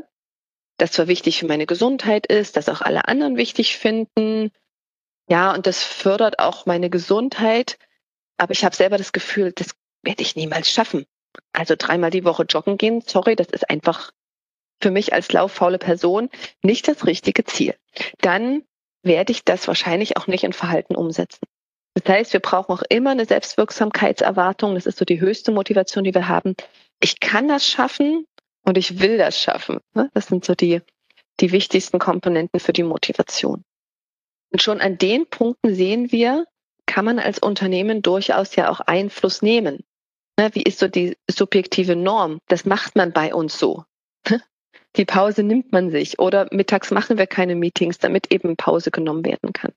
das 0.77 0.91
zwar 0.91 1.07
wichtig 1.07 1.39
für 1.39 1.47
meine 1.47 1.65
Gesundheit 1.65 2.25
ist, 2.25 2.57
das 2.57 2.69
auch 2.69 2.81
alle 2.81 3.07
anderen 3.07 3.37
wichtig 3.37 3.77
finden, 3.77 4.51
ja, 5.29 5.53
und 5.53 5.67
das 5.67 5.83
fördert 5.83 6.39
auch 6.39 6.65
meine 6.65 6.89
Gesundheit, 6.89 7.77
aber 8.37 8.51
ich 8.51 8.65
habe 8.65 8.75
selber 8.75 8.97
das 8.97 9.11
Gefühl, 9.11 9.51
das 9.53 9.71
werde 10.03 10.21
ich 10.21 10.35
niemals 10.35 10.69
schaffen. 10.69 11.05
Also 11.51 11.75
dreimal 11.77 12.09
die 12.09 12.25
Woche 12.25 12.43
joggen 12.43 12.77
gehen, 12.77 13.01
sorry, 13.05 13.35
das 13.35 13.47
ist 13.47 13.69
einfach 13.69 14.11
für 14.81 14.91
mich 14.91 15.13
als 15.13 15.31
lauffaule 15.31 15.77
Person 15.77 16.29
nicht 16.61 16.87
das 16.87 17.05
richtige 17.05 17.45
Ziel. 17.45 17.75
Dann 18.19 18.63
werde 19.01 19.31
ich 19.31 19.43
das 19.43 19.67
wahrscheinlich 19.67 20.17
auch 20.17 20.27
nicht 20.27 20.43
in 20.43 20.53
Verhalten 20.53 20.95
umsetzen. 20.95 21.45
Das 21.93 22.11
heißt, 22.11 22.33
wir 22.33 22.39
brauchen 22.39 22.73
auch 22.73 22.83
immer 22.89 23.11
eine 23.11 23.25
Selbstwirksamkeitserwartung. 23.25 24.75
Das 24.75 24.85
ist 24.85 24.97
so 24.97 25.05
die 25.05 25.21
höchste 25.21 25.51
Motivation, 25.51 26.03
die 26.03 26.13
wir 26.13 26.27
haben. 26.27 26.55
Ich 27.01 27.19
kann 27.19 27.47
das 27.47 27.67
schaffen 27.67 28.25
und 28.63 28.77
ich 28.77 28.99
will 28.99 29.17
das 29.17 29.39
schaffen. 29.39 29.79
Ne? 29.93 30.09
Das 30.13 30.27
sind 30.27 30.43
so 30.43 30.55
die, 30.55 30.81
die 31.39 31.51
wichtigsten 31.51 31.99
Komponenten 31.99 32.59
für 32.59 32.73
die 32.73 32.83
Motivation. 32.83 33.63
Und 34.51 34.61
schon 34.61 34.81
an 34.81 34.97
den 34.97 35.27
Punkten 35.27 35.75
sehen 35.75 36.11
wir, 36.11 36.45
kann 36.93 37.05
man 37.05 37.17
als 37.17 37.39
Unternehmen 37.39 38.03
durchaus 38.03 38.55
ja 38.55 38.69
auch 38.69 38.79
Einfluss 38.79 39.41
nehmen. 39.41 39.83
Ne, 40.37 40.51
wie 40.53 40.61
ist 40.61 40.77
so 40.77 40.87
die 40.87 41.17
subjektive 41.27 41.95
Norm? 41.95 42.37
Das 42.47 42.65
macht 42.65 42.95
man 42.95 43.11
bei 43.11 43.33
uns 43.33 43.57
so. 43.57 43.83
Die 44.95 45.05
Pause 45.05 45.41
nimmt 45.41 45.71
man 45.71 45.89
sich 45.89 46.19
oder 46.19 46.47
mittags 46.51 46.91
machen 46.91 47.17
wir 47.17 47.25
keine 47.25 47.55
Meetings, 47.55 47.97
damit 47.97 48.31
eben 48.31 48.55
Pause 48.57 48.91
genommen 48.91 49.25
werden 49.25 49.53
kann. 49.53 49.71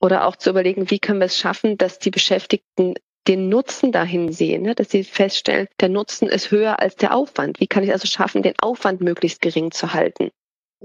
Oder 0.00 0.26
auch 0.26 0.34
zu 0.34 0.50
überlegen, 0.50 0.90
wie 0.90 0.98
können 0.98 1.20
wir 1.20 1.26
es 1.26 1.38
schaffen, 1.38 1.78
dass 1.78 2.00
die 2.00 2.10
Beschäftigten 2.10 2.94
den 3.28 3.48
Nutzen 3.48 3.92
dahin 3.92 4.32
sehen, 4.32 4.62
ne? 4.62 4.74
dass 4.74 4.90
sie 4.90 5.04
feststellen, 5.04 5.68
der 5.78 5.88
Nutzen 5.88 6.28
ist 6.28 6.50
höher 6.50 6.80
als 6.80 6.96
der 6.96 7.14
Aufwand. 7.14 7.60
Wie 7.60 7.68
kann 7.68 7.84
ich 7.84 7.92
also 7.92 8.08
schaffen, 8.08 8.42
den 8.42 8.54
Aufwand 8.60 9.02
möglichst 9.02 9.40
gering 9.40 9.70
zu 9.70 9.92
halten? 9.92 10.32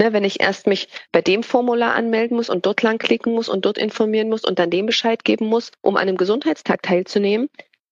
Ne, 0.02 0.14
wenn 0.14 0.24
ich 0.24 0.39
erst 0.39 0.66
mich 0.66 0.88
bei 1.12 1.22
dem 1.22 1.43
Formular 1.43 1.93
anmelden 1.93 2.36
muss 2.36 2.49
und 2.49 2.66
dort 2.66 2.82
lang 2.82 2.97
klicken 2.97 3.36
muss 3.36 3.47
und 3.47 3.66
dort 3.66 3.78
informieren 3.78 4.30
muss 4.30 4.43
und 4.43 4.58
dann 4.58 4.72
dem 4.72 4.88
Bescheid 4.88 5.24
geben 5.24 5.45
muss, 5.45 5.72
um 5.82 5.95
an 5.95 6.08
einem 6.08 6.18
Gesundheitstag 6.18 6.82
teilzunehmen, 6.82 7.49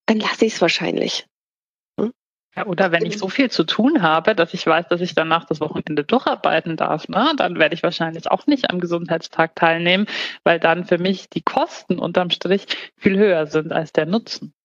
dann 0.07 0.19
lasse 0.19 0.45
ich 0.45 0.53
es 0.53 0.61
wahrscheinlich. 0.61 1.27
Hm? 1.99 2.11
Ja, 2.55 2.65
oder 2.65 2.91
wenn 2.91 3.05
ich 3.05 3.19
so 3.19 3.29
viel 3.29 3.51
zu 3.51 3.63
tun 3.63 4.01
habe, 4.01 4.33
dass 4.33 4.55
ich 4.55 4.65
weiß, 4.65 4.87
dass 4.87 5.01
ich 5.01 5.13
danach 5.13 5.45
das 5.45 5.61
Wochenende 5.61 6.03
durcharbeiten 6.03 6.77
darf, 6.77 7.07
ne, 7.09 7.33
dann 7.37 7.59
werde 7.59 7.75
ich 7.75 7.83
wahrscheinlich 7.83 8.31
auch 8.31 8.47
nicht 8.47 8.71
am 8.71 8.79
Gesundheitstag 8.79 9.53
teilnehmen, 9.53 10.07
weil 10.43 10.59
dann 10.59 10.85
für 10.85 10.97
mich 10.97 11.29
die 11.29 11.43
Kosten 11.43 11.99
unterm 11.99 12.31
Strich 12.31 12.65
viel 12.97 13.19
höher 13.19 13.45
sind 13.45 13.71
als 13.71 13.93
der 13.93 14.07
Nutzen. 14.07 14.55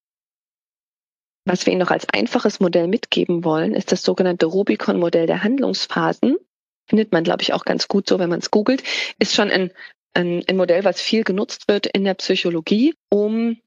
Was 1.44 1.66
wir 1.66 1.74
Ihnen 1.74 1.82
noch 1.82 1.90
als 1.90 2.08
einfaches 2.08 2.58
Modell 2.58 2.88
mitgeben 2.88 3.44
wollen, 3.44 3.74
ist 3.74 3.92
das 3.92 4.02
sogenannte 4.02 4.46
Rubicon-Modell 4.46 5.26
der 5.26 5.44
Handlungsphasen 5.44 6.38
findet 6.86 7.12
man, 7.12 7.24
glaube 7.24 7.42
ich, 7.42 7.52
auch 7.52 7.64
ganz 7.64 7.88
gut 7.88 8.08
so, 8.08 8.18
wenn 8.18 8.30
man 8.30 8.40
es 8.40 8.50
googelt, 8.50 8.82
ist 9.18 9.34
schon 9.34 9.50
ein, 9.50 9.70
ein, 10.14 10.44
ein 10.46 10.56
Modell, 10.56 10.84
was 10.84 11.00
viel 11.00 11.24
genutzt 11.24 11.68
wird 11.68 11.86
in 11.86 12.04
der 12.04 12.14
Psychologie, 12.14 12.94
um 13.10 13.58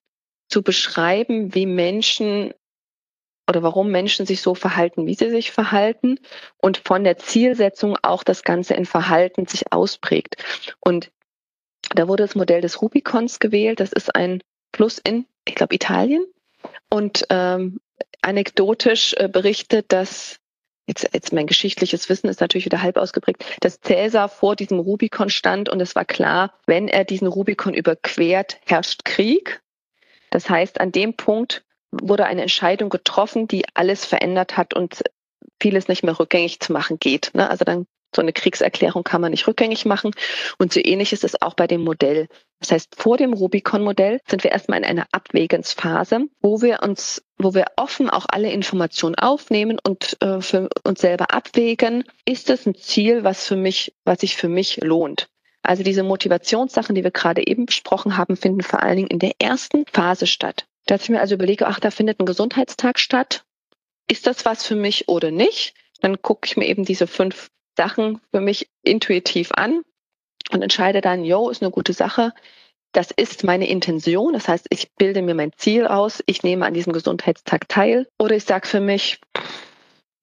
zu 0.49 0.61
beschreiben, 0.61 1.53
wie 1.53 1.65
Menschen 1.65 2.53
oder 3.49 3.63
warum 3.63 3.91
Menschen 3.91 4.25
sich 4.25 4.41
so 4.41 4.55
verhalten, 4.55 5.07
wie 5.07 5.13
sie 5.13 5.29
sich 5.29 5.51
verhalten 5.51 6.19
und 6.57 6.77
von 6.77 7.03
der 7.03 7.17
Zielsetzung 7.17 7.97
auch 8.01 8.23
das 8.23 8.43
Ganze 8.43 8.73
in 8.73 8.85
Verhalten 8.85 9.47
sich 9.47 9.71
ausprägt. 9.71 10.43
Und 10.79 11.11
da 11.95 12.07
wurde 12.07 12.23
das 12.23 12.35
Modell 12.35 12.61
des 12.61 12.81
Rubicons 12.81 13.39
gewählt. 13.39 13.79
Das 13.79 13.93
ist 13.93 14.13
ein 14.15 14.41
Plus 14.73 14.97
in, 14.97 15.25
ich 15.47 15.55
glaube, 15.55 15.75
Italien. 15.75 16.25
Und 16.89 17.25
ähm, 17.29 17.79
anekdotisch 18.21 19.13
äh, 19.13 19.29
berichtet, 19.29 19.93
dass 19.93 20.39
jetzt, 20.87 21.09
jetzt 21.13 21.33
mein 21.33 21.45
geschichtliches 21.47 22.09
Wissen 22.09 22.27
ist 22.27 22.41
natürlich 22.41 22.65
wieder 22.65 22.81
halb 22.81 22.97
ausgeprägt, 22.97 23.45
dass 23.59 23.81
Cäsar 23.81 24.29
vor 24.29 24.55
diesem 24.55 24.79
Rubikon 24.79 25.29
stand 25.29 25.69
und 25.69 25.81
es 25.81 25.95
war 25.95 26.05
klar, 26.05 26.53
wenn 26.65 26.87
er 26.87 27.03
diesen 27.03 27.27
Rubikon 27.27 27.73
überquert, 27.73 28.59
herrscht 28.65 29.05
Krieg. 29.05 29.61
Das 30.31 30.49
heißt, 30.49 30.79
an 30.81 30.91
dem 30.91 31.15
Punkt 31.15 31.63
wurde 31.91 32.25
eine 32.25 32.41
Entscheidung 32.41 32.89
getroffen, 32.89 33.47
die 33.47 33.65
alles 33.73 34.05
verändert 34.05 34.57
hat 34.57 34.73
und 34.73 35.03
vieles 35.61 35.87
nicht 35.87 36.03
mehr 36.03 36.19
rückgängig 36.19 36.59
zu 36.59 36.73
machen 36.73 36.99
geht. 36.99 37.31
Ne? 37.33 37.49
Also 37.49 37.65
dann 37.65 37.87
so 38.15 38.21
eine 38.21 38.33
Kriegserklärung 38.33 39.03
kann 39.03 39.21
man 39.21 39.31
nicht 39.31 39.47
rückgängig 39.47 39.85
machen. 39.85 40.11
Und 40.57 40.73
so 40.73 40.79
ähnlich 40.83 41.13
ist 41.13 41.23
es 41.23 41.41
auch 41.41 41.53
bei 41.53 41.67
dem 41.67 41.83
Modell. 41.83 42.27
Das 42.59 42.71
heißt, 42.71 42.95
vor 42.95 43.17
dem 43.17 43.33
Rubicon-Modell 43.33 44.19
sind 44.27 44.43
wir 44.43 44.51
erstmal 44.51 44.79
in 44.79 44.85
einer 44.85 45.07
Abwägensphase, 45.11 46.21
wo 46.41 46.61
wir 46.61 46.81
uns, 46.81 47.23
wo 47.37 47.53
wir 47.53 47.65
offen 47.75 48.09
auch 48.09 48.25
alle 48.29 48.51
Informationen 48.51 49.15
aufnehmen 49.15 49.77
und 49.85 50.17
äh, 50.21 50.41
für 50.41 50.69
uns 50.83 51.01
selber 51.01 51.31
abwägen, 51.31 52.03
ist 52.25 52.49
das 52.49 52.65
ein 52.65 52.75
Ziel, 52.75 53.23
was 53.23 53.45
für 53.45 53.55
mich, 53.55 53.93
was 54.05 54.21
sich 54.21 54.35
für 54.35 54.49
mich 54.49 54.77
lohnt. 54.77 55.29
Also 55.61 55.83
diese 55.83 56.03
Motivationssachen, 56.03 56.95
die 56.95 57.03
wir 57.03 57.11
gerade 57.11 57.45
eben 57.45 57.65
besprochen 57.65 58.17
haben, 58.17 58.37
finden 58.37 58.61
vor 58.61 58.81
allen 58.81 58.95
Dingen 58.95 59.09
in 59.09 59.19
der 59.19 59.33
ersten 59.39 59.85
Phase 59.91 60.25
statt. 60.25 60.65
Dass 60.85 61.03
ich 61.03 61.09
mir 61.09 61.19
also 61.19 61.35
überlege, 61.35 61.67
ach, 61.67 61.79
da 61.79 61.91
findet 61.91 62.19
ein 62.19 62.25
Gesundheitstag 62.25 62.97
statt. 62.97 63.43
Ist 64.09 64.25
das 64.25 64.45
was 64.45 64.65
für 64.65 64.75
mich 64.75 65.09
oder 65.09 65.29
nicht? 65.29 65.73
Dann 66.01 66.21
gucke 66.21 66.47
ich 66.47 66.55
mir 66.57 66.67
eben 66.67 66.85
diese 66.85 67.05
fünf 67.05 67.49
Sachen 67.77 68.19
für 68.31 68.41
mich 68.41 68.69
intuitiv 68.83 69.51
an 69.53 69.83
und 70.51 70.61
entscheide 70.61 71.01
dann, 71.01 71.23
yo, 71.23 71.49
ist 71.49 71.61
eine 71.61 71.71
gute 71.71 71.93
Sache. 71.93 72.33
Das 72.91 73.11
ist 73.11 73.43
meine 73.43 73.67
Intention. 73.69 74.33
Das 74.33 74.47
heißt, 74.47 74.67
ich 74.69 74.93
bilde 74.95 75.21
mir 75.21 75.35
mein 75.35 75.53
Ziel 75.55 75.87
aus. 75.87 76.23
Ich 76.25 76.43
nehme 76.43 76.65
an 76.65 76.73
diesem 76.73 76.93
Gesundheitstag 76.93 77.69
teil. 77.69 78.07
Oder 78.17 78.35
ich 78.35 78.43
sage 78.43 78.67
für 78.67 78.79
mich, 78.79 79.21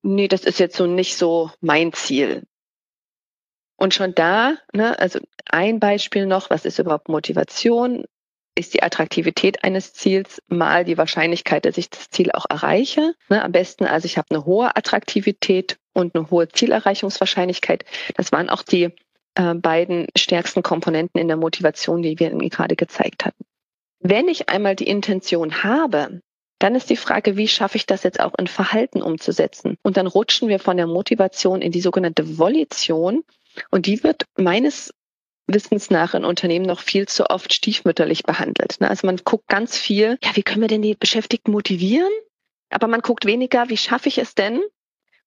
nee, 0.03 0.29
das 0.29 0.45
ist 0.45 0.59
jetzt 0.59 0.77
so 0.77 0.87
nicht 0.87 1.17
so 1.17 1.51
mein 1.61 1.93
Ziel. 1.93 2.43
Und 3.77 3.95
schon 3.95 4.15
da, 4.15 4.57
ne, 4.73 4.99
also 4.99 5.21
ein 5.47 5.81
Beispiel 5.81 6.27
noch, 6.27 6.51
was 6.51 6.65
ist 6.65 6.79
überhaupt 6.79 7.09
Motivation? 7.09 8.05
Ist 8.57 8.75
die 8.75 8.83
Attraktivität 8.83 9.65
eines 9.65 9.95
Ziels 9.95 10.41
mal 10.49 10.85
die 10.85 10.97
Wahrscheinlichkeit, 10.97 11.65
dass 11.65 11.77
ich 11.77 11.91
das 11.91 12.11
Ziel 12.11 12.31
auch 12.33 12.47
erreiche. 12.49 13.15
Ne, 13.29 13.43
am 13.43 13.53
besten, 13.53 13.85
also 13.85 14.07
ich 14.07 14.17
habe 14.17 14.29
eine 14.31 14.45
hohe 14.45 14.77
Attraktivität 14.77 15.77
und 15.93 16.15
eine 16.15 16.31
hohe 16.31 16.49
Zielerreichungswahrscheinlichkeit. 16.49 17.85
Das 18.17 18.31
waren 18.31 18.49
auch 18.49 18.63
die 18.63 18.91
äh, 19.35 19.55
beiden 19.55 20.07
stärksten 20.17 20.63
Komponenten 20.63 21.21
in 21.21 21.29
der 21.29 21.37
Motivation, 21.37 22.03
die 22.03 22.19
wir 22.19 22.31
gerade 22.31 22.77
gezeigt 22.77 23.25
hatten. 23.25 23.45
Wenn 23.99 24.29
ich 24.29 24.49
einmal 24.49 24.77
die 24.77 24.87
Intention 24.87 25.65
habe, 25.65 26.21
dann 26.59 26.75
ist 26.75 26.91
die 26.91 26.97
Frage, 26.97 27.37
wie 27.37 27.49
schaffe 27.49 27.77
ich 27.77 27.87
das 27.87 28.05
jetzt 28.05 28.21
auch 28.21 28.35
in 28.39 28.47
Verhalten 28.47 29.03
umzusetzen? 29.03 29.77
Und 29.83 29.97
dann 29.97 30.07
rutschen 30.07 30.49
wir 30.49 30.61
von 30.61 30.77
der 30.77 30.87
Motivation 30.87 31.61
in 31.61 31.73
die 31.73 31.81
sogenannte 31.81 32.39
Volition. 32.39 33.25
Und 33.71 33.87
die 33.87 34.03
wird 34.03 34.25
meines 34.37 34.95
Wissens 35.47 35.91
nach 35.91 36.15
in 36.15 36.25
Unternehmen 36.25 36.65
noch 36.65 36.81
viel 36.81 37.07
zu 37.07 37.29
oft 37.29 37.53
stiefmütterlich 37.53 38.23
behandelt. 38.23 38.81
Ne? 38.81 38.89
Also 38.89 39.07
man 39.07 39.17
guckt 39.19 39.49
ganz 39.49 39.77
viel, 39.77 40.19
ja, 40.23 40.35
wie 40.35 40.43
können 40.43 40.63
wir 40.63 40.69
denn 40.69 40.83
die 40.83 40.95
Beschäftigten 40.95 41.53
motivieren? 41.53 42.13
Aber 42.71 42.87
man 42.87 43.01
guckt 43.01 43.27
weniger, 43.27 43.69
wie 43.69 43.77
schaffe 43.77 44.09
ich 44.09 44.19
es 44.19 44.35
denn, 44.35 44.63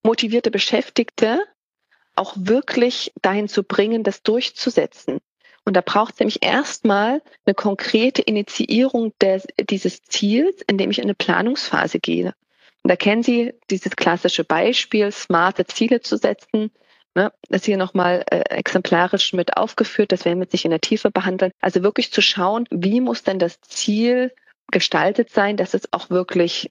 motivierte 0.03 0.51
Beschäftigte 0.51 1.39
auch 2.15 2.33
wirklich 2.35 3.13
dahin 3.21 3.47
zu 3.47 3.63
bringen, 3.63 4.03
das 4.03 4.23
durchzusetzen. 4.23 5.19
Und 5.65 5.75
da 5.75 5.81
braucht 5.81 6.13
es 6.13 6.19
nämlich 6.19 6.43
erstmal 6.43 7.21
eine 7.45 7.53
konkrete 7.53 8.21
Initiierung 8.21 9.13
des, 9.21 9.45
dieses 9.69 10.01
Ziels, 10.01 10.61
indem 10.67 10.91
ich 10.91 10.97
in 10.97 11.03
eine 11.03 11.13
Planungsphase 11.13 11.99
gehe. 11.99 12.33
Und 12.83 12.89
da 12.89 12.95
kennen 12.95 13.21
Sie 13.21 13.53
dieses 13.69 13.95
klassische 13.95 14.45
Beispiel, 14.45 15.11
smarte 15.11 15.65
Ziele 15.65 15.99
zu 15.99 16.17
setzen. 16.17 16.71
Ne, 17.17 17.33
das 17.49 17.65
hier 17.65 17.77
nochmal 17.77 18.23
äh, 18.29 18.41
exemplarisch 18.41 19.33
mit 19.33 19.57
aufgeführt, 19.57 20.11
das 20.11 20.23
werden 20.23 20.39
wir 20.39 20.45
sich 20.45 20.65
in 20.65 20.69
der 20.69 20.81
Tiefe 20.81 21.09
behandeln. 21.09 21.51
Also 21.59 21.81
wirklich 21.81 22.11
zu 22.13 22.21
schauen, 22.21 22.67
wie 22.69 23.01
muss 23.01 23.23
denn 23.23 23.39
das 23.39 23.59
Ziel 23.61 24.35
gestaltet 24.69 25.31
sein, 25.31 25.57
dass 25.57 25.73
es 25.73 25.91
auch 25.93 26.11
wirklich 26.11 26.69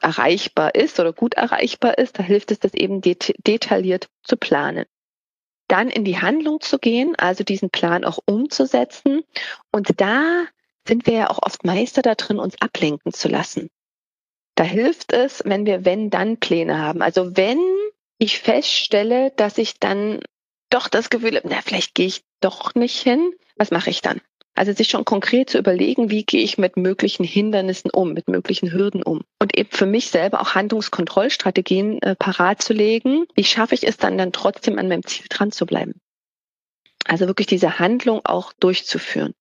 erreichbar 0.00 0.74
ist 0.74 0.98
oder 1.00 1.12
gut 1.12 1.34
erreichbar 1.34 1.98
ist, 1.98 2.18
da 2.18 2.22
hilft 2.22 2.50
es, 2.50 2.60
das 2.60 2.72
eben 2.72 3.02
det 3.02 3.34
detailliert 3.46 4.08
zu 4.22 4.38
planen. 4.38 4.86
Dann 5.68 5.90
in 5.90 6.06
die 6.06 6.18
Handlung 6.18 6.62
zu 6.62 6.78
gehen, 6.78 7.14
also 7.16 7.44
diesen 7.44 7.68
Plan 7.68 8.06
auch 8.06 8.20
umzusetzen. 8.24 9.22
Und 9.70 10.00
da 10.00 10.46
sind 10.88 11.04
wir 11.04 11.12
ja 11.12 11.28
auch 11.28 11.42
oft 11.42 11.62
Meister 11.62 12.00
da 12.00 12.14
drin, 12.14 12.38
uns 12.38 12.54
ablenken 12.62 13.12
zu 13.12 13.28
lassen. 13.28 13.68
Da 14.54 14.64
hilft 14.64 15.12
es, 15.12 15.42
wenn 15.44 15.66
wir 15.66 15.84
wenn-dann-Pläne 15.84 16.78
haben. 16.78 17.02
Also 17.02 17.36
wenn 17.36 17.60
ich 18.18 18.38
feststelle, 18.38 19.32
dass 19.36 19.58
ich 19.58 19.78
dann 19.78 20.20
doch 20.70 20.88
das 20.88 21.10
Gefühl 21.10 21.36
habe, 21.36 21.48
na, 21.48 21.60
vielleicht 21.62 21.94
gehe 21.94 22.06
ich 22.06 22.24
doch 22.40 22.74
nicht 22.74 23.00
hin, 23.00 23.32
was 23.56 23.70
mache 23.70 23.90
ich 23.90 24.02
dann? 24.02 24.20
Also 24.54 24.72
sich 24.72 24.88
schon 24.88 25.04
konkret 25.04 25.50
zu 25.50 25.58
überlegen, 25.58 26.10
wie 26.10 26.24
gehe 26.24 26.42
ich 26.42 26.56
mit 26.56 26.78
möglichen 26.78 27.24
Hindernissen 27.24 27.90
um, 27.90 28.14
mit 28.14 28.26
möglichen 28.26 28.72
Hürden 28.72 29.02
um. 29.02 29.22
Und 29.38 29.56
eben 29.56 29.68
für 29.70 29.84
mich 29.84 30.08
selber 30.08 30.40
auch 30.40 30.54
Handlungskontrollstrategien 30.54 32.00
äh, 32.00 32.16
parat 32.16 32.62
zu 32.62 32.72
legen. 32.72 33.26
Wie 33.34 33.44
schaffe 33.44 33.74
ich 33.74 33.86
es 33.86 33.98
dann 33.98 34.16
dann 34.16 34.32
trotzdem 34.32 34.78
an 34.78 34.88
meinem 34.88 35.04
Ziel 35.04 35.26
dran 35.28 35.52
zu 35.52 35.66
bleiben? 35.66 36.00
Also 37.04 37.26
wirklich 37.26 37.46
diese 37.46 37.78
Handlung 37.78 38.24
auch 38.24 38.54
durchzuführen. 38.54 39.34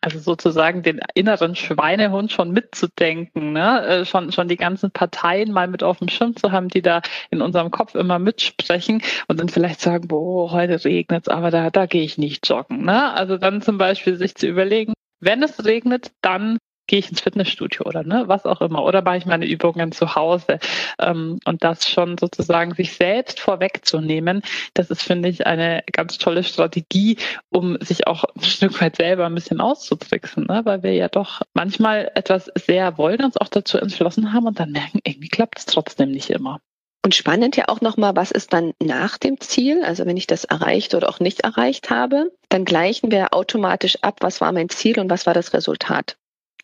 Also 0.00 0.20
sozusagen 0.20 0.82
den 0.82 1.00
inneren 1.14 1.56
Schweinehund 1.56 2.30
schon 2.30 2.52
mitzudenken, 2.52 3.52
ne? 3.52 3.84
Äh, 3.84 4.04
schon, 4.04 4.30
schon 4.30 4.46
die 4.46 4.56
ganzen 4.56 4.92
Parteien 4.92 5.50
mal 5.50 5.66
mit 5.66 5.82
auf 5.82 5.98
dem 5.98 6.08
Schirm 6.08 6.36
zu 6.36 6.52
haben, 6.52 6.68
die 6.68 6.82
da 6.82 7.02
in 7.30 7.42
unserem 7.42 7.72
Kopf 7.72 7.96
immer 7.96 8.20
mitsprechen 8.20 9.02
und 9.26 9.40
dann 9.40 9.48
vielleicht 9.48 9.80
sagen, 9.80 10.06
boah, 10.06 10.52
heute 10.52 10.84
regnet 10.84 11.26
es, 11.26 11.28
aber 11.28 11.50
da, 11.50 11.70
da 11.70 11.86
gehe 11.86 12.04
ich 12.04 12.16
nicht 12.16 12.48
joggen. 12.48 12.84
Ne? 12.84 13.12
Also 13.12 13.38
dann 13.38 13.60
zum 13.60 13.76
Beispiel 13.76 14.16
sich 14.16 14.36
zu 14.36 14.46
überlegen, 14.46 14.94
wenn 15.20 15.42
es 15.42 15.64
regnet, 15.64 16.12
dann 16.22 16.58
gehe 16.88 16.98
ich 16.98 17.10
ins 17.10 17.20
Fitnessstudio 17.20 17.86
oder 17.86 18.02
ne, 18.02 18.24
was 18.26 18.44
auch 18.44 18.60
immer, 18.60 18.82
oder 18.82 19.02
mache 19.02 19.18
ich 19.18 19.26
meine 19.26 19.46
Übungen 19.46 19.92
zu 19.92 20.16
Hause. 20.16 20.58
Ähm, 20.98 21.38
und 21.44 21.62
das 21.62 21.88
schon 21.88 22.18
sozusagen 22.18 22.74
sich 22.74 22.94
selbst 22.94 23.38
vorwegzunehmen, 23.38 24.42
das 24.74 24.90
ist, 24.90 25.02
finde 25.02 25.28
ich, 25.28 25.46
eine 25.46 25.84
ganz 25.92 26.18
tolle 26.18 26.42
Strategie, 26.42 27.18
um 27.50 27.78
sich 27.80 28.08
auch 28.08 28.24
ein 28.24 28.42
Stück 28.42 28.80
weit 28.80 28.96
selber 28.96 29.26
ein 29.26 29.34
bisschen 29.34 29.60
auszutricksen, 29.60 30.46
ne? 30.46 30.62
weil 30.64 30.82
wir 30.82 30.94
ja 30.94 31.08
doch 31.08 31.42
manchmal 31.54 32.10
etwas 32.14 32.50
sehr 32.56 32.98
wollen, 32.98 33.22
uns 33.22 33.36
auch 33.36 33.48
dazu 33.48 33.78
entschlossen 33.78 34.32
haben 34.32 34.46
und 34.46 34.58
dann 34.58 34.72
merken, 34.72 35.00
irgendwie 35.04 35.28
klappt 35.28 35.58
es 35.58 35.66
trotzdem 35.66 36.10
nicht 36.10 36.30
immer. 36.30 36.60
Und 37.04 37.14
spannend 37.14 37.56
ja 37.56 37.68
auch 37.68 37.80
nochmal, 37.80 38.16
was 38.16 38.30
ist 38.30 38.52
dann 38.52 38.72
nach 38.82 39.18
dem 39.18 39.40
Ziel? 39.40 39.84
Also 39.84 40.04
wenn 40.04 40.16
ich 40.16 40.26
das 40.26 40.44
erreicht 40.44 40.94
oder 40.94 41.08
auch 41.08 41.20
nicht 41.20 41.40
erreicht 41.40 41.90
habe, 41.90 42.32
dann 42.48 42.64
gleichen 42.64 43.10
wir 43.10 43.32
automatisch 43.34 43.98
ab, 44.02 44.16
was 44.20 44.40
war 44.40 44.52
mein 44.52 44.68
Ziel 44.68 44.98
und 44.98 45.08
was 45.08 45.24
war 45.24 45.34
das 45.34 45.54
Resultat. 45.54 46.16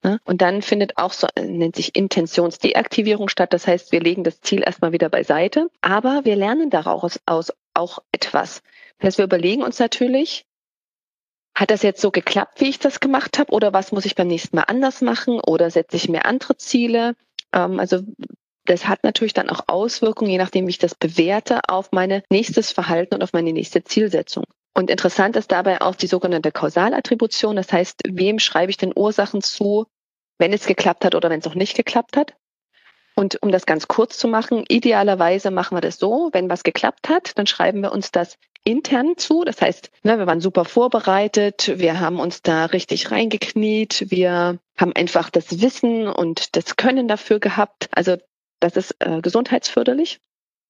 Ne? 0.05 0.21
Und 0.25 0.43
dann 0.43 0.61
findet 0.61 0.99
auch 0.99 1.15
so, 1.15 1.27
äh, 1.35 1.43
nennt 1.43 1.77
sich 1.77 1.97
Intentionsdeaktivierung 1.97 3.29
statt. 3.31 3.55
Das 3.55 3.67
heißt, 3.67 3.91
wir 3.91 4.01
legen 4.01 4.23
das 4.23 4.41
Ziel 4.43 4.63
erstmal 4.63 4.93
wieder 4.93 5.09
beiseite, 5.09 5.71
aber 5.81 6.25
wir 6.25 6.37
lernen 6.37 6.69
daraus 6.69 7.19
aus 7.25 7.53
auch 7.73 8.01
etwas. 8.13 8.63
Das 8.99 9.07
heißt, 9.07 9.19
wir 9.19 9.25
überlegen 9.25 9.63
uns 9.63 9.79
natürlich, 9.79 10.45
hat 11.57 11.71
das 11.71 11.83
jetzt 11.83 12.03
so 12.03 12.11
geklappt, 12.11 12.61
wie 12.61 12.69
ich 12.69 12.79
das 12.79 13.01
gemacht 13.01 13.39
habe, 13.39 13.53
oder 13.53 13.73
was 13.73 13.93
muss 13.93 14.05
ich 14.05 14.15
beim 14.15 14.29
nächsten 14.29 14.57
Mal 14.57 14.65
anders 14.65 15.01
machen, 15.01 15.41
oder 15.41 15.71
setze 15.71 15.97
ich 15.97 16.09
mir 16.09 16.27
andere 16.27 16.59
Ziele? 16.59 17.17
Ähm, 17.53 17.81
also 17.81 18.01
das 18.67 18.87
hat 18.87 19.05
natürlich 19.05 19.35
dann 19.35 19.49
auch 19.49 19.61
Auswirkungen, 19.69 20.31
je 20.31 20.39
nachdem, 20.39 20.67
wie 20.67 20.71
ich 20.71 20.79
das 20.79 20.95
bewerte, 20.95 21.61
auf 21.69 21.93
mein 21.93 22.23
nächstes 22.31 22.73
Verhalten 22.73 23.15
und 23.15 23.23
auf 23.23 23.33
meine 23.33 23.53
nächste 23.53 23.85
Zielsetzung. 23.85 24.45
Und 24.75 24.91
interessant 24.91 25.37
ist 25.37 25.53
dabei 25.53 25.81
auch 25.81 25.95
die 25.95 26.09
sogenannte 26.09 26.51
Kausalattribution. 26.51 27.57
Das 27.57 27.73
heißt, 27.73 28.01
wem 28.09 28.39
schreibe 28.41 28.71
ich 28.71 28.77
denn 28.77 28.93
Ursachen 28.95 29.41
zu, 29.41 29.87
wenn 30.39 30.53
es 30.53 30.67
geklappt 30.67 31.05
hat 31.05 31.15
oder 31.15 31.31
wenn 31.31 31.41
es 31.41 31.47
noch 31.47 31.55
nicht 31.55 31.77
geklappt 31.77 32.17
hat. 32.17 32.35
Und 33.17 33.41
um 33.43 33.53
das 33.53 33.67
ganz 33.67 33.87
kurz 33.87 34.19
zu 34.19 34.27
machen, 34.27 34.65
idealerweise 34.69 35.51
machen 35.51 35.77
wir 35.77 35.81
das 35.81 35.99
so, 35.99 36.31
wenn 36.33 36.51
was 36.51 36.65
geklappt 36.65 37.09
hat, 37.09 37.39
dann 37.39 37.47
schreiben 37.47 37.81
wir 37.81 37.93
uns 37.93 38.11
das 38.11 38.37
intern 38.65 39.17
zu. 39.17 39.45
Das 39.45 39.61
heißt, 39.61 39.91
ne, 40.03 40.19
wir 40.19 40.27
waren 40.27 40.41
super 40.41 40.65
vorbereitet, 40.65 41.73
wir 41.77 42.01
haben 42.01 42.19
uns 42.19 42.43
da 42.43 42.65
richtig 42.67 43.11
reingekniet, 43.11 44.11
wir 44.11 44.59
haben 44.77 44.93
einfach 44.95 45.31
das 45.31 45.61
Wissen 45.61 46.09
und 46.09 46.57
das 46.57 46.77
Können 46.77 47.07
dafür 47.07 47.39
gehabt. 47.39 47.89
Also 47.93 48.17
das 48.59 48.77
ist 48.77 48.97
äh, 48.99 49.21
gesundheitsförderlich. 49.21 50.21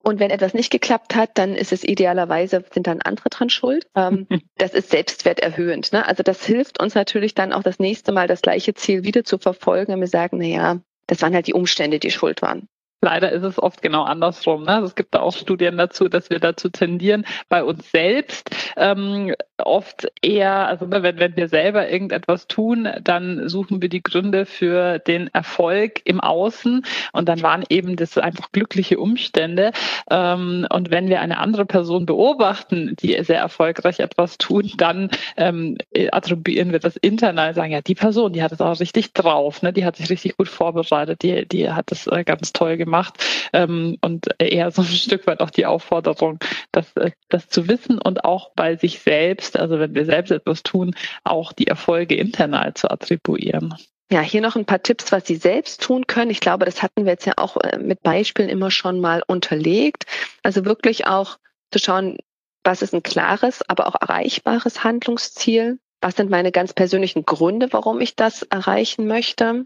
Und 0.04 0.20
wenn 0.20 0.30
etwas 0.30 0.52
nicht 0.52 0.70
geklappt 0.70 1.14
hat, 1.14 1.30
dann 1.34 1.54
ist 1.54 1.72
es 1.72 1.82
idealerweise, 1.82 2.62
sind 2.72 2.86
dann 2.86 3.00
andere 3.00 3.30
dran 3.30 3.48
schuld. 3.48 3.86
Ähm, 3.96 4.26
das 4.58 4.74
ist 4.74 4.90
selbstwerterhöhend. 4.90 5.92
Ne? 5.92 6.06
Also 6.06 6.22
das 6.22 6.44
hilft 6.44 6.80
uns 6.80 6.94
natürlich 6.94 7.34
dann 7.34 7.52
auch 7.52 7.62
das 7.62 7.78
nächste 7.78 8.12
Mal 8.12 8.28
das 8.28 8.42
gleiche 8.42 8.74
Ziel 8.74 9.04
wieder 9.04 9.24
zu 9.24 9.38
verfolgen. 9.38 9.94
Und 9.94 10.00
wir 10.00 10.06
sagen, 10.06 10.38
na 10.38 10.44
ja, 10.44 10.80
das 11.06 11.22
waren 11.22 11.34
halt 11.34 11.46
die 11.46 11.54
Umstände, 11.54 11.98
die 11.98 12.10
schuld 12.10 12.42
waren. 12.42 12.68
Leider 13.04 13.32
ist 13.32 13.42
es 13.42 13.62
oft 13.62 13.82
genau 13.82 14.04
andersrum. 14.04 14.62
Ne? 14.62 14.76
Also 14.76 14.86
es 14.86 14.94
gibt 14.94 15.14
da 15.14 15.20
auch 15.20 15.36
Studien 15.36 15.76
dazu, 15.76 16.08
dass 16.08 16.30
wir 16.30 16.40
dazu 16.40 16.70
tendieren, 16.70 17.26
bei 17.50 17.62
uns 17.62 17.90
selbst 17.90 18.48
ähm, 18.78 19.34
oft 19.58 20.08
eher, 20.22 20.66
also 20.66 20.86
ne, 20.86 21.02
wenn, 21.02 21.18
wenn 21.18 21.36
wir 21.36 21.48
selber 21.48 21.90
irgendetwas 21.90 22.46
tun, 22.46 22.88
dann 23.02 23.46
suchen 23.46 23.82
wir 23.82 23.90
die 23.90 24.02
Gründe 24.02 24.46
für 24.46 25.00
den 25.00 25.28
Erfolg 25.34 26.00
im 26.04 26.18
Außen 26.18 26.86
und 27.12 27.28
dann 27.28 27.42
waren 27.42 27.62
eben 27.68 27.96
das 27.96 28.16
einfach 28.16 28.50
glückliche 28.52 28.98
Umstände. 28.98 29.72
Ähm, 30.10 30.66
und 30.70 30.90
wenn 30.90 31.10
wir 31.10 31.20
eine 31.20 31.36
andere 31.36 31.66
Person 31.66 32.06
beobachten, 32.06 32.96
die 33.00 33.22
sehr 33.22 33.38
erfolgreich 33.38 34.00
etwas 34.00 34.38
tun, 34.38 34.72
dann 34.78 35.10
ähm, 35.36 35.76
attribuieren 36.10 36.72
wir 36.72 36.78
das 36.78 36.96
internal, 36.96 37.52
sagen 37.52 37.72
ja, 37.72 37.82
die 37.82 37.94
Person, 37.94 38.32
die 38.32 38.42
hat 38.42 38.52
es 38.52 38.62
auch 38.62 38.80
richtig 38.80 39.12
drauf, 39.12 39.60
ne? 39.60 39.74
die 39.74 39.84
hat 39.84 39.96
sich 39.96 40.08
richtig 40.08 40.38
gut 40.38 40.48
vorbereitet, 40.48 41.22
die, 41.22 41.46
die 41.46 41.70
hat 41.70 41.92
es 41.92 42.06
äh, 42.06 42.24
ganz 42.24 42.54
toll 42.54 42.78
gemacht 42.78 42.93
gemacht 42.94 43.24
ähm, 43.52 43.98
und 44.00 44.28
eher 44.38 44.70
so 44.70 44.82
ein 44.82 44.88
Stück 44.88 45.26
weit 45.26 45.40
auch 45.40 45.50
die 45.50 45.66
Aufforderung, 45.66 46.38
das, 46.72 46.96
äh, 46.96 47.10
das 47.28 47.48
zu 47.48 47.68
wissen 47.68 47.98
und 47.98 48.24
auch 48.24 48.50
bei 48.54 48.76
sich 48.76 49.00
selbst, 49.00 49.58
also 49.58 49.78
wenn 49.78 49.94
wir 49.94 50.04
selbst 50.04 50.30
etwas 50.30 50.62
tun, 50.62 50.94
auch 51.24 51.52
die 51.52 51.66
Erfolge 51.66 52.14
internal 52.14 52.74
zu 52.74 52.90
attribuieren. 52.90 53.74
Ja, 54.12 54.20
hier 54.20 54.42
noch 54.42 54.54
ein 54.54 54.66
paar 54.66 54.82
Tipps, 54.82 55.10
was 55.12 55.26
Sie 55.26 55.36
selbst 55.36 55.82
tun 55.82 56.06
können. 56.06 56.30
Ich 56.30 56.40
glaube, 56.40 56.66
das 56.66 56.82
hatten 56.82 57.04
wir 57.04 57.12
jetzt 57.12 57.24
ja 57.26 57.34
auch 57.36 57.56
äh, 57.56 57.78
mit 57.78 58.02
Beispielen 58.02 58.48
immer 58.48 58.70
schon 58.70 59.00
mal 59.00 59.22
unterlegt. 59.26 60.04
Also 60.42 60.64
wirklich 60.64 61.06
auch 61.06 61.38
zu 61.72 61.78
schauen, 61.78 62.18
was 62.62 62.82
ist 62.82 62.94
ein 62.94 63.02
klares, 63.02 63.62
aber 63.68 63.88
auch 63.88 63.96
erreichbares 64.00 64.84
Handlungsziel? 64.84 65.78
Was 66.00 66.16
sind 66.16 66.30
meine 66.30 66.52
ganz 66.52 66.74
persönlichen 66.74 67.24
Gründe, 67.24 67.72
warum 67.72 68.00
ich 68.00 68.14
das 68.14 68.42
erreichen 68.42 69.06
möchte? 69.06 69.64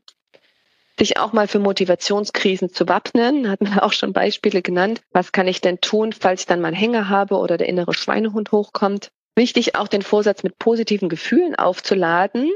Sich 0.99 1.18
auch 1.18 1.32
mal 1.32 1.49
für 1.49 1.59
Motivationskrisen 1.59 2.70
zu 2.70 2.88
wappnen. 2.88 3.49
Hat 3.51 3.61
man 3.61 3.78
auch 3.80 3.92
schon 3.92 4.12
Beispiele 4.12 4.62
genannt. 4.62 5.01
Was 5.12 5.32
kann 5.32 5.49
ich 5.49 5.61
denn 5.61 5.80
tun, 5.80 6.12
falls 6.12 6.42
ich 6.42 6.46
dann 6.46 6.61
mal 6.61 6.68
einen 6.68 6.76
Hänger 6.76 7.09
habe 7.09 7.36
oder 7.36 7.57
der 7.57 7.68
innere 7.68 7.94
Schweinehund 7.94 8.53
hochkommt? 8.53 9.11
Wichtig 9.36 9.76
auch 9.76 9.88
den 9.88 10.03
Vorsatz 10.03 10.42
mit 10.42 10.59
positiven 10.59 11.09
Gefühlen 11.09 11.55
aufzuladen. 11.55 12.51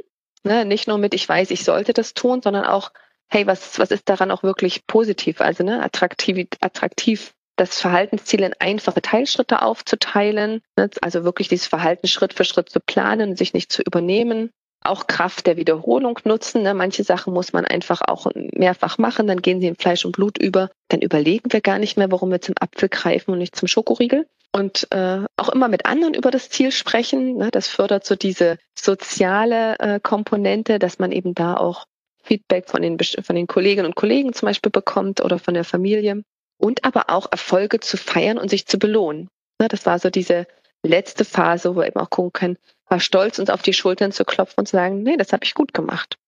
Ne, 0.45 0.65
nicht 0.65 0.89
nur 0.89 0.99
mit, 0.99 1.15
ich 1.15 1.29
weiß, 1.29 1.53
ich 1.53 1.65
sollte 1.65 1.93
das 1.93 2.15
tun, 2.15 2.43
sondern 2.43 2.65
auch, 2.65 2.91
hey, 3.29 3.47
was, 3.47 3.79
was 3.79 3.93
ist 3.93 4.09
daran 4.09 4.33
auch 4.33 4.43
wirklich 4.43 4.89
positiv? 4.89 5.41
Also 5.41 5.63
ne, 5.63 5.81
attraktiv, 5.81 6.49
attraktiv 6.61 7.33
das 7.55 7.81
Verhaltensziel 7.81 8.43
in 8.43 8.55
einfache 8.59 9.01
Teilschritte 9.01 9.63
aufzuteilen, 9.63 10.63
ne, 10.77 10.91
also 11.01 11.23
wirklich 11.23 11.47
dieses 11.47 11.69
Verhalten 11.69 12.09
Schritt 12.09 12.35
für 12.35 12.45
Schritt 12.45 12.71
zu 12.71 12.81
planen, 12.81 13.37
sich 13.37 13.55
nicht 13.55 13.71
zu 13.71 13.83
übernehmen 13.83 14.51
auch 14.85 15.07
Kraft 15.07 15.47
der 15.47 15.57
Wiederholung 15.57 16.19
nutzen. 16.25 16.63
Ne? 16.63 16.75
Manche 16.75 17.05
Sachen 17.05 17.33
muss 17.33 17.53
man 17.53 17.65
einfach 17.65 18.03
auch 18.07 18.27
mehrfach 18.35 18.99
machen, 18.99 19.27
dann 19.27 19.43
gehen 19.43 19.61
sie 19.61 19.67
in 19.67 19.77
Fleisch 19.77 20.05
und 20.05 20.13
Blut 20.13 20.39
über. 20.39 20.71
Dann 20.89 21.01
überlegen 21.01 21.53
wir 21.53 21.61
gar 21.61 21.79
nicht 21.79 21.97
mehr, 21.97 22.11
warum 22.11 22.31
wir 22.31 22.41
zum 22.41 22.55
Apfel 22.61 22.89
greifen 22.89 23.33
und 23.33 23.39
nicht 23.39 23.57
zum 23.57 23.69
Schokoriegel. 23.69 24.27
Und 24.55 24.87
äh, 24.91 25.21
auch 25.37 25.49
immer 25.49 25.69
mit 25.69 25.87
anderen 25.87 26.15
über 26.15 26.31
das 26.31 26.51
Ziel 26.51 26.73
sprechen. 26.73 27.37
Ne? 27.39 27.51
Das 27.51 27.69
fördert 27.69 28.05
so 28.05 28.17
diese 28.17 28.59
soziale 28.79 29.79
äh, 29.79 30.01
Komponente, 30.01 30.79
dass 30.79 30.99
man 30.99 31.11
eben 31.11 31.35
da 31.35 31.55
auch 31.55 31.87
Feedback 32.23 32.69
von 32.69 32.83
den, 32.83 32.99
von 32.99 33.37
den 33.37 33.47
Kolleginnen 33.47 33.87
und 33.87 33.97
Kollegen 33.97 34.33
zum 34.33 34.47
Beispiel 34.47 34.71
bekommt 34.71 35.23
oder 35.23 35.39
von 35.39 35.55
der 35.55 35.65
Familie. 35.65 36.23
Und 36.59 36.85
aber 36.85 37.05
auch 37.09 37.27
Erfolge 37.31 37.81
zu 37.81 37.97
feiern 37.97 38.39
und 38.39 38.51
sich 38.51 38.67
zu 38.67 38.79
belohnen. 38.79 39.29
Ne? 39.59 39.69
Das 39.69 39.87
war 39.87 39.99
so 39.99 40.11
diese 40.11 40.47
letzte 40.83 41.25
Phase, 41.25 41.75
wo 41.75 41.81
wir 41.81 41.87
eben 41.87 42.01
auch 42.01 42.11
gucken 42.11 42.33
können, 42.33 42.59
war 42.93 43.01
stolz, 43.01 43.39
uns 43.39 43.49
auf 43.49 43.63
die 43.63 43.73
Schultern 43.73 44.13
zu 44.13 44.27
klopfen 44.27 44.57
und 44.59 44.69
zu 44.69 44.77
sagen, 44.77 45.03
nee, 45.03 45.17
das 45.17 45.33
habe 45.33 45.45
ich 45.45 45.55
gut 45.55 45.73
gemacht. 45.73 46.19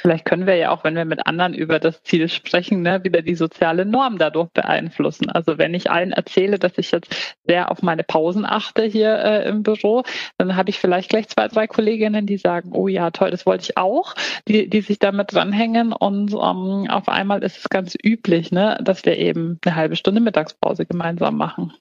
Vielleicht 0.00 0.26
können 0.26 0.46
wir 0.46 0.54
ja 0.54 0.70
auch, 0.70 0.84
wenn 0.84 0.94
wir 0.94 1.06
mit 1.06 1.26
anderen 1.26 1.54
über 1.54 1.80
das 1.80 2.02
Ziel 2.04 2.28
sprechen, 2.28 2.82
ne, 2.82 3.02
wieder 3.02 3.20
die 3.20 3.34
soziale 3.34 3.84
Norm 3.84 4.18
dadurch 4.18 4.50
beeinflussen. 4.50 5.30
Also 5.30 5.58
wenn 5.58 5.74
ich 5.74 5.90
allen 5.90 6.12
erzähle, 6.12 6.60
dass 6.60 6.78
ich 6.78 6.92
jetzt 6.92 7.36
sehr 7.44 7.72
auf 7.72 7.82
meine 7.82 8.04
Pausen 8.04 8.44
achte 8.44 8.84
hier 8.84 9.16
äh, 9.18 9.48
im 9.48 9.64
Büro, 9.64 10.04
dann 10.38 10.54
habe 10.54 10.70
ich 10.70 10.78
vielleicht 10.78 11.08
gleich 11.08 11.26
zwei, 11.28 11.48
drei 11.48 11.66
Kolleginnen, 11.66 12.26
die 12.26 12.36
sagen, 12.36 12.70
oh 12.72 12.86
ja, 12.86 13.10
toll, 13.10 13.32
das 13.32 13.44
wollte 13.44 13.64
ich 13.64 13.76
auch, 13.76 14.14
die, 14.46 14.70
die 14.70 14.82
sich 14.82 15.00
damit 15.00 15.32
dranhängen 15.32 15.92
und 15.92 16.32
ähm, 16.32 16.86
auf 16.90 17.08
einmal 17.08 17.42
ist 17.42 17.56
es 17.56 17.68
ganz 17.70 17.96
üblich, 18.00 18.52
ne, 18.52 18.78
dass 18.84 19.04
wir 19.04 19.16
eben 19.16 19.58
eine 19.64 19.74
halbe 19.74 19.96
Stunde 19.96 20.20
Mittagspause 20.20 20.86
gemeinsam 20.86 21.36
machen. 21.36 21.72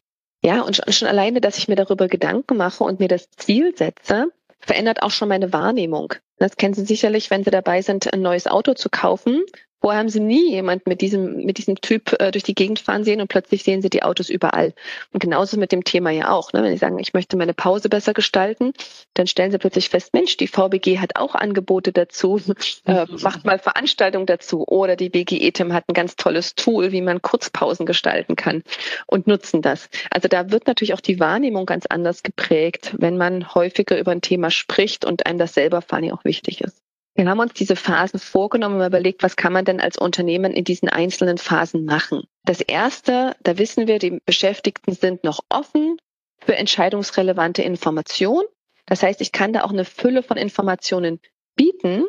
Ja, 0.46 0.62
und 0.62 0.82
schon 0.90 1.08
alleine, 1.08 1.40
dass 1.40 1.58
ich 1.58 1.68
mir 1.68 1.76
darüber 1.76 2.08
Gedanken 2.08 2.58
mache 2.58 2.84
und 2.84 3.00
mir 3.00 3.08
das 3.08 3.30
Ziel 3.32 3.76
setze, 3.76 4.28
verändert 4.60 5.02
auch 5.02 5.12
schon 5.12 5.30
meine 5.30 5.54
Wahrnehmung. 5.54 6.14
Das 6.38 6.58
kennen 6.58 6.74
Sie 6.74 6.86
sicherlich, 6.86 7.30
wenn 7.30 7.44
Sie 7.44 7.52
dabei 7.52 7.82
sind, 7.82 8.12
ein 8.14 8.22
neues 8.22 8.48
Auto 8.48 8.74
zu 8.74 8.90
kaufen 8.90 9.44
Vorher 9.84 10.00
haben 10.00 10.08
sie 10.08 10.22
nie 10.22 10.52
jemand 10.52 10.88
mit 10.88 11.02
diesem, 11.02 11.44
mit 11.44 11.58
diesem 11.58 11.76
Typ 11.82 12.16
äh, 12.22 12.32
durch 12.32 12.46
die 12.46 12.56
Gegend 12.56 12.80
fahren 12.80 13.04
sehen 13.04 13.20
und 13.20 13.28
plötzlich 13.28 13.64
sehen 13.64 13.82
sie 13.82 13.90
die 13.90 14.02
Autos 14.02 14.30
überall. 14.30 14.74
Und 15.12 15.20
genauso 15.20 15.60
mit 15.60 15.74
dem 15.74 15.84
Thema 15.84 16.10
ja 16.10 16.32
auch. 16.32 16.54
Ne? 16.54 16.64
Wenn 16.64 16.72
sie 16.72 16.78
sagen, 16.78 17.00
ich 17.00 17.14
möchte 17.14 17.36
meine 17.36 17.54
Pause 17.54 17.90
besser 17.90 18.14
gestalten, 18.14 18.72
dann 19.14 19.28
stellen 19.28 19.52
sie 19.52 19.58
plötzlich 19.58 19.90
fest, 19.90 20.14
Mensch, 20.14 20.38
die 20.38 20.48
VBG 20.48 21.00
hat 21.00 21.18
auch 21.18 21.36
Angebote 21.36 21.92
dazu, 21.92 22.40
äh, 22.86 23.06
macht 23.22 23.44
mal 23.44 23.60
Veranstaltungen 23.60 24.26
dazu. 24.26 24.66
Oder 24.66 24.96
die 24.96 25.10
BGE-Tim 25.10 25.74
hat 25.74 25.90
ein 25.90 25.94
ganz 25.94 26.16
tolles 26.16 26.56
Tool, 26.56 26.94
wie 26.94 27.02
man 27.02 27.22
Kurzpausen 27.22 27.86
gestalten 27.86 28.38
kann 28.38 28.64
und 29.06 29.28
nutzen 29.28 29.62
das. 29.62 29.90
Also 30.10 30.30
da 30.30 30.50
wird 30.50 30.66
natürlich 30.66 30.94
auch 30.94 31.02
die 31.02 31.20
Wahrnehmung 31.20 31.66
ganz 31.66 31.88
anders 31.88 32.24
geprägt, 32.24 32.96
wenn 33.00 33.18
man 33.18 33.54
häufiger 33.54 34.00
über 34.00 34.14
ein 34.14 34.22
Thema 34.22 34.50
spricht 34.50 35.04
und 35.04 35.26
einem 35.26 35.40
das 35.40 35.54
selber 35.54 35.82
vor 35.82 35.98
allem 35.98 36.14
auch 36.14 36.24
wichtig 36.24 36.62
ist. 36.62 36.83
Wir 37.16 37.30
haben 37.30 37.40
uns 37.40 37.54
diese 37.54 37.76
Phasen 37.76 38.20
vorgenommen 38.20 38.80
und 38.80 38.88
überlegt, 38.88 39.22
was 39.22 39.36
kann 39.36 39.54
man 39.54 39.66
denn 39.66 39.80
als 39.80 39.98
Unternehmen 39.98 40.52
in 40.52 40.64
diesen 40.64 40.90
einzelnen 40.90 41.38
Phasen 41.38 41.86
machen. 41.86 42.24
Das 42.44 42.60
erste, 42.60 43.36
da 43.44 43.58
wissen 43.60 43.88
wir, 43.88 44.00
die 44.00 44.20
Beschäftigten 44.26 44.94
sind 44.94 45.24
noch 45.24 45.42
offen 45.50 45.98
für 46.40 46.56
entscheidungsrelevante 46.56 47.62
Informationen. 47.62 48.48
Das 48.88 49.04
heißt, 49.04 49.22
ich 49.22 49.32
kann 49.32 49.54
da 49.54 49.64
auch 49.64 49.72
eine 49.72 49.86
Fülle 49.86 50.24
von 50.24 50.38
Informationen 50.38 51.20
bieten, 51.56 52.06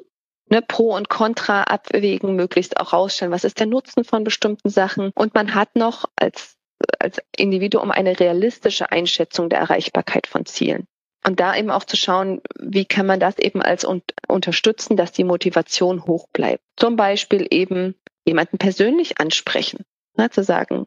ne, 0.48 0.62
Pro 0.62 0.94
und 0.94 1.10
Contra 1.10 1.64
abwägen, 1.64 2.34
möglichst 2.34 2.78
auch 2.78 2.94
rausstellen, 2.94 3.32
was 3.32 3.44
ist 3.44 3.60
der 3.60 3.66
Nutzen 3.66 4.04
von 4.04 4.24
bestimmten 4.24 4.70
Sachen. 4.70 5.12
Und 5.14 5.34
man 5.34 5.54
hat 5.54 5.76
noch 5.76 6.06
als, 6.16 6.56
als 6.98 7.20
Individuum 7.36 7.90
eine 7.90 8.18
realistische 8.18 8.90
Einschätzung 8.90 9.50
der 9.50 9.60
Erreichbarkeit 9.60 10.26
von 10.26 10.46
Zielen. 10.46 10.86
Und 11.26 11.40
da 11.40 11.56
eben 11.56 11.70
auch 11.70 11.84
zu 11.84 11.96
schauen, 11.96 12.42
wie 12.58 12.84
kann 12.84 13.06
man 13.06 13.18
das 13.18 13.38
eben 13.38 13.62
als 13.62 13.84
un 13.84 14.02
unterstützen, 14.28 14.96
dass 14.96 15.12
die 15.12 15.24
Motivation 15.24 16.04
hoch 16.04 16.26
bleibt. 16.32 16.62
Zum 16.76 16.96
Beispiel 16.96 17.46
eben 17.50 17.94
jemanden 18.26 18.58
persönlich 18.58 19.20
ansprechen, 19.20 19.84
ne, 20.16 20.30
zu 20.30 20.44
sagen, 20.44 20.86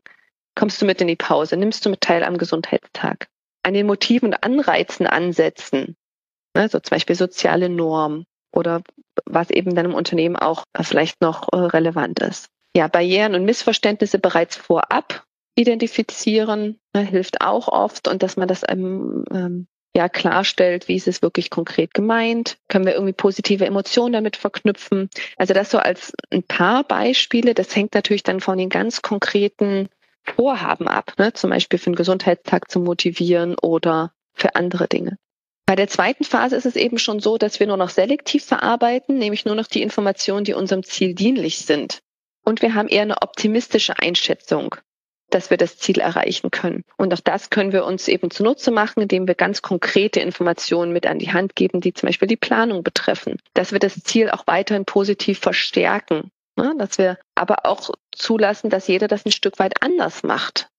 kommst 0.56 0.82
du 0.82 0.86
mit 0.86 1.02
in 1.02 1.08
die 1.08 1.16
Pause, 1.16 1.58
nimmst 1.58 1.86
du 1.86 1.90
mit 1.90 2.02
teil 2.02 2.24
am 2.24 2.38
Gesundheitstag, 2.38 3.28
an 3.64 3.74
den 3.74 3.88
Motiven 3.88 4.28
und 4.28 4.44
Anreizen 4.44 5.08
ansetzen, 5.08 5.96
ne, 6.56 6.70
so 6.70 6.80
zum 6.80 6.96
Beispiel 6.96 7.16
soziale 7.16 7.70
Normen 7.70 8.26
oder 8.52 8.82
was 9.26 9.50
eben 9.50 9.74
dann 9.76 9.86
im 9.86 9.96
Unternehmen 9.96 10.36
auch 10.36 10.64
vielleicht 10.82 11.22
noch 11.22 11.48
äh, 11.52 11.58
relevant 11.58 12.20
ist. 12.20 12.48
Ja, 12.76 12.88
Barrieren 12.88 13.34
und 13.34 13.46
Missverständnisse 13.46 14.20
bereits 14.20 14.56
vorab 14.56 15.26
identifizieren 15.56 16.80
ne, 16.94 17.02
hilft 17.02 17.42
auch 17.42 17.68
oft 17.68 18.08
und 18.08 18.22
dass 18.22 18.38
man 18.38 18.48
das 18.48 18.64
ähm, 18.68 19.26
ja 19.98 20.08
klarstellt, 20.08 20.88
wie 20.88 20.95
ist 20.95 21.08
es 21.08 21.22
wirklich 21.22 21.50
konkret 21.50 21.93
gemeint, 21.93 22.58
können 22.70 22.86
wir 22.86 22.93
irgendwie 22.93 23.14
positive 23.14 23.66
Emotionen 23.66 24.14
damit 24.14 24.38
verknüpfen. 24.38 25.10
Also 25.36 25.54
das 25.54 25.72
so 25.72 25.80
als 25.80 26.14
ein 26.32 26.43
paar 26.43 26.84
Beispiele, 26.84 27.54
das 27.54 27.76
hängt 27.76 27.93
natürlich 27.95 28.24
dann 28.24 28.39
von 28.39 28.58
den 28.58 28.70
ganz 28.70 29.02
konkreten 29.02 29.89
Vorhaben 30.24 30.88
ab, 30.88 31.14
ne? 31.18 31.34
zum 31.34 31.50
Beispiel 31.50 31.80
für 31.80 31.88
einen 31.88 31.95
Gesundheitstag 31.95 32.70
zu 32.70 32.80
motivieren 32.80 33.56
oder 33.62 34.14
für 34.34 34.56
andere 34.56 34.88
Dinge. 34.88 35.18
Bei 35.66 35.76
der 35.76 35.88
zweiten 35.88 36.24
Phase 36.24 36.56
ist 36.56 36.66
es 36.66 36.76
eben 36.76 36.98
schon 36.98 37.20
so, 37.20 37.38
dass 37.38 37.60
wir 37.60 37.68
nur 37.68 37.78
noch 37.78 37.89
selektiv 37.89 38.45
verarbeiten, 38.45 39.18
nämlich 39.18 39.45
nur 39.45 39.56
noch 39.56 39.68
die 39.68 39.82
Informationen, 39.82 40.45
die 40.45 40.54
unserem 40.54 40.84
Ziel 40.84 41.14
dienlich 41.14 41.60
sind. 41.60 42.00
Und 42.45 42.62
wir 42.62 42.76
haben 42.76 42.88
eher 42.88 43.02
eine 43.02 43.22
optimistische 43.22 44.00
Einschätzung, 44.00 44.76
dass 45.30 45.49
wir 45.49 45.57
das 45.57 45.78
Ziel 45.78 45.99
erreichen 45.99 46.51
können. 46.51 46.84
Und 46.97 47.13
auch 47.13 47.19
das 47.19 47.49
können 47.49 47.73
wir 47.73 47.86
uns 47.86 48.07
eben 48.07 48.32
zunutze 48.32 48.71
machen, 48.71 49.01
indem 49.01 49.28
wir 49.28 49.36
ganz 49.36 49.61
konkrete 49.61 50.19
Informationen 50.19 50.93
mit 50.93 51.05
an 51.05 51.19
die 51.19 51.34
Hand 51.34 51.55
geben, 51.55 51.82
die 51.82 51.93
zum 51.93 52.07
Beispiel 52.07 52.28
die 52.28 52.38
Planung 52.38 52.84
betreffen. 52.84 53.38
Dass 53.53 53.71
wir 53.71 53.80
das 53.80 54.01
Ziel 54.03 54.30
auch 54.30 54.47
weiterhin 54.47 54.86
positiv 54.86 55.39
verstärken. 55.39 56.32
Ne? 56.55 56.73
Dass 56.78 56.97
wir 56.97 57.17
aber 57.36 57.65
auch 57.65 57.91
zulassen, 58.11 58.69
dass 58.69 58.88
jeder 58.88 59.07
das 59.07 59.25
ein 59.25 59.32
Stück 59.32 59.59
weit 59.59 59.84
anders 59.84 60.23
macht. 60.23 60.69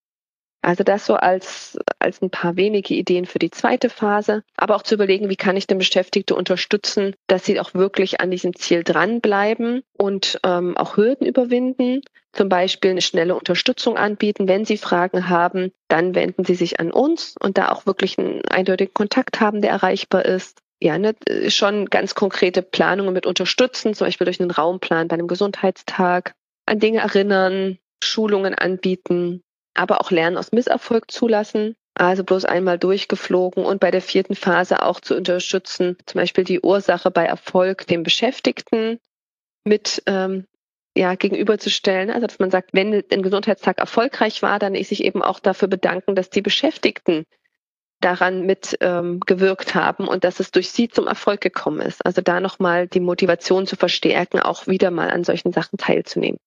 Also 0.63 0.83
das 0.83 1.07
so 1.07 1.15
als, 1.15 1.79
als 1.99 2.21
ein 2.21 2.31
paar 2.31 2.57
wenige 2.57 2.95
Ideen 2.95 3.27
für 3.27 3.39
die 3.39 3.51
zweite 3.51 3.91
Phase, 3.91 4.43
aber 4.57 4.77
auch 4.77 4.83
zu 4.83 4.95
überlegen, 4.95 5.29
wie 5.29 5.37
kann 5.37 5.57
ich 5.57 5.67
den 5.67 5.79
Beschäftigte 5.79 6.35
unterstützen, 6.35 7.15
dass 7.27 7.45
sie 7.45 7.61
auch 7.61 7.75
wirklich 7.75 8.21
an 8.21 8.31
diesem 8.31 8.55
Ziel 8.57 8.83
dranbleiben 8.83 9.83
und 9.97 10.41
ähm, 10.45 10.77
auch 10.77 10.97
Hürden 10.97 11.27
überwinden. 11.27 12.03
Zum 12.33 12.49
Beispiel 12.49 12.91
eine 12.91 13.01
schnelle 13.01 13.35
Unterstützung 13.35 13.97
anbieten. 13.97 14.49
Wenn 14.49 14.65
Sie 14.65 14.77
Fragen 14.77 15.29
haben, 15.29 15.73
dann 15.89 16.15
wenden 16.15 16.45
Sie 16.45 16.55
sich 16.55 16.79
an 16.79 16.91
uns 16.91 17.35
und 17.41 17.57
da 17.57 17.71
auch 17.71 17.87
wirklich 17.87 18.19
einen 18.19 18.45
eindeutigen 18.45 18.93
Kontakt 18.93 19.41
haben, 19.41 19.63
der 19.63 19.71
erreichbar 19.71 20.25
ist 20.25 20.61
ja, 20.81 20.97
ne, 20.99 21.15
schon 21.49 21.87
ganz 21.87 22.15
konkrete 22.15 22.63
Planungen 22.63 23.13
mit 23.13 23.27
unterstützen, 23.27 23.95
zum 23.95 24.07
Beispiel 24.07 24.27
durch 24.27 24.41
einen 24.41 24.51
Raumplan 24.51 25.09
bei 25.09 25.15
einem 25.15 25.27
Gesundheitstag, 25.27 26.35
an 26.67 26.79
Dinge 26.79 27.01
erinnern, 27.01 27.79
Schulungen 28.03 28.55
anbieten, 28.55 29.43
aber 29.75 30.01
auch 30.01 30.11
Lernen 30.11 30.37
aus 30.37 30.53
Misserfolg 30.53 31.11
zulassen. 31.11 31.77
Also 31.95 32.23
bloß 32.23 32.45
einmal 32.45 32.79
durchgeflogen 32.79 33.65
und 33.65 33.81
bei 33.81 33.91
der 33.91 34.01
vierten 34.01 34.37
Phase 34.37 34.83
auch 34.83 35.01
zu 35.01 35.17
unterstützen, 35.17 35.97
zum 36.07 36.21
Beispiel 36.21 36.45
die 36.45 36.61
Ursache 36.61 37.11
bei 37.11 37.25
Erfolg 37.25 37.89
dem 37.89 38.05
Beschäftigten 38.05 39.01
mit 39.65 40.03
ähm, 40.07 40.47
ja, 40.97 41.17
gegenüberzustellen. 41.17 42.11
Also 42.11 42.29
dass 42.29 42.39
man 42.39 42.51
sagt, 42.51 42.71
wenn 42.73 43.03
ein 43.11 43.23
Gesundheitstag 43.23 43.79
erfolgreich 43.79 44.43
war, 44.43 44.59
dann 44.59 44.75
sich 44.77 45.03
eben 45.05 45.23
auch 45.23 45.41
dafür 45.41 45.69
bedanken, 45.69 46.15
dass 46.15 46.31
die 46.31 46.43
Beschäftigten 46.43 47.25
daran 48.01 48.47
mit 48.47 48.77
ähm, 48.81 49.21
haben 49.75 50.07
und 50.07 50.25
dass 50.25 50.41
es 50.41 50.51
durch 50.51 50.71
sie 50.71 50.89
zum 50.89 51.07
Erfolg 51.07 51.41
gekommen 51.41 51.81
ist. 51.81 52.05
Also 52.07 52.23
da 52.23 52.41
nochmal 52.41 52.87
die 52.87 53.01
Motivation 53.01 53.67
zu 53.67 53.77
verstärken, 53.77 54.39
auch 54.39 54.67
wieder 54.67 54.91
mal 54.91 55.11
an 55.11 55.25
solchen 55.25 55.53
Sachen 55.53 55.79
teilzunehmen. 55.79 56.39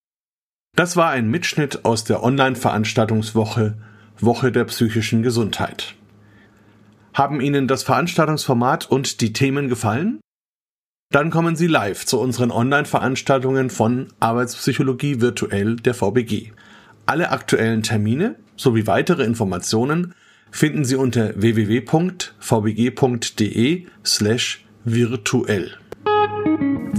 Das 0.74 0.96
war 0.96 1.10
ein 1.10 1.28
Mitschnitt 1.28 1.84
aus 1.84 2.04
der 2.04 2.22
Online-Veranstaltungswoche 2.22 3.74
Woche 4.18 4.52
der 4.52 4.64
psychischen 4.64 5.22
Gesundheit. 5.22 5.94
Haben 7.12 7.42
Ihnen 7.42 7.68
das 7.68 7.82
Veranstaltungsformat 7.82 8.90
und 8.90 9.20
die 9.20 9.34
Themen 9.34 9.68
gefallen? 9.68 10.20
Dann 11.10 11.28
kommen 11.28 11.56
Sie 11.56 11.66
live 11.66 12.06
zu 12.06 12.18
unseren 12.18 12.50
Online-Veranstaltungen 12.50 13.68
von 13.68 14.08
Arbeitspsychologie 14.18 15.20
virtuell 15.20 15.76
der 15.76 15.92
VBG. 15.92 16.52
Alle 17.04 17.30
aktuellen 17.32 17.82
Termine 17.82 18.36
sowie 18.56 18.86
weitere 18.86 19.24
Informationen 19.24 20.14
finden 20.50 20.86
Sie 20.86 20.96
unter 20.96 21.38
www.vbg.de 21.38 21.76
slash 24.06 24.64
virtuell. 24.84 25.81